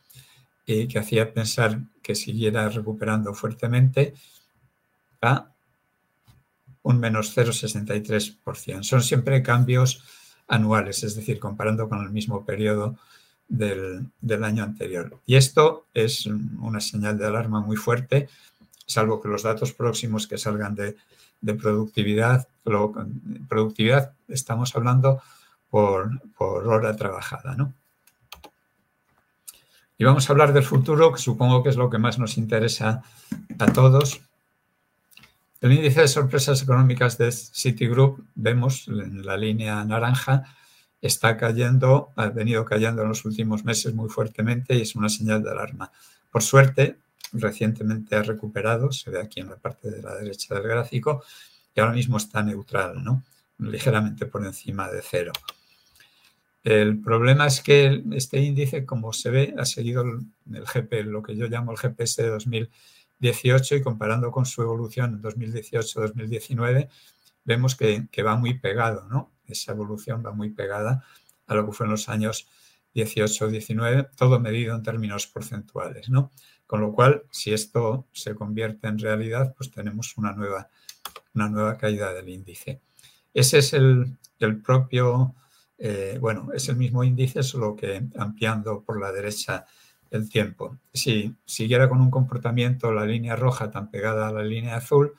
y 0.64 0.88
que 0.88 0.99
hacía 0.99 1.32
pensar 1.34 1.80
que 2.03 2.14
siguiera 2.14 2.68
recuperando 2.68 3.34
fuertemente, 3.34 4.14
a 5.20 5.51
un 6.82 6.99
menos 6.99 7.36
0,63%. 7.36 8.82
Son 8.82 9.03
siempre 9.03 9.43
cambios 9.43 10.03
anuales, 10.49 11.03
es 11.05 11.14
decir, 11.14 11.38
comparando 11.38 11.88
con 11.88 12.03
el 12.03 12.11
mismo 12.11 12.45
periodo 12.45 12.97
del, 13.49 14.45
año 14.45 14.62
anterior. 14.62 15.20
Y 15.26 15.36
esto 15.36 15.86
es 15.93 16.26
una 16.26 16.80
señal 16.80 17.18
de 17.18 17.26
alarma 17.26 17.61
muy 17.61 17.76
fuerte, 17.76 18.28
salvo 18.86 19.20
que 19.20 19.28
los 19.28 19.43
datos 19.43 19.72
próximos 19.72 20.26
que 20.26 20.38
salgan 20.38 20.74
de, 20.74 20.97
productividad, 21.43 22.49
productividad 23.49 24.12
estamos 24.28 24.74
hablando 24.76 25.22
por, 25.70 26.20
por 26.36 26.66
hora 26.68 26.95
trabajada. 26.97 27.55
¿no? 27.55 27.74
Y 30.01 30.05
vamos 30.05 30.28
a 30.28 30.32
hablar 30.32 30.55
del 30.55 30.62
futuro, 30.62 31.12
que 31.12 31.20
supongo 31.20 31.62
que 31.62 31.68
es 31.68 31.76
lo 31.76 31.91
que 31.91 31.99
más 31.99 32.18
nos 32.18 32.38
interesa 32.38 33.03
a 33.59 33.66
todos. 33.72 34.22
El 35.61 35.72
índice 35.72 36.01
de 36.01 36.09
sorpresas 36.09 36.62
económicas 36.62 37.18
de 37.18 37.30
Citigroup, 37.30 38.24
vemos 38.34 38.88
en 38.88 39.26
la 39.26 39.36
línea 39.36 39.84
naranja, 39.84 40.45
está 41.03 41.36
cayendo, 41.36 42.12
ha 42.16 42.28
venido 42.28 42.64
cayendo 42.64 43.03
en 43.03 43.09
los 43.09 43.26
últimos 43.26 43.64
meses 43.66 43.93
muy 43.93 44.09
fuertemente 44.09 44.74
y 44.74 44.80
es 44.80 44.95
una 44.95 45.11
señal 45.11 45.43
de 45.43 45.51
alarma. 45.51 45.93
Por 46.32 46.43
suerte, 46.43 46.97
recientemente 47.33 48.16
ha 48.16 48.22
recuperado, 48.22 48.93
se 48.93 49.11
ve 49.11 49.20
aquí 49.20 49.41
en 49.41 49.51
la 49.51 49.57
parte 49.57 49.91
de 49.91 50.03
la 50.03 50.14
derecha 50.16 50.55
del 50.55 50.64
gráfico, 50.64 51.22
y 51.74 51.81
ahora 51.81 51.93
mismo 51.93 52.16
está 52.16 52.43
neutral, 52.43 53.03
¿no? 53.03 53.22
ligeramente 53.59 54.26
por 54.26 54.45
encima 54.45 54.91
de 54.91 55.03
cero. 55.03 55.33
El 56.62 57.01
problema 57.01 57.47
es 57.47 57.62
que 57.62 58.03
este 58.12 58.41
índice, 58.41 58.85
como 58.85 59.12
se 59.12 59.31
ve, 59.31 59.55
ha 59.57 59.64
seguido 59.64 60.03
el 60.03 60.64
GP, 60.64 61.05
lo 61.05 61.22
que 61.22 61.35
yo 61.35 61.47
llamo 61.47 61.72
el 61.72 61.78
GPS 61.78 62.22
de 62.22 62.28
2018 62.28 63.76
y 63.76 63.83
comparando 63.83 64.31
con 64.31 64.45
su 64.45 64.62
evolución 64.62 65.14
en 65.14 65.22
2018-2019, 65.22 66.89
vemos 67.45 67.76
que, 67.76 68.22
va 68.22 68.37
muy 68.37 68.59
pegado, 68.59 69.07
¿no? 69.09 69.33
Esa 69.47 69.72
evolución 69.72 70.22
va 70.24 70.33
muy 70.33 70.51
pegada 70.51 71.05
a 71.47 71.55
lo 71.55 71.66
que 71.66 71.72
fue 71.72 71.87
en 71.87 71.93
los 71.93 72.09
años 72.11 72.47
18-19, 72.95 74.11
todo 74.14 74.39
medido 74.39 74.76
en 74.76 74.83
términos 74.83 75.26
porcentuales, 75.26 76.11
¿no? 76.11 76.31
Con 76.71 76.83
lo 76.83 76.93
cual, 76.93 77.25
si 77.33 77.53
esto 77.53 78.07
se 78.12 78.37
convierte 78.37 78.87
en 78.87 78.97
realidad, 78.97 79.53
pues 79.57 79.73
tenemos 79.73 80.16
una 80.16 80.31
nueva, 80.31 80.71
una 81.35 81.49
nueva 81.49 81.77
caída 81.77 82.12
del 82.14 82.29
índice. 82.29 82.81
Ese 83.35 83.59
es 83.59 83.73
el, 83.73 84.16
el 84.39 84.62
propio 84.62 85.35
eh, 85.79 86.18
bueno, 86.21 86.51
es 86.55 86.68
el 86.68 86.77
mismo 86.77 87.03
índice, 87.03 87.43
solo 87.43 87.75
que 87.75 88.01
ampliando 88.16 88.85
por 88.85 89.01
la 89.01 89.11
derecha 89.11 89.66
el 90.12 90.29
tiempo. 90.29 90.79
Si 90.95 91.35
siguiera 91.45 91.89
con 91.89 92.01
un 92.01 92.09
comportamiento 92.12 92.93
la 92.93 93.05
línea 93.05 93.35
roja 93.35 93.73
tan 93.73 93.91
pegada 93.91 94.29
a 94.29 94.33
la 94.33 94.45
línea 94.45 94.77
azul, 94.77 95.14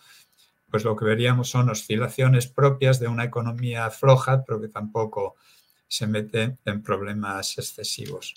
pues 0.70 0.86
lo 0.86 0.96
que 0.96 1.04
veríamos 1.04 1.50
son 1.50 1.70
oscilaciones 1.70 2.48
propias 2.48 2.98
de 3.02 3.10
una 3.10 3.26
economía 3.26 3.90
floja, 3.90 4.46
pero 4.46 4.62
que 4.62 4.70
tampoco 4.70 5.36
se 5.86 6.08
mete 6.08 6.60
en 6.64 6.82
problemas 6.82 7.58
excesivos. 7.58 8.34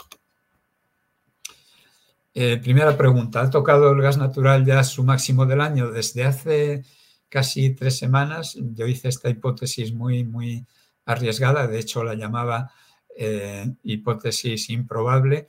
Eh, 2.36 2.58
primera 2.58 2.96
pregunta, 2.96 3.42
¿ha 3.42 3.50
tocado 3.50 3.92
el 3.92 4.02
gas 4.02 4.18
natural 4.18 4.64
ya 4.64 4.82
su 4.82 5.04
máximo 5.04 5.46
del 5.46 5.60
año? 5.60 5.92
Desde 5.92 6.24
hace 6.24 6.82
casi 7.28 7.70
tres 7.76 7.96
semanas 7.96 8.58
yo 8.60 8.88
hice 8.88 9.08
esta 9.08 9.30
hipótesis 9.30 9.94
muy, 9.94 10.24
muy 10.24 10.66
arriesgada, 11.04 11.68
de 11.68 11.78
hecho 11.78 12.02
la 12.02 12.14
llamaba 12.14 12.72
eh, 13.16 13.72
hipótesis 13.84 14.68
improbable 14.70 15.46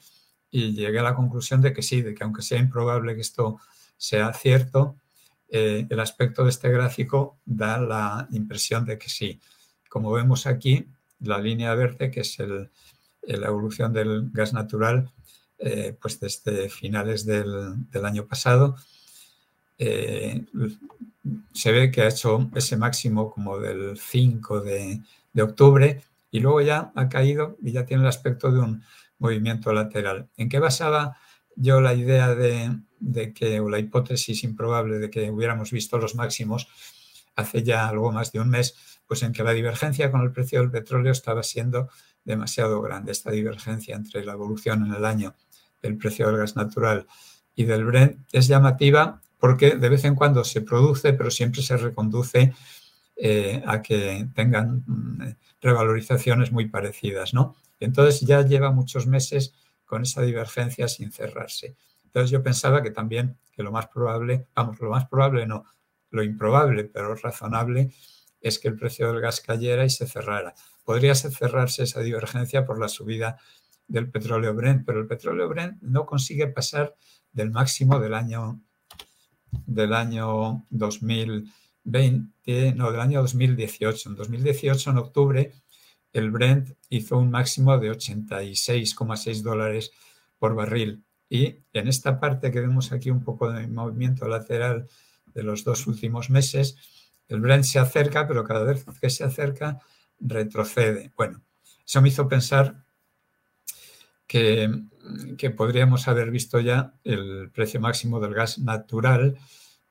y 0.52 0.74
llegué 0.74 1.00
a 1.00 1.04
la 1.04 1.16
conclusión 1.16 1.60
de 1.60 1.74
que 1.74 1.82
sí, 1.82 2.04
de 2.04 2.14
que 2.14 2.24
aunque 2.24 2.44
sea 2.44 2.60
improbable 2.60 3.16
que 3.16 3.22
esto 3.22 3.60
sea 3.98 4.32
cierto, 4.34 4.98
eh, 5.50 5.88
el 5.90 6.00
aspecto 6.00 6.44
de 6.44 6.52
este 6.52 6.70
gráfico 6.70 7.40
da 7.46 7.80
la 7.80 8.28
impresión 8.30 8.86
de 8.86 9.00
que 9.00 9.10
sí. 9.10 9.42
Como 9.90 10.12
vemos 10.12 10.46
aquí, 10.46 10.88
la 11.20 11.40
línea 11.40 11.74
verde, 11.74 12.12
que 12.12 12.20
es 12.20 12.38
la 12.40 13.48
evolución 13.48 13.92
del 13.92 14.30
gas 14.32 14.54
natural, 14.54 15.12
eh, 15.60 15.96
pues 16.00 16.20
desde 16.20 16.70
finales 16.70 17.26
del, 17.26 18.06
año 18.06 18.26
pasado, 18.26 18.76
se 19.78 21.72
ve 21.72 21.92
que 21.92 22.02
ha 22.02 22.08
hecho 22.08 22.50
ese 22.56 22.78
máximo 22.78 23.32
como 23.32 23.60
del 23.60 23.98
5 23.98 24.62
de, 24.62 25.02
de 25.34 25.42
octubre 25.42 26.02
y 26.32 26.40
luego 26.40 26.62
ya 26.62 26.92
ha 26.96 27.10
caído 27.10 27.58
y 27.62 27.72
ya 27.72 27.86
tiene 27.86 28.04
el 28.04 28.10
aspecto 28.10 28.52
de 28.52 28.60
un 28.60 28.84
movimiento 29.20 29.72
lateral. 29.74 30.30
¿En 30.38 30.50
qué 30.50 30.60
basaba 30.60 31.18
yo 31.56 31.82
la 31.82 31.94
idea 31.94 32.36
de, 32.36 33.34
que, 33.34 33.60
o 33.60 33.70
la 33.70 33.80
hipótesis 33.80 34.44
improbable 34.44 34.98
de 34.98 35.10
que 35.10 35.30
hubiéramos 35.32 35.72
visto 35.72 35.98
los 35.98 36.16
máximos 36.16 36.68
hace 37.36 37.64
ya 37.64 37.88
algo 37.88 38.12
más 38.12 38.32
de 38.32 38.40
un 38.40 38.50
mes? 38.50 38.76
Pues 39.08 39.24
en 39.24 39.32
que 39.32 39.44
la 39.44 39.54
divergencia 39.54 40.12
con 40.12 40.22
el 40.22 40.32
precio 40.32 40.60
del 40.60 40.72
petróleo 40.72 41.12
estaba 41.12 41.44
siendo 41.44 41.90
demasiado 42.24 42.82
grande. 42.82 43.12
Esta 43.12 43.32
divergencia 43.32 43.96
entre 43.96 44.26
la 44.26 44.34
evolución 44.34 44.86
en 44.86 44.94
el 44.94 45.06
año 45.06 45.36
del 45.86 45.98
precio 45.98 46.28
del 46.28 46.38
gas 46.38 46.56
natural 46.56 47.06
y 47.56 47.64
del 47.66 47.86
Brent 47.86 48.20
es 48.32 48.48
llamativa 48.48 49.22
porque 49.40 49.76
de 49.76 49.90
vez 49.90 50.06
en 50.06 50.16
cuando 50.16 50.44
se 50.44 50.62
produce, 50.62 51.14
pero 51.14 51.30
siempre 51.30 51.62
se 51.62 51.78
reconduce 51.78 52.54
eh, 53.16 53.64
a 53.66 53.82
que 53.82 54.28
tengan 54.34 54.84
mm, 54.86 55.36
revalorizaciones 55.62 56.52
muy 56.52 56.68
parecidas, 56.68 57.34
¿no? 57.34 57.56
Entonces 57.80 58.22
ya 58.22 58.42
lleva 58.42 58.72
muchos 58.72 59.08
meses 59.08 59.54
con 59.86 60.02
esa 60.02 60.22
divergencia 60.22 60.88
sin 60.88 61.12
cerrarse. 61.12 61.76
Entonces 62.04 62.32
yo 62.32 62.42
pensaba 62.42 62.82
que 62.82 62.92
también 62.92 63.38
que 63.52 63.64
lo 63.64 63.72
más 63.72 63.88
probable, 63.88 64.48
vamos, 64.56 64.80
lo 64.80 64.90
más 64.90 65.08
probable 65.08 65.46
no, 65.46 65.64
lo 66.10 66.24
improbable, 66.24 66.86
pero 66.86 67.16
razonable, 67.16 67.92
es 68.42 68.60
que 68.60 68.68
el 68.68 68.76
precio 68.76 69.12
del 69.12 69.22
gas 69.22 69.42
cayera 69.42 69.86
y 69.86 69.90
se 69.90 70.08
cerrara. 70.08 70.54
Podría 70.84 71.16
cerrarse 71.16 71.84
esa 71.84 72.02
divergencia 72.02 72.66
por 72.66 72.80
la 72.80 72.88
subida 72.88 73.38
del 73.88 74.10
petróleo 74.10 74.54
Brent, 74.54 74.86
pero 74.86 75.00
el 75.00 75.08
petróleo 75.08 75.48
Brent 75.50 75.82
no 75.82 76.06
consigue 76.06 76.48
pasar 76.48 76.96
del 77.32 77.52
máximo 77.52 78.00
del 78.00 78.14
año 78.14 78.60
del 79.66 79.94
año 79.94 80.66
2000 80.70 81.52
20, 81.86 82.74
no, 82.74 82.92
del 82.92 83.00
año 83.00 83.22
2018. 83.22 84.10
En 84.10 84.16
2018, 84.16 84.90
en 84.90 84.98
octubre, 84.98 85.54
el 86.12 86.32
Brent 86.32 86.72
hizo 86.90 87.18
un 87.18 87.32
máximo 87.32 87.78
de 87.78 87.92
86,6 87.92 89.42
dólares 89.42 89.92
por 90.38 90.56
barril. 90.56 91.04
Y 91.30 91.56
en 91.74 91.88
esta 91.88 92.20
parte 92.20 92.52
que 92.52 92.60
vemos 92.60 92.92
aquí 92.92 93.10
un 93.10 93.24
poco 93.24 93.52
de 93.52 93.68
movimiento 93.68 94.28
lateral 94.28 94.88
de 95.34 95.44
los 95.44 95.64
dos 95.64 95.88
últimos 95.88 96.30
meses, 96.30 96.76
el 97.28 97.40
Brent 97.40 97.64
se 97.64 97.80
acerca, 97.80 98.28
pero 98.28 98.44
cada 98.44 98.64
vez 98.64 98.86
que 99.00 99.10
se 99.10 99.24
acerca 99.24 99.80
retrocede. 100.20 101.12
Bueno, 101.16 101.42
eso 101.86 102.02
me 102.02 102.10
hizo 102.10 102.28
pensar 102.28 102.85
que, 104.28 104.70
que 105.38 105.50
podríamos 105.52 106.08
haber 106.08 106.32
visto 106.32 106.60
ya 106.60 106.94
el 107.04 107.52
precio 107.54 107.80
máximo 107.80 108.20
del 108.20 108.34
gas 108.34 108.60
natural 108.60 109.38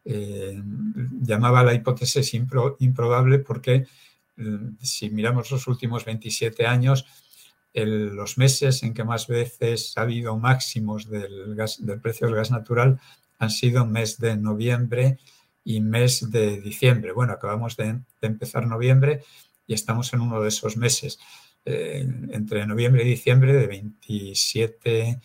eh, 0.05 0.63
llamaba 1.23 1.65
la 1.65 1.73
hipótesis 1.73 2.35
improbable 2.35 3.39
porque 3.39 3.87
eh, 4.37 4.59
si 4.83 5.11
miramos 5.11 5.51
los 5.51 5.67
últimos 5.67 6.05
27 6.05 6.67
años, 6.67 7.07
los 7.73 8.39
meses 8.39 8.85
en 8.85 8.95
que 8.95 9.03
más 9.03 9.27
veces 9.27 9.95
ha 9.97 10.03
habido 10.03 10.39
máximos 10.39 11.11
del, 11.11 11.57
gas, 11.57 11.85
del 11.85 12.01
precio 12.01 12.29
del 12.29 12.37
gas 12.37 12.53
natural 12.53 13.01
han 13.39 13.51
sido 13.51 13.85
mes 13.85 14.19
de 14.19 14.37
noviembre 14.37 15.19
y 15.65 15.81
mes 15.81 16.31
de 16.31 16.61
diciembre. 16.61 17.13
Bueno, 17.13 17.33
acabamos 17.33 17.77
de, 17.77 17.99
empezar 18.21 18.67
noviembre 18.67 19.25
y 19.67 19.75
estamos 19.75 20.13
en 20.13 20.21
uno 20.21 20.41
de 20.41 20.49
esos 20.49 20.77
meses. 20.77 21.19
Eh, 21.67 22.07
entre 22.31 22.67
noviembre 22.67 23.05
y 23.05 23.09
diciembre 23.09 23.55
de 23.55 23.67
27 23.67 25.21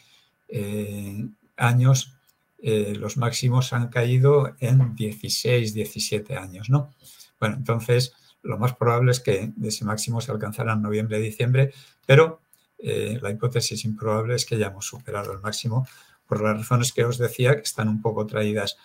años 1.57 2.19
eh, 2.61 2.93
los 2.95 3.17
máximos 3.17 3.71
han 3.71 3.87
caído 3.87 4.55
en 4.59 4.95
16, 4.95 5.73
17 5.73 6.35
años, 6.35 6.69
¿no? 6.69 6.93
Bueno, 7.39 7.55
entonces 7.55 8.13
lo 8.41 8.57
más 8.57 8.75
probable 8.75 9.11
es 9.11 9.21
que 9.21 9.53
ese 9.63 9.85
máximo 9.85 10.19
se 10.19 10.31
alcanzara 10.31 10.73
en 10.73 10.81
noviembre, 10.81 11.19
diciembre, 11.19 11.73
pero 12.05 12.41
eh, 12.77 13.17
la 13.21 13.31
hipótesis 13.31 13.85
improbable 13.85 14.35
es 14.35 14.45
que 14.45 14.55
hayamos 14.55 14.85
superado 14.85 15.31
el 15.31 15.39
máximo 15.39 15.87
por 16.27 16.41
las 16.41 16.57
razones 16.57 16.91
que 16.91 17.05
os 17.05 17.17
decía, 17.17 17.55
que 17.55 17.61
están 17.61 17.87
un 17.87 18.01
poco 18.01 18.25
traídas 18.25 18.77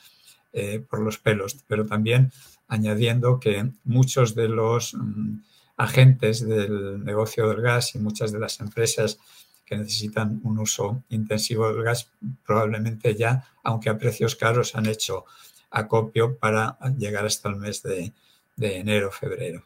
eh, 0.52 0.84
por 0.88 1.00
los 1.00 1.18
pelos, 1.18 1.56
pero 1.66 1.84
también 1.84 2.32
añadiendo 2.68 3.40
que 3.40 3.70
muchos 3.82 4.36
de 4.36 4.48
los 4.48 4.94
mm, 4.94 5.38
agentes 5.76 6.46
del 6.46 7.04
negocio 7.04 7.48
del 7.48 7.60
gas 7.60 7.94
y 7.94 7.98
muchas 7.98 8.32
de 8.32 8.38
las 8.38 8.60
empresas 8.60 9.18
que 9.64 9.76
necesitan 9.76 10.40
un 10.44 10.58
uso 10.58 11.02
intensivo 11.08 11.72
del 11.72 11.82
gas, 11.82 12.10
probablemente 12.44 13.14
ya, 13.14 13.44
aunque 13.62 13.88
a 13.88 13.98
precios 13.98 14.36
caros, 14.36 14.74
han 14.74 14.86
hecho 14.86 15.24
acopio 15.70 16.36
para 16.36 16.78
llegar 16.96 17.26
hasta 17.26 17.48
el 17.48 17.56
mes 17.56 17.82
de, 17.82 18.12
enero, 18.56 19.10
febrero. 19.10 19.62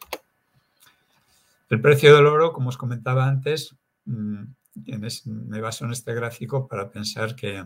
El 1.69 1.81
precio 1.81 2.15
del 2.15 2.25
oro, 2.25 2.51
como 2.51 2.69
os 2.69 2.77
comentaba 2.77 3.27
antes, 3.27 3.75
mm, 4.05 4.43
me 5.25 5.61
baso 5.61 5.85
en 5.85 5.91
este 5.91 6.13
gráfico 6.13 6.67
para 6.67 6.89
pensar 6.89 7.35
que, 7.35 7.65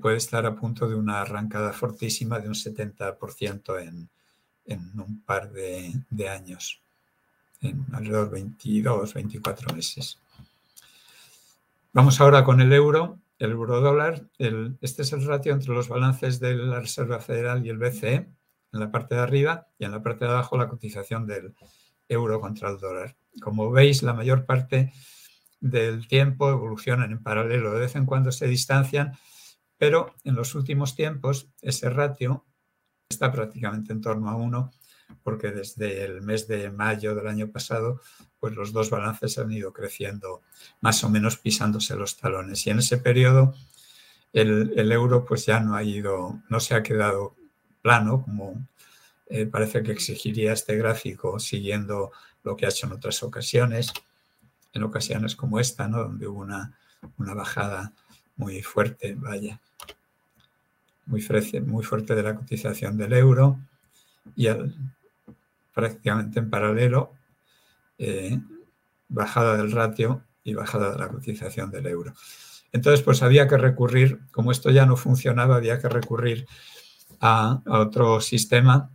puede 0.00 0.18
estar 0.18 0.46
a 0.46 0.54
punto 0.54 0.88
de 0.88 0.94
una 0.94 1.22
arrancada 1.22 1.72
fortísima 1.72 2.38
de 2.38 2.46
un 2.46 2.54
70% 2.54 3.80
en, 3.80 4.08
en 4.64 5.00
un 5.00 5.22
par 5.24 5.50
de, 5.50 6.28
años. 6.28 6.80
En 7.62 7.86
alrededor 7.92 8.26
de 8.26 8.42
22, 8.42 9.14
24 9.14 9.74
meses. 9.74 10.18
Vamos 11.92 12.20
ahora 12.20 12.44
con 12.44 12.60
el 12.60 12.72
euro, 12.72 13.20
el 13.38 13.52
euro 13.52 13.80
dólar. 13.80 14.26
este 14.80 15.02
es 15.02 15.12
el 15.12 15.24
ratio 15.24 15.52
entre 15.52 15.72
los 15.72 15.88
balances 15.88 16.40
de 16.40 16.54
la 16.54 16.80
Reserva 16.80 17.20
Federal 17.20 17.64
y 17.64 17.70
el 17.70 17.78
BCE 17.78 18.14
en 18.72 18.80
la 18.80 18.90
parte 18.90 19.14
de 19.14 19.20
arriba 19.20 19.66
y 19.78 19.84
en 19.84 19.92
la 19.92 20.02
parte 20.02 20.24
de 20.24 20.30
abajo 20.30 20.56
la 20.56 20.68
cotización 20.68 21.26
del 21.26 21.54
euro 22.08 22.40
contra 22.40 22.70
el 22.70 22.78
dólar. 22.78 23.16
Como 23.40 23.70
veis, 23.70 24.02
la 24.02 24.14
mayor 24.14 24.44
parte 24.46 24.92
del 25.60 26.08
tiempo 26.08 26.50
evolucionan 26.50 27.12
en 27.12 27.22
paralelo. 27.22 27.72
De 27.72 27.80
vez 27.80 27.94
en 27.94 28.06
cuando 28.06 28.32
se 28.32 28.46
distancian, 28.46 29.12
pero 29.76 30.14
en 30.24 30.34
los 30.34 30.54
últimos 30.54 30.94
tiempos 30.94 31.48
ese 31.60 31.90
ratio 31.90 32.44
está 33.08 33.30
prácticamente 33.30 33.92
en 33.92 34.00
torno 34.00 34.30
a 34.30 34.36
uno 34.36 34.72
porque 35.22 35.50
desde 35.50 36.04
el 36.04 36.22
mes 36.22 36.48
de 36.48 36.70
mayo 36.70 37.14
del 37.14 37.26
año 37.26 37.50
pasado, 37.50 38.00
pues 38.40 38.54
los 38.54 38.72
dos 38.72 38.90
balances 38.90 39.38
han 39.38 39.52
ido 39.52 39.72
creciendo 39.72 40.42
más 40.80 41.04
o 41.04 41.08
menos 41.08 41.36
pisándose 41.36 41.94
los 41.96 42.16
talones. 42.16 42.66
Y 42.66 42.70
en 42.70 42.80
ese 42.80 42.98
periodo 42.98 43.54
el, 44.32 44.92
euro 44.92 45.24
pues 45.24 45.46
ya 45.46 45.60
no 45.60 45.74
ha 45.76 45.82
ido, 45.82 46.40
no 46.48 46.60
se 46.60 46.74
ha 46.74 46.82
quedado 46.82 47.34
plano, 47.82 48.22
como 48.22 48.66
eh, 49.28 49.46
parece 49.46 49.82
que 49.82 49.92
exigiría 49.92 50.52
este 50.52 50.76
gráfico, 50.76 51.38
siguiendo 51.38 52.12
lo 52.42 52.56
que 52.56 52.66
ha 52.66 52.70
hecho 52.70 52.86
en 52.86 52.92
otras 52.92 53.22
ocasiones, 53.22 53.92
en 54.72 54.82
ocasiones 54.82 55.36
como 55.36 55.60
esta, 55.60 55.86
¿no? 55.88 55.98
donde 56.04 56.26
hubo 56.26 56.40
una, 56.40 56.76
una 57.18 57.34
bajada 57.34 57.92
muy 58.36 58.62
fuerte, 58.62 59.14
vaya, 59.14 59.60
muy, 61.06 61.20
fuerte, 61.20 61.60
muy 61.60 61.84
fuerte 61.84 62.14
de 62.14 62.22
la 62.22 62.34
cotización 62.34 62.96
del 62.96 63.12
euro 63.12 63.58
y 64.34 64.48
prácticamente 65.72 66.38
en 66.38 66.50
paralelo, 66.50 67.12
eh, 67.98 68.38
bajada 69.08 69.56
del 69.56 69.72
ratio 69.72 70.24
y 70.44 70.54
bajada 70.54 70.92
de 70.92 70.98
la 70.98 71.08
cotización 71.08 71.70
del 71.70 71.86
euro. 71.86 72.14
Entonces, 72.72 73.02
pues 73.02 73.22
había 73.22 73.46
que 73.46 73.58
recurrir, 73.58 74.20
como 74.30 74.50
esto 74.50 74.70
ya 74.70 74.86
no 74.86 74.96
funcionaba, 74.96 75.56
había 75.56 75.78
que 75.78 75.88
recurrir 75.88 76.46
a, 77.20 77.62
otro 77.66 78.20
sistema, 78.20 78.90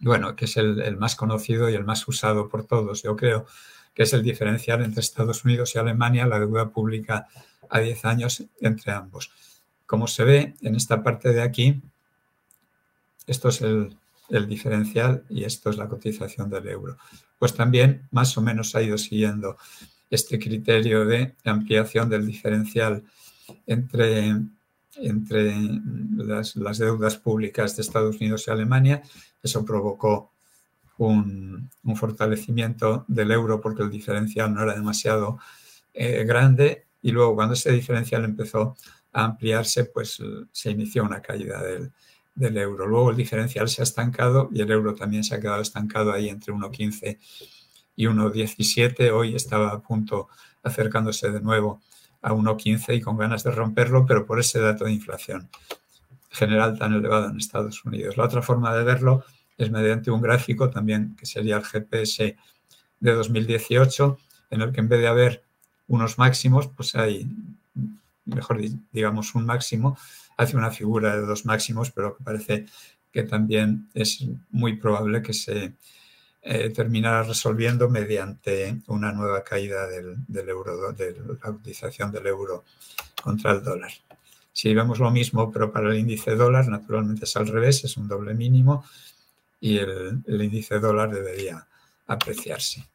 bueno, 0.00 0.36
que 0.36 0.44
es 0.44 0.56
el, 0.56 0.96
más 0.96 1.16
conocido 1.16 1.68
y 1.68 1.74
el 1.74 1.84
más 1.84 2.06
usado 2.06 2.48
por 2.48 2.64
todos, 2.64 3.02
yo 3.02 3.16
creo, 3.16 3.46
que 3.92 4.04
es 4.04 4.12
el 4.12 4.22
diferencial 4.22 4.84
entre 4.84 5.00
Estados 5.00 5.44
Unidos 5.44 5.74
y 5.74 5.78
Alemania, 5.78 6.26
la 6.26 6.38
deuda 6.38 6.68
pública 6.70 7.26
a 7.68 7.80
10 7.80 8.04
años 8.04 8.44
entre 8.60 8.92
ambos. 8.92 9.32
Como 9.84 10.06
se 10.06 10.24
ve 10.24 10.54
en 10.62 10.76
esta 10.76 11.02
parte 11.02 11.32
de 11.32 11.42
aquí, 11.42 11.82
esto 13.26 13.48
es 13.48 13.62
el, 13.62 13.96
el 14.28 14.46
diferencial 14.46 15.24
y 15.28 15.44
esto 15.44 15.70
es 15.70 15.76
la 15.76 15.88
cotización 15.88 16.50
del 16.50 16.68
euro. 16.68 16.96
Pues 17.38 17.54
también 17.54 18.08
más 18.10 18.36
o 18.36 18.42
menos 18.42 18.74
ha 18.74 18.82
ido 18.82 18.98
siguiendo 18.98 19.56
este 20.10 20.38
criterio 20.38 21.04
de 21.04 21.34
ampliación 21.44 22.08
del 22.08 22.26
diferencial 22.26 23.02
entre, 23.66 24.36
entre 24.96 25.54
las, 26.16 26.54
deudas 26.78 27.16
públicas 27.16 27.76
de 27.76 27.82
Estados 27.82 28.16
Unidos 28.16 28.44
y 28.46 28.50
Alemania. 28.50 29.02
Eso 29.42 29.64
provocó 29.64 30.32
un, 30.98 31.70
fortalecimiento 31.94 33.04
del 33.08 33.32
euro 33.32 33.60
porque 33.60 33.82
el 33.82 33.90
diferencial 33.90 34.52
no 34.52 34.62
era 34.62 34.74
demasiado 34.74 35.38
eh, 35.94 36.24
grande 36.24 36.86
y 37.02 37.10
luego 37.10 37.34
cuando 37.34 37.54
ese 37.54 37.72
diferencial 37.72 38.24
empezó 38.24 38.76
a 39.12 39.24
ampliarse, 39.24 39.84
pues 39.84 40.20
se 40.52 40.70
inició 40.70 41.04
una 41.04 41.22
caída 41.22 41.62
del, 41.62 41.92
del 42.36 42.56
euro. 42.58 42.86
Luego 42.86 43.10
el 43.10 43.16
diferencial 43.16 43.68
se 43.68 43.82
ha 43.82 43.84
estancado 43.84 44.48
y 44.52 44.60
el 44.60 44.70
euro 44.70 44.94
también 44.94 45.24
se 45.24 45.34
ha 45.34 45.40
quedado 45.40 45.62
estancado 45.62 46.12
ahí 46.12 46.28
entre 46.28 46.52
1,15 46.52 47.18
y 47.96 48.06
1,17. 48.06 49.10
Hoy 49.10 49.34
estaba 49.34 49.70
a 49.70 49.80
punto 49.80 50.28
acercándose 50.62 51.30
de 51.30 51.40
nuevo 51.40 51.80
a 52.22 52.32
1,15 52.32 52.96
y 52.96 53.00
con 53.00 53.16
ganas 53.16 53.42
de 53.42 53.50
romperlo, 53.50 54.04
pero 54.06 54.26
por 54.26 54.38
ese 54.38 54.60
dato 54.60 54.84
de 54.84 54.92
inflación 54.92 55.48
general 56.30 56.78
tan 56.78 56.92
elevado 56.92 57.30
en 57.30 57.38
Estados 57.38 57.84
Unidos. 57.84 58.16
La 58.16 58.24
otra 58.24 58.42
forma 58.42 58.74
de 58.74 58.84
verlo 58.84 59.24
es 59.56 59.70
mediante 59.70 60.10
un 60.10 60.20
gráfico 60.20 60.68
también 60.68 61.16
que 61.16 61.24
sería 61.24 61.56
el 61.56 61.64
GPS 61.64 62.36
de 63.00 63.12
2018, 63.12 64.18
en 64.50 64.60
el 64.60 64.72
que 64.72 64.80
en 64.80 64.88
vez 64.88 65.00
de 65.00 65.08
haber 65.08 65.44
unos 65.88 66.18
máximos, 66.18 66.68
pues 66.68 66.94
hay, 66.94 67.26
mejor 68.26 68.60
digamos, 68.92 69.34
un 69.34 69.46
máximo 69.46 69.96
hace 70.36 70.56
una 70.56 70.70
figura 70.70 71.16
de 71.16 71.26
dos 71.26 71.46
máximos, 71.46 71.90
pero 71.90 72.16
parece 72.22 72.66
que 73.12 73.22
también 73.22 73.88
es 73.94 74.24
muy 74.50 74.76
probable 74.76 75.22
que 75.22 75.32
se 75.32 75.72
eh, 76.42 76.70
terminara 76.70 77.22
resolviendo 77.22 77.88
mediante 77.88 78.82
una 78.86 79.10
nueva 79.12 79.42
caída 79.42 79.86
del, 79.86 80.48
euro, 80.48 80.92
de 80.92 81.16
la 81.42 81.50
utilización 81.50 82.12
del 82.12 82.26
euro 82.26 82.64
contra 83.22 83.52
el 83.52 83.62
dólar. 83.62 83.90
Si 84.52 84.72
vemos 84.72 84.98
lo 84.98 85.10
mismo, 85.10 85.50
pero 85.50 85.72
para 85.72 85.90
el 85.90 85.98
índice 85.98 86.36
dólar, 86.36 86.68
naturalmente 86.68 87.24
es 87.24 87.36
al 87.36 87.48
revés, 87.48 87.84
es 87.84 87.96
un 87.96 88.06
doble 88.06 88.32
mínimo 88.32 88.84
y 89.60 89.78
el, 89.78 90.22
índice 90.26 90.78
dólar 90.78 91.12
debería 91.12 91.66
apreciarse. 92.06 92.86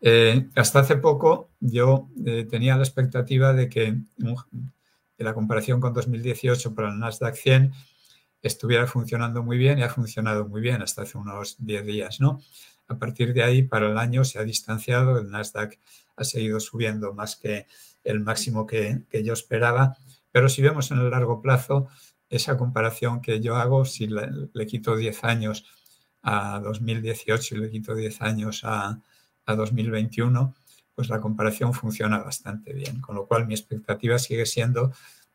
Eh, 0.00 0.46
hasta 0.54 0.80
hace 0.80 0.96
poco 0.96 1.48
yo 1.58 2.08
eh, 2.24 2.46
tenía 2.48 2.76
la 2.76 2.84
expectativa 2.84 3.54
de 3.54 3.68
que 3.68 3.96
la 5.24 5.34
comparación 5.34 5.80
con 5.80 5.92
2018 5.94 6.74
para 6.74 6.88
el 6.88 6.98
Nasdaq 6.98 7.34
100 7.34 7.72
estuviera 8.42 8.86
funcionando 8.86 9.42
muy 9.42 9.58
bien 9.58 9.78
y 9.78 9.82
ha 9.82 9.88
funcionado 9.88 10.46
muy 10.46 10.60
bien 10.60 10.82
hasta 10.82 11.02
hace 11.02 11.18
unos 11.18 11.56
10 11.58 11.86
días, 11.86 12.20
¿no? 12.20 12.40
A 12.88 12.98
partir 12.98 13.32
de 13.32 13.42
ahí, 13.42 13.62
para 13.62 13.88
el 13.90 13.98
año 13.98 14.24
se 14.24 14.38
ha 14.38 14.44
distanciado, 14.44 15.18
el 15.18 15.30
Nasdaq 15.30 15.78
ha 16.16 16.24
seguido 16.24 16.60
subiendo 16.60 17.12
más 17.12 17.36
que 17.36 17.66
el 18.04 18.20
máximo 18.20 18.66
que, 18.66 19.02
yo 19.24 19.32
esperaba, 19.32 19.96
pero 20.30 20.48
si 20.48 20.62
vemos 20.62 20.90
en 20.92 20.98
el 20.98 21.10
largo 21.10 21.42
plazo, 21.42 21.88
esa 22.28 22.56
comparación 22.56 23.20
que 23.20 23.40
yo 23.40 23.56
hago, 23.56 23.84
si 23.84 24.06
le, 24.06 24.66
quito 24.66 24.96
10 24.96 25.24
años 25.24 25.64
a 26.22 26.60
2018 26.60 27.56
y 27.56 27.58
le 27.58 27.70
quito 27.70 27.94
10 27.94 28.22
años 28.22 28.62
a, 28.64 29.00
a 29.46 29.54
2021, 29.54 30.54
pues 30.96 31.10
la 31.10 31.20
comparación 31.20 31.74
funciona 31.74 32.18
bastante 32.18 32.72
bien, 32.72 33.00
con 33.00 33.14
lo 33.14 33.26
cual 33.26 33.46
mi 33.46 33.54
expectativa 33.54 34.18
sigue 34.18 34.46
siendo 34.46 34.92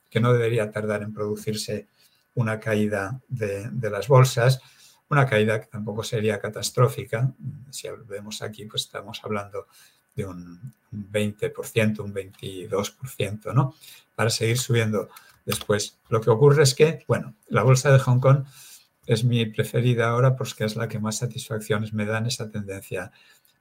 que 0.09 0.19
no 0.19 0.33
debería 0.33 0.71
tardar 0.71 1.03
en 1.03 1.13
producirse 1.13 1.87
una 2.33 2.59
caída 2.59 3.21
de, 3.29 3.69
las 3.89 4.07
bolsas, 4.07 4.59
una 5.07 5.27
caída 5.27 5.61
que 5.61 5.67
tampoco 5.67 6.03
sería 6.03 6.39
catastrófica. 6.39 7.31
Si 7.69 7.87
vemos 8.07 8.41
aquí, 8.41 8.65
pues 8.65 8.83
estamos 8.83 9.21
hablando 9.23 9.67
de 10.15 10.25
un 10.25 10.73
20%, 10.91 11.99
un 11.99 12.13
22%, 12.13 13.53
¿no? 13.53 13.75
Para 14.15 14.29
seguir 14.29 14.57
subiendo 14.57 15.09
después. 15.45 15.97
Lo 16.09 16.21
que 16.21 16.31
ocurre 16.31 16.63
es 16.63 16.73
que, 16.73 17.05
bueno, 17.07 17.35
la 17.47 17.63
bolsa 17.63 17.91
de 17.91 17.99
Hong 17.99 18.19
Kong 18.19 18.45
es 19.05 19.23
mi 19.23 19.45
preferida 19.45 20.09
ahora 20.09 20.35
porque 20.35 20.65
es 20.65 20.75
la 20.75 20.87
que 20.87 20.99
más 20.99 21.17
satisfacciones 21.17 21.93
me 21.93 22.05
da 22.05 22.17
en 22.17 22.27
esa 22.27 22.49
tendencia 22.49 23.11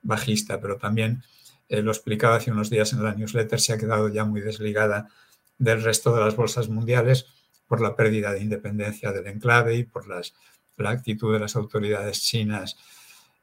bajista, 0.02 0.60
pero 0.60 0.76
también 0.76 1.22
eh, 1.70 1.82
lo 1.82 1.92
explicaba 1.92 2.36
hace 2.36 2.50
unos 2.50 2.68
días 2.68 2.92
en 2.92 3.02
la 3.04 3.14
newsletter, 3.14 3.60
se 3.60 3.72
ha 3.72 3.78
quedado 3.78 4.08
ya 4.08 4.24
muy 4.24 4.40
desligada 4.40 5.08
del 5.56 5.82
resto 5.82 6.12
de 6.12 6.20
las 6.20 6.34
bolsas 6.34 6.68
mundiales 6.68 7.26
por 7.68 7.80
la 7.80 7.94
pérdida 7.94 8.32
de 8.32 8.42
independencia 8.42 9.12
del 9.12 9.28
enclave 9.28 9.76
y 9.76 9.84
por 9.84 10.08
la 10.08 10.90
actitud 10.90 11.32
de 11.32 11.38
las 11.38 11.54
autoridades 11.54 12.20
chinas 12.22 12.76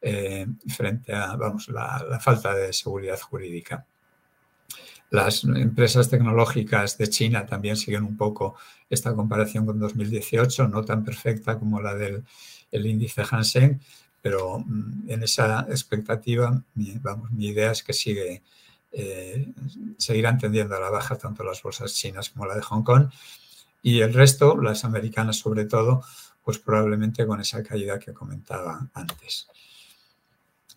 eh, 0.01 0.45
frente 0.67 1.15
a 1.15 1.37
vamos, 1.37 1.69
la, 1.69 2.19
falta 2.19 2.53
de 2.53 2.73
seguridad 2.73 3.19
jurídica. 3.19 3.85
Las 5.09 5.45
empresas 5.45 6.09
tecnológicas 6.09 6.97
de 6.97 7.07
China 7.07 7.45
también 7.45 7.77
siguen 7.77 8.03
un 8.03 8.17
poco 8.17 8.57
esta 8.89 9.13
comparación 9.13 9.65
con 9.65 9.79
2018, 9.79 10.67
no 10.67 10.83
tan 10.83 11.05
perfecta 11.05 11.57
como 11.57 11.81
la 11.81 11.95
del 11.95 12.25
índice 12.71 13.23
Hansen, 13.29 13.79
pero 14.27 14.59
mm, 14.59 15.09
en 15.09 15.23
esa 15.23 15.65
expectativa, 15.69 16.61
mi, 16.75 17.47
idea 17.47 17.71
es 17.71 17.81
que 17.81 17.93
sigue, 17.93 18.43
eh, 18.91 19.53
seguirán 19.97 20.37
tendiendo 20.37 20.75
a 20.75 20.81
la 20.81 20.89
baja 20.89 21.15
tanto 21.15 21.45
las 21.45 21.63
bolsas 21.63 21.93
chinas 21.93 22.29
como 22.29 22.45
la 22.45 22.55
de 22.55 22.61
Hong 22.61 22.83
Kong 22.83 23.09
y 23.81 24.01
el 24.01 24.13
resto, 24.13 24.57
las 24.57 24.83
americanas 24.83 25.37
sobre 25.37 25.63
todo, 25.63 26.03
pues 26.43 26.59
probablemente 26.59 27.25
con 27.25 27.39
esa 27.39 27.63
caída 27.63 27.99
que 27.99 28.11
comentaba 28.11 28.89
antes. 28.93 29.47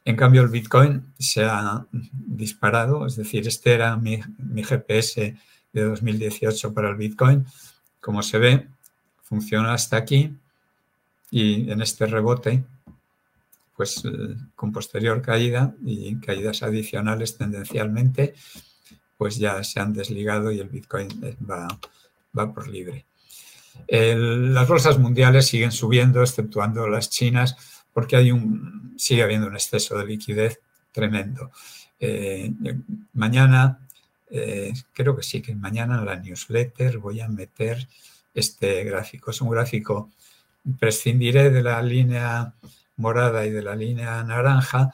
En 0.04 0.14
cambio, 0.14 0.42
el 0.42 0.48
Bitcoin 0.48 1.12
se 1.18 1.42
ha 1.42 1.84
disparado, 2.12 3.04
es 3.04 3.16
decir, 3.16 3.48
este 3.48 3.74
era 3.74 3.96
mi 3.96 4.22
GPS 4.62 5.36
de 5.72 5.82
2018 5.82 6.72
para 6.72 6.90
el 6.90 6.94
Bitcoin. 6.94 7.44
Como 8.00 8.22
se 8.22 8.38
ve, 8.38 8.68
funciona 9.24 9.74
hasta 9.74 9.96
aquí 9.96 10.36
y 11.32 11.68
en 11.68 11.82
este 11.82 12.06
rebote 12.06 12.64
pues 13.80 14.04
eh, 14.04 14.36
con 14.54 14.72
posterior 14.72 15.22
caída 15.22 15.74
y 15.82 16.14
caídas 16.16 16.62
adicionales 16.62 17.38
tendencialmente, 17.38 18.34
pues 19.16 19.38
ya 19.38 19.64
se 19.64 19.80
han 19.80 19.94
desligado 19.94 20.52
y 20.52 20.60
el 20.60 20.68
Bitcoin 20.68 21.08
eh, 21.24 21.34
va, 21.50 21.66
va 22.38 22.52
por 22.52 22.68
libre. 22.68 23.06
las 23.88 24.68
bolsas 24.68 24.98
mundiales 24.98 25.46
siguen 25.46 25.72
subiendo, 25.72 26.20
exceptuando 26.20 26.86
las 26.88 27.08
chinas, 27.08 27.56
porque 27.94 28.16
hay 28.16 28.32
un, 28.32 28.92
sigue 28.98 29.22
habiendo 29.22 29.46
un 29.46 29.54
exceso 29.54 29.96
de 29.96 30.04
liquidez 30.04 30.60
tremendo. 30.92 31.50
Eh, 31.98 32.52
mañana, 33.14 33.78
creo 34.92 35.16
que 35.16 35.22
sí, 35.22 35.40
que 35.40 35.54
mañana 35.54 35.98
en 36.00 36.04
la 36.04 36.16
newsletter 36.16 36.98
voy 36.98 37.22
a 37.22 37.28
meter 37.28 37.88
este 38.34 38.84
gráfico. 38.84 39.30
Es 39.30 39.40
un 39.40 39.48
gráfico, 39.48 40.10
prescindiré 40.78 41.48
de 41.48 41.62
la 41.62 41.82
línea 41.82 42.52
morada 43.00 43.44
y 43.46 43.50
de 43.50 43.62
la 43.62 43.74
línea 43.74 44.22
naranja 44.22 44.92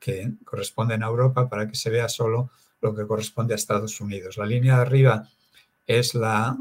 que 0.00 0.32
corresponden 0.44 1.02
a 1.02 1.06
Europa 1.06 1.48
para 1.48 1.68
que 1.68 1.76
se 1.76 1.90
vea 1.90 2.08
solo 2.08 2.50
lo 2.80 2.94
que 2.94 3.06
corresponde 3.06 3.54
a 3.54 3.56
Estados 3.56 4.00
Unidos. 4.00 4.36
La 4.36 4.46
línea 4.46 4.76
de 4.76 4.82
arriba 4.82 5.28
es 5.86 6.14
la, 6.14 6.56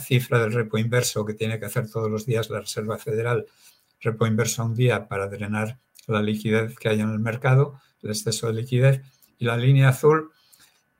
cifra 0.00 0.38
del 0.38 0.52
repo 0.52 0.78
inverso 0.78 1.24
que 1.24 1.34
tiene 1.34 1.58
que 1.58 1.66
hacer 1.66 1.90
todos 1.90 2.10
los 2.10 2.26
días 2.26 2.50
la 2.50 2.60
Reserva 2.60 2.98
Federal, 2.98 3.46
repo 4.00 4.26
inverso 4.26 4.64
un 4.64 4.74
día 4.74 5.08
para 5.08 5.28
drenar 5.28 5.78
la 6.06 6.22
liquidez 6.22 6.76
que 6.78 6.88
hay 6.88 7.00
en 7.00 7.10
el 7.10 7.18
mercado, 7.18 7.80
el 8.02 8.10
exceso 8.10 8.46
de 8.46 8.54
liquidez, 8.54 9.02
y 9.38 9.44
la 9.44 9.56
línea 9.56 9.90
azul 9.90 10.30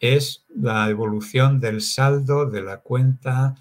es 0.01 0.45
la 0.55 0.89
evolución 0.91 1.61
del 1.61 1.81
saldo 1.81 2.47
de 2.47 2.63
la 2.63 2.79
cuenta 2.79 3.55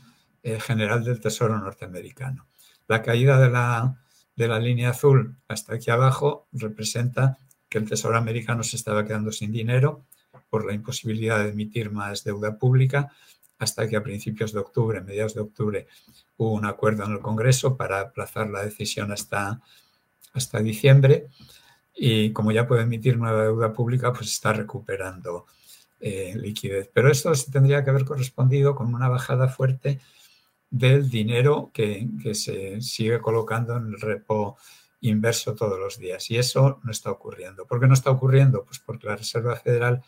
eh, 0.44 0.60
general 0.60 1.04
del 1.04 1.20
Tesoro 1.20 1.58
norteamericano. 1.58 2.46
La 2.88 3.02
caída 3.02 3.40
de 3.40 3.50
la, 3.50 3.96
de 4.36 4.48
la 4.48 4.60
línea 4.60 4.90
azul 4.90 5.38
hasta 5.48 5.76
aquí 5.76 5.92
abajo 5.92 6.48
representa 6.52 7.38
que 7.70 7.78
el 7.78 7.88
Tesoro 7.88 8.18
americano 8.18 8.64
se 8.64 8.76
estaba 8.76 9.06
quedando 9.06 9.32
sin 9.32 9.52
dinero 9.52 10.06
por 10.50 10.66
la 10.66 10.74
imposibilidad 10.74 11.44
de 11.44 11.50
emitir 11.50 11.92
más 11.92 12.24
deuda 12.24 12.58
pública 12.58 13.12
hasta 13.58 13.88
que 13.88 13.96
a 13.96 14.04
principios 14.04 14.52
de 14.52 14.60
octubre, 14.60 15.02
mediados 15.02 15.34
de 15.34 15.42
octubre, 15.42 15.88
hubo 16.38 16.52
un 16.54 16.66
acuerdo 16.66 17.06
en 17.06 17.14
el 17.14 17.20
Congreso 17.20 17.78
para 17.78 18.02
aplazar 18.02 18.50
la 18.50 18.64
decisión 18.64 19.12
hasta, 19.12 19.62
hasta 20.34 20.60
diciembre 20.60 21.28
y 21.96 22.34
como 22.34 22.52
ya 22.52 22.68
puede 22.68 22.84
emitir 22.84 23.18
nueva 23.18 23.44
deuda 23.44 23.72
pública, 23.72 24.12
pues 24.12 24.32
está 24.32 24.52
recuperando 24.52 25.46
eh, 26.02 26.34
liquidez. 26.36 26.90
Pero 26.94 27.10
esto 27.10 27.34
se 27.34 27.52
tendría 27.52 27.84
que 27.84 27.90
haber 27.90 28.04
correspondido 28.04 28.76
con 28.76 28.94
una 28.94 29.08
bajada 29.08 29.48
fuerte 29.48 30.02
del 30.78 31.10
dinero 31.10 31.72
que, 31.74 32.06
se 32.34 32.82
sigue 32.82 33.22
colocando 33.22 33.78
en 33.78 33.88
el 33.88 34.02
repo 34.02 34.58
inverso 35.00 35.56
todos 35.56 35.80
los 35.80 35.98
días. 35.98 36.30
Y 36.32 36.38
eso 36.38 36.82
no 36.84 36.92
está 36.92 37.12
ocurriendo. 37.12 37.66
¿Por 37.66 37.80
qué 37.80 37.88
no 37.88 37.94
está 37.94 38.12
ocurriendo? 38.12 38.66
Pues 38.66 38.80
porque 38.80 39.08
la 39.08 39.16
Reserva 39.16 39.56
Federal 39.56 40.04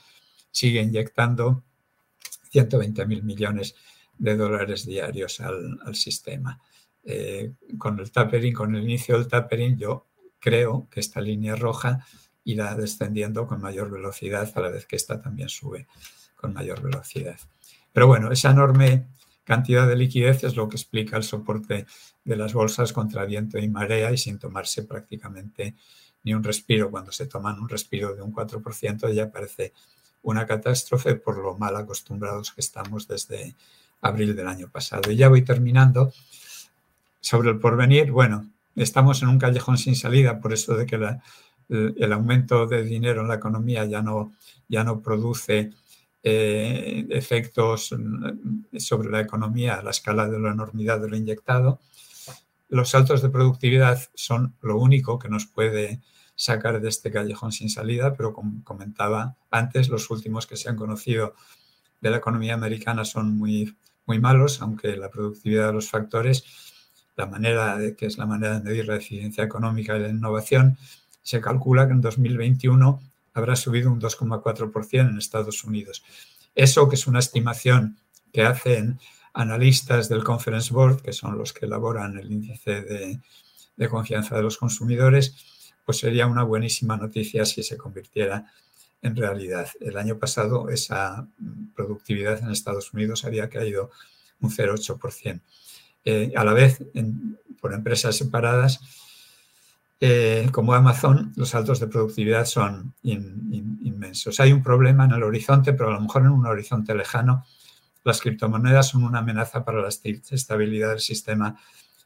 sigue 0.51 0.81
inyectando 0.81 1.63
120 2.51 3.05
mil 3.05 3.23
millones 3.23 3.75
de 4.17 4.35
dólares 4.35 4.85
diarios 4.85 5.39
al, 5.39 5.95
sistema. 5.95 6.59
Eh, 7.01 7.53
con 7.77 7.99
el 7.99 8.11
tapering, 8.11 8.53
con 8.53 8.75
el 8.75 8.83
inicio 8.83 9.17
del 9.17 9.29
tapering, 9.29 9.77
yo 9.77 10.07
creo 10.37 10.89
que 10.91 10.99
esta 10.99 11.21
línea 11.21 11.55
roja 11.55 12.05
irá 12.43 12.75
descendiendo 12.75 13.47
con 13.47 13.61
mayor 13.61 13.89
velocidad 13.89 14.51
a 14.53 14.59
la 14.59 14.69
vez 14.69 14.85
que 14.85 14.97
esta 14.97 15.21
también 15.21 15.47
sube 15.47 15.87
con 16.35 16.53
mayor 16.53 16.81
velocidad. 16.81 17.39
Pero 17.93 18.07
bueno, 18.07 18.31
esa 18.33 18.51
enorme 18.51 19.07
cantidad 19.47 19.87
de 19.87 19.95
liquidez 19.95 20.43
es 20.43 20.57
lo 20.57 20.67
que 20.67 20.75
explica 20.75 21.15
el 21.15 21.23
soporte 21.23 21.85
de 22.25 22.35
las 22.35 22.53
bolsas 22.53 22.91
contra 22.91 23.23
viento 23.23 23.57
y 23.57 23.69
marea 23.69 24.11
y 24.11 24.17
sin 24.17 24.37
tomarse 24.37 24.83
prácticamente 24.83 25.73
ni 26.25 26.33
un 26.33 26.43
respiro. 26.43 26.91
Cuando 26.91 27.13
se 27.13 27.27
toman 27.27 27.57
un 27.57 27.69
respiro 27.69 28.13
de 28.13 28.21
un 28.21 28.33
4% 28.33 29.13
ya 29.13 29.31
parece 29.31 29.71
una 30.23 30.45
catástrofe 30.45 31.15
por 31.15 31.37
lo 31.37 31.57
mal 31.57 31.77
acostumbrados 31.77 32.51
que 32.51 32.59
estamos 32.59 33.07
desde 33.07 33.55
abril 34.01 34.35
del 34.35 34.49
año 34.49 34.67
pasado. 34.69 35.09
Y 35.09 35.15
ya 35.15 35.29
voy 35.29 35.43
terminando 35.43 36.11
sobre 37.21 37.51
el 37.51 37.59
porvenir. 37.59 38.11
Bueno, 38.11 38.49
estamos 38.75 39.21
en 39.21 39.29
un 39.29 39.39
callejón 39.39 39.77
sin 39.77 39.95
salida, 39.95 40.41
por 40.41 40.51
eso 40.51 40.75
de 40.75 40.85
que 40.85 40.99
el 41.69 42.13
aumento 42.13 42.67
de 42.67 42.83
dinero 42.83 43.21
en 43.21 43.29
la 43.29 43.35
economía 43.35 43.85
ya 43.85 44.01
no, 44.01 44.33
ya 44.67 44.83
no 44.83 44.99
produce 44.99 45.71
eh, 46.23 47.05
efectos 47.09 47.95
sobre 48.77 49.09
la 49.09 49.21
economía 49.21 49.75
a 49.75 49.83
la 49.83 49.91
escala 49.91 50.27
de 50.27 50.39
la 50.39 50.51
enormidad 50.51 50.99
de 50.99 51.09
lo 51.09 51.15
inyectado. 51.15 51.79
Los 52.69 52.89
saltos 52.89 53.21
de 53.21 53.29
productividad 53.29 53.99
son 54.13 54.55
lo 54.61 54.77
único 54.77 55.19
que 55.19 55.29
nos 55.29 55.45
puede 55.45 56.01
sacar 56.35 56.79
de 56.81 56.89
este 56.89 57.11
callejón 57.11 57.51
sin 57.51 57.69
salida, 57.69 58.13
pero 58.15 58.33
como 58.33 58.63
comentaba 58.63 59.35
antes, 59.49 59.89
los 59.89 60.09
últimos 60.11 60.47
que 60.47 60.55
se 60.55 60.69
han 60.69 60.75
conocido 60.75 61.33
de 62.01 62.11
la 62.11 62.17
economía 62.17 62.53
americana 62.53 63.05
son 63.05 63.37
muy, 63.37 63.75
muy 64.05 64.19
malos, 64.19 64.61
aunque 64.61 64.95
la 64.97 65.09
productividad 65.09 65.67
de 65.67 65.73
los 65.73 65.89
factores, 65.89 66.43
la 67.15 67.25
manera 67.25 67.77
de, 67.77 67.95
que 67.95 68.05
es 68.05 68.17
la 68.17 68.25
manera 68.25 68.59
de 68.59 68.63
medir 68.63 68.87
la 68.87 68.97
eficiencia 68.97 69.43
económica 69.43 69.97
y 69.97 70.01
la 70.01 70.09
innovación, 70.09 70.77
se 71.23 71.41
calcula 71.41 71.87
que 71.87 71.93
en 71.93 72.01
2021 72.01 73.01
habrá 73.39 73.55
subido 73.55 73.91
un 73.91 74.01
2,4% 74.01 75.09
en 75.09 75.17
Estados 75.17 75.63
Unidos. 75.63 76.03
Eso 76.55 76.89
que 76.89 76.95
es 76.95 77.07
una 77.07 77.19
estimación 77.19 77.97
que 78.33 78.43
hacen 78.43 78.99
analistas 79.33 80.09
del 80.09 80.23
Conference 80.23 80.73
Board, 80.73 81.01
que 81.01 81.13
son 81.13 81.37
los 81.37 81.53
que 81.53 81.65
elaboran 81.65 82.17
el 82.17 82.31
índice 82.31 82.81
de, 82.81 83.19
de 83.75 83.89
confianza 83.89 84.35
de 84.35 84.43
los 84.43 84.57
consumidores, 84.57 85.73
pues 85.85 85.99
sería 85.99 86.27
una 86.27 86.43
buenísima 86.43 86.97
noticia 86.97 87.45
si 87.45 87.63
se 87.63 87.77
convirtiera 87.77 88.51
en 89.01 89.15
realidad. 89.15 89.69
El 89.79 89.97
año 89.97 90.17
pasado 90.17 90.69
esa 90.69 91.27
productividad 91.75 92.39
en 92.39 92.49
Estados 92.49 92.93
Unidos 92.93 93.23
había 93.25 93.49
caído 93.49 93.91
un 94.41 94.51
0,8%. 94.51 95.41
Eh, 96.03 96.33
a 96.35 96.43
la 96.43 96.53
vez, 96.53 96.83
por 97.59 97.73
empresas 97.73 98.15
separadas, 98.15 98.79
eh, 99.99 100.49
como 100.51 100.73
Amazon, 100.73 101.33
los 101.35 101.49
saltos 101.49 101.79
de 101.79 101.87
productividad 101.87 102.45
son 102.45 102.93
inmensos. 103.03 104.39
Hay 104.39 104.51
un 104.53 104.61
problema 104.61 105.05
en 105.05 105.11
el 105.11 105.23
horizonte, 105.23 105.73
pero 105.73 105.89
a 105.89 105.93
lo 105.93 106.01
mejor 106.01 106.23
en 106.23 106.29
un 106.29 106.45
horizonte 106.45 106.93
lejano, 106.93 107.45
las 108.03 108.21
criptomonedas 108.21 108.89
son 108.89 109.03
una 109.03 109.19
amenaza 109.19 109.65
para 109.65 109.81
la 109.81 109.89
estabilidad 109.89 110.89
del 110.89 110.99
sistema 110.99 111.59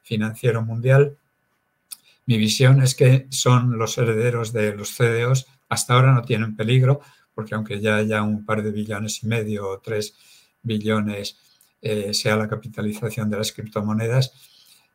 financiero 0.03 0.63
mundial 0.63 1.17
mi 2.25 2.37
visión 2.37 2.81
es 2.81 2.95
que 2.95 3.27
son 3.29 3.77
los 3.77 3.97
herederos 3.97 4.53
de 4.53 4.73
los 4.73 4.95
CDOs. 4.95 5.47
Hasta 5.69 5.93
ahora 5.95 6.13
no 6.13 6.21
tienen 6.21 6.55
peligro, 6.55 7.01
porque 7.33 7.55
aunque 7.55 7.79
ya 7.79 7.97
haya 7.97 8.21
un 8.21 8.45
par 8.45 8.63
de 8.63 8.71
billones 8.71 9.23
y 9.23 9.27
medio 9.27 9.69
o 9.69 9.79
tres 9.79 10.15
billones 10.61 11.37
eh, 11.81 12.13
sea 12.13 12.35
la 12.35 12.47
capitalización 12.47 13.29
de 13.29 13.37
las 13.37 13.51
criptomonedas, 13.51 14.31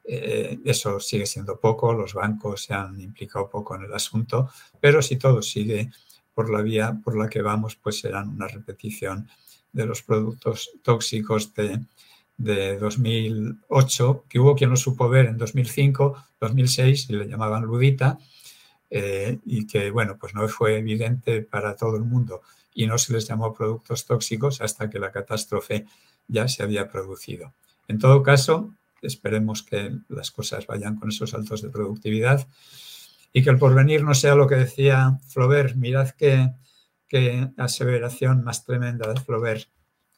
eh, 0.06 0.58
eso 0.64 1.00
sigue 1.00 1.26
siendo 1.26 1.58
poco, 1.58 1.92
los 1.92 2.14
bancos 2.14 2.64
se 2.64 2.74
han 2.74 3.00
implicado 3.00 3.48
poco 3.50 3.74
en 3.74 3.84
el 3.84 3.94
asunto, 3.94 4.50
pero 4.80 5.02
si 5.02 5.16
todo 5.16 5.42
sigue 5.42 5.90
por 6.34 6.50
la 6.50 6.62
vía 6.62 7.00
por 7.02 7.16
la 7.16 7.28
que 7.28 7.42
vamos, 7.42 7.76
pues 7.76 8.00
serán 8.00 8.28
una 8.28 8.46
repetición 8.48 9.28
de 9.72 9.86
los 9.86 10.02
productos 10.02 10.70
tóxicos 10.82 11.54
de, 11.54 11.80
de 12.36 12.78
2008, 12.78 14.24
que 14.28 14.38
hubo 14.38 14.54
quien 14.54 14.70
lo 14.70 14.76
supo 14.76 15.08
ver 15.08 15.26
en 15.26 15.38
2005, 15.38 16.16
2006, 16.40 17.10
y 17.10 17.12
le 17.14 17.28
llamaban 17.28 17.64
Ludita, 17.64 18.18
eh, 18.90 19.38
y 19.44 19.66
que, 19.66 19.90
bueno, 19.90 20.16
pues 20.18 20.34
no 20.34 20.46
fue 20.48 20.78
evidente 20.78 21.42
para 21.42 21.74
todo 21.74 21.96
el 21.96 22.04
mundo 22.04 22.42
y 22.72 22.86
no 22.86 22.98
se 22.98 23.12
les 23.12 23.26
llamó 23.26 23.52
productos 23.52 24.04
tóxicos 24.04 24.60
hasta 24.60 24.88
que 24.88 24.98
la 24.98 25.10
catástrofe 25.10 25.86
ya 26.28 26.46
se 26.46 26.62
había 26.62 26.88
producido. 26.90 27.54
En 27.88 27.98
todo 27.98 28.22
caso, 28.22 28.74
esperemos 29.02 29.62
que 29.62 29.96
las 30.08 30.30
cosas 30.30 30.66
vayan 30.66 30.96
con 30.96 31.08
esos 31.08 31.30
saltos 31.30 31.62
de 31.62 31.70
productividad 31.70 32.46
y 33.32 33.42
que 33.42 33.50
el 33.50 33.58
porvenir 33.58 34.02
no 34.02 34.14
sea 34.14 34.34
lo 34.34 34.46
que 34.46 34.56
decía 34.56 35.18
Flaubert. 35.28 35.76
Mirad 35.76 36.10
qué, 36.10 36.52
qué 37.08 37.50
aseveración 37.56 38.44
más 38.44 38.64
tremenda 38.64 39.12
de 39.12 39.20
Flaubert. 39.20 39.68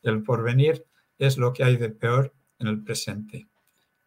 El 0.02 0.22
porvenir 0.22 0.86
es 1.18 1.38
lo 1.38 1.52
que 1.52 1.64
hay 1.64 1.76
de 1.76 1.90
peor 1.90 2.32
en 2.58 2.68
el 2.68 2.82
presente. 2.82 3.48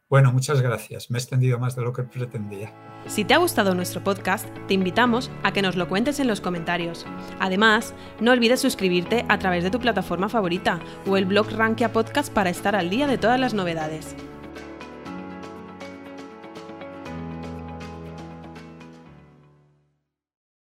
Bueno, 0.10 0.34
muchas 0.34 0.62
gracias. 0.62 1.10
Me 1.10 1.18
he 1.18 1.22
extendido 1.22 1.58
más 1.58 1.76
de 1.76 1.84
lo 1.84 1.94
que 1.94 2.04
pretendía. 2.04 2.74
Si 3.08 3.24
te 3.24 3.34
ha 3.34 3.38
gustado 3.38 3.74
nuestro 3.74 4.04
podcast, 4.04 4.46
te 4.68 4.74
invitamos 4.74 5.32
a 5.42 5.54
que 5.54 5.62
nos 5.62 5.78
lo 5.78 5.88
cuentes 5.88 6.20
en 6.20 6.28
los 6.28 6.42
comentarios. 6.42 7.06
Además, 7.40 7.94
no 8.20 8.32
olvides 8.32 8.60
suscribirte 8.60 9.26
a 9.30 9.40
través 9.40 9.64
de 9.64 9.72
tu 9.72 9.80
plataforma 9.80 10.28
favorita 10.28 10.82
o 11.08 11.16
el 11.16 11.26
blog 11.26 11.50
Rankia 11.52 11.94
Podcast 11.94 12.32
para 12.32 12.50
estar 12.50 12.76
al 12.76 12.90
día 12.90 13.08
de 13.08 13.18
todas 13.18 13.40
las 13.40 13.54
novedades. 13.54 14.16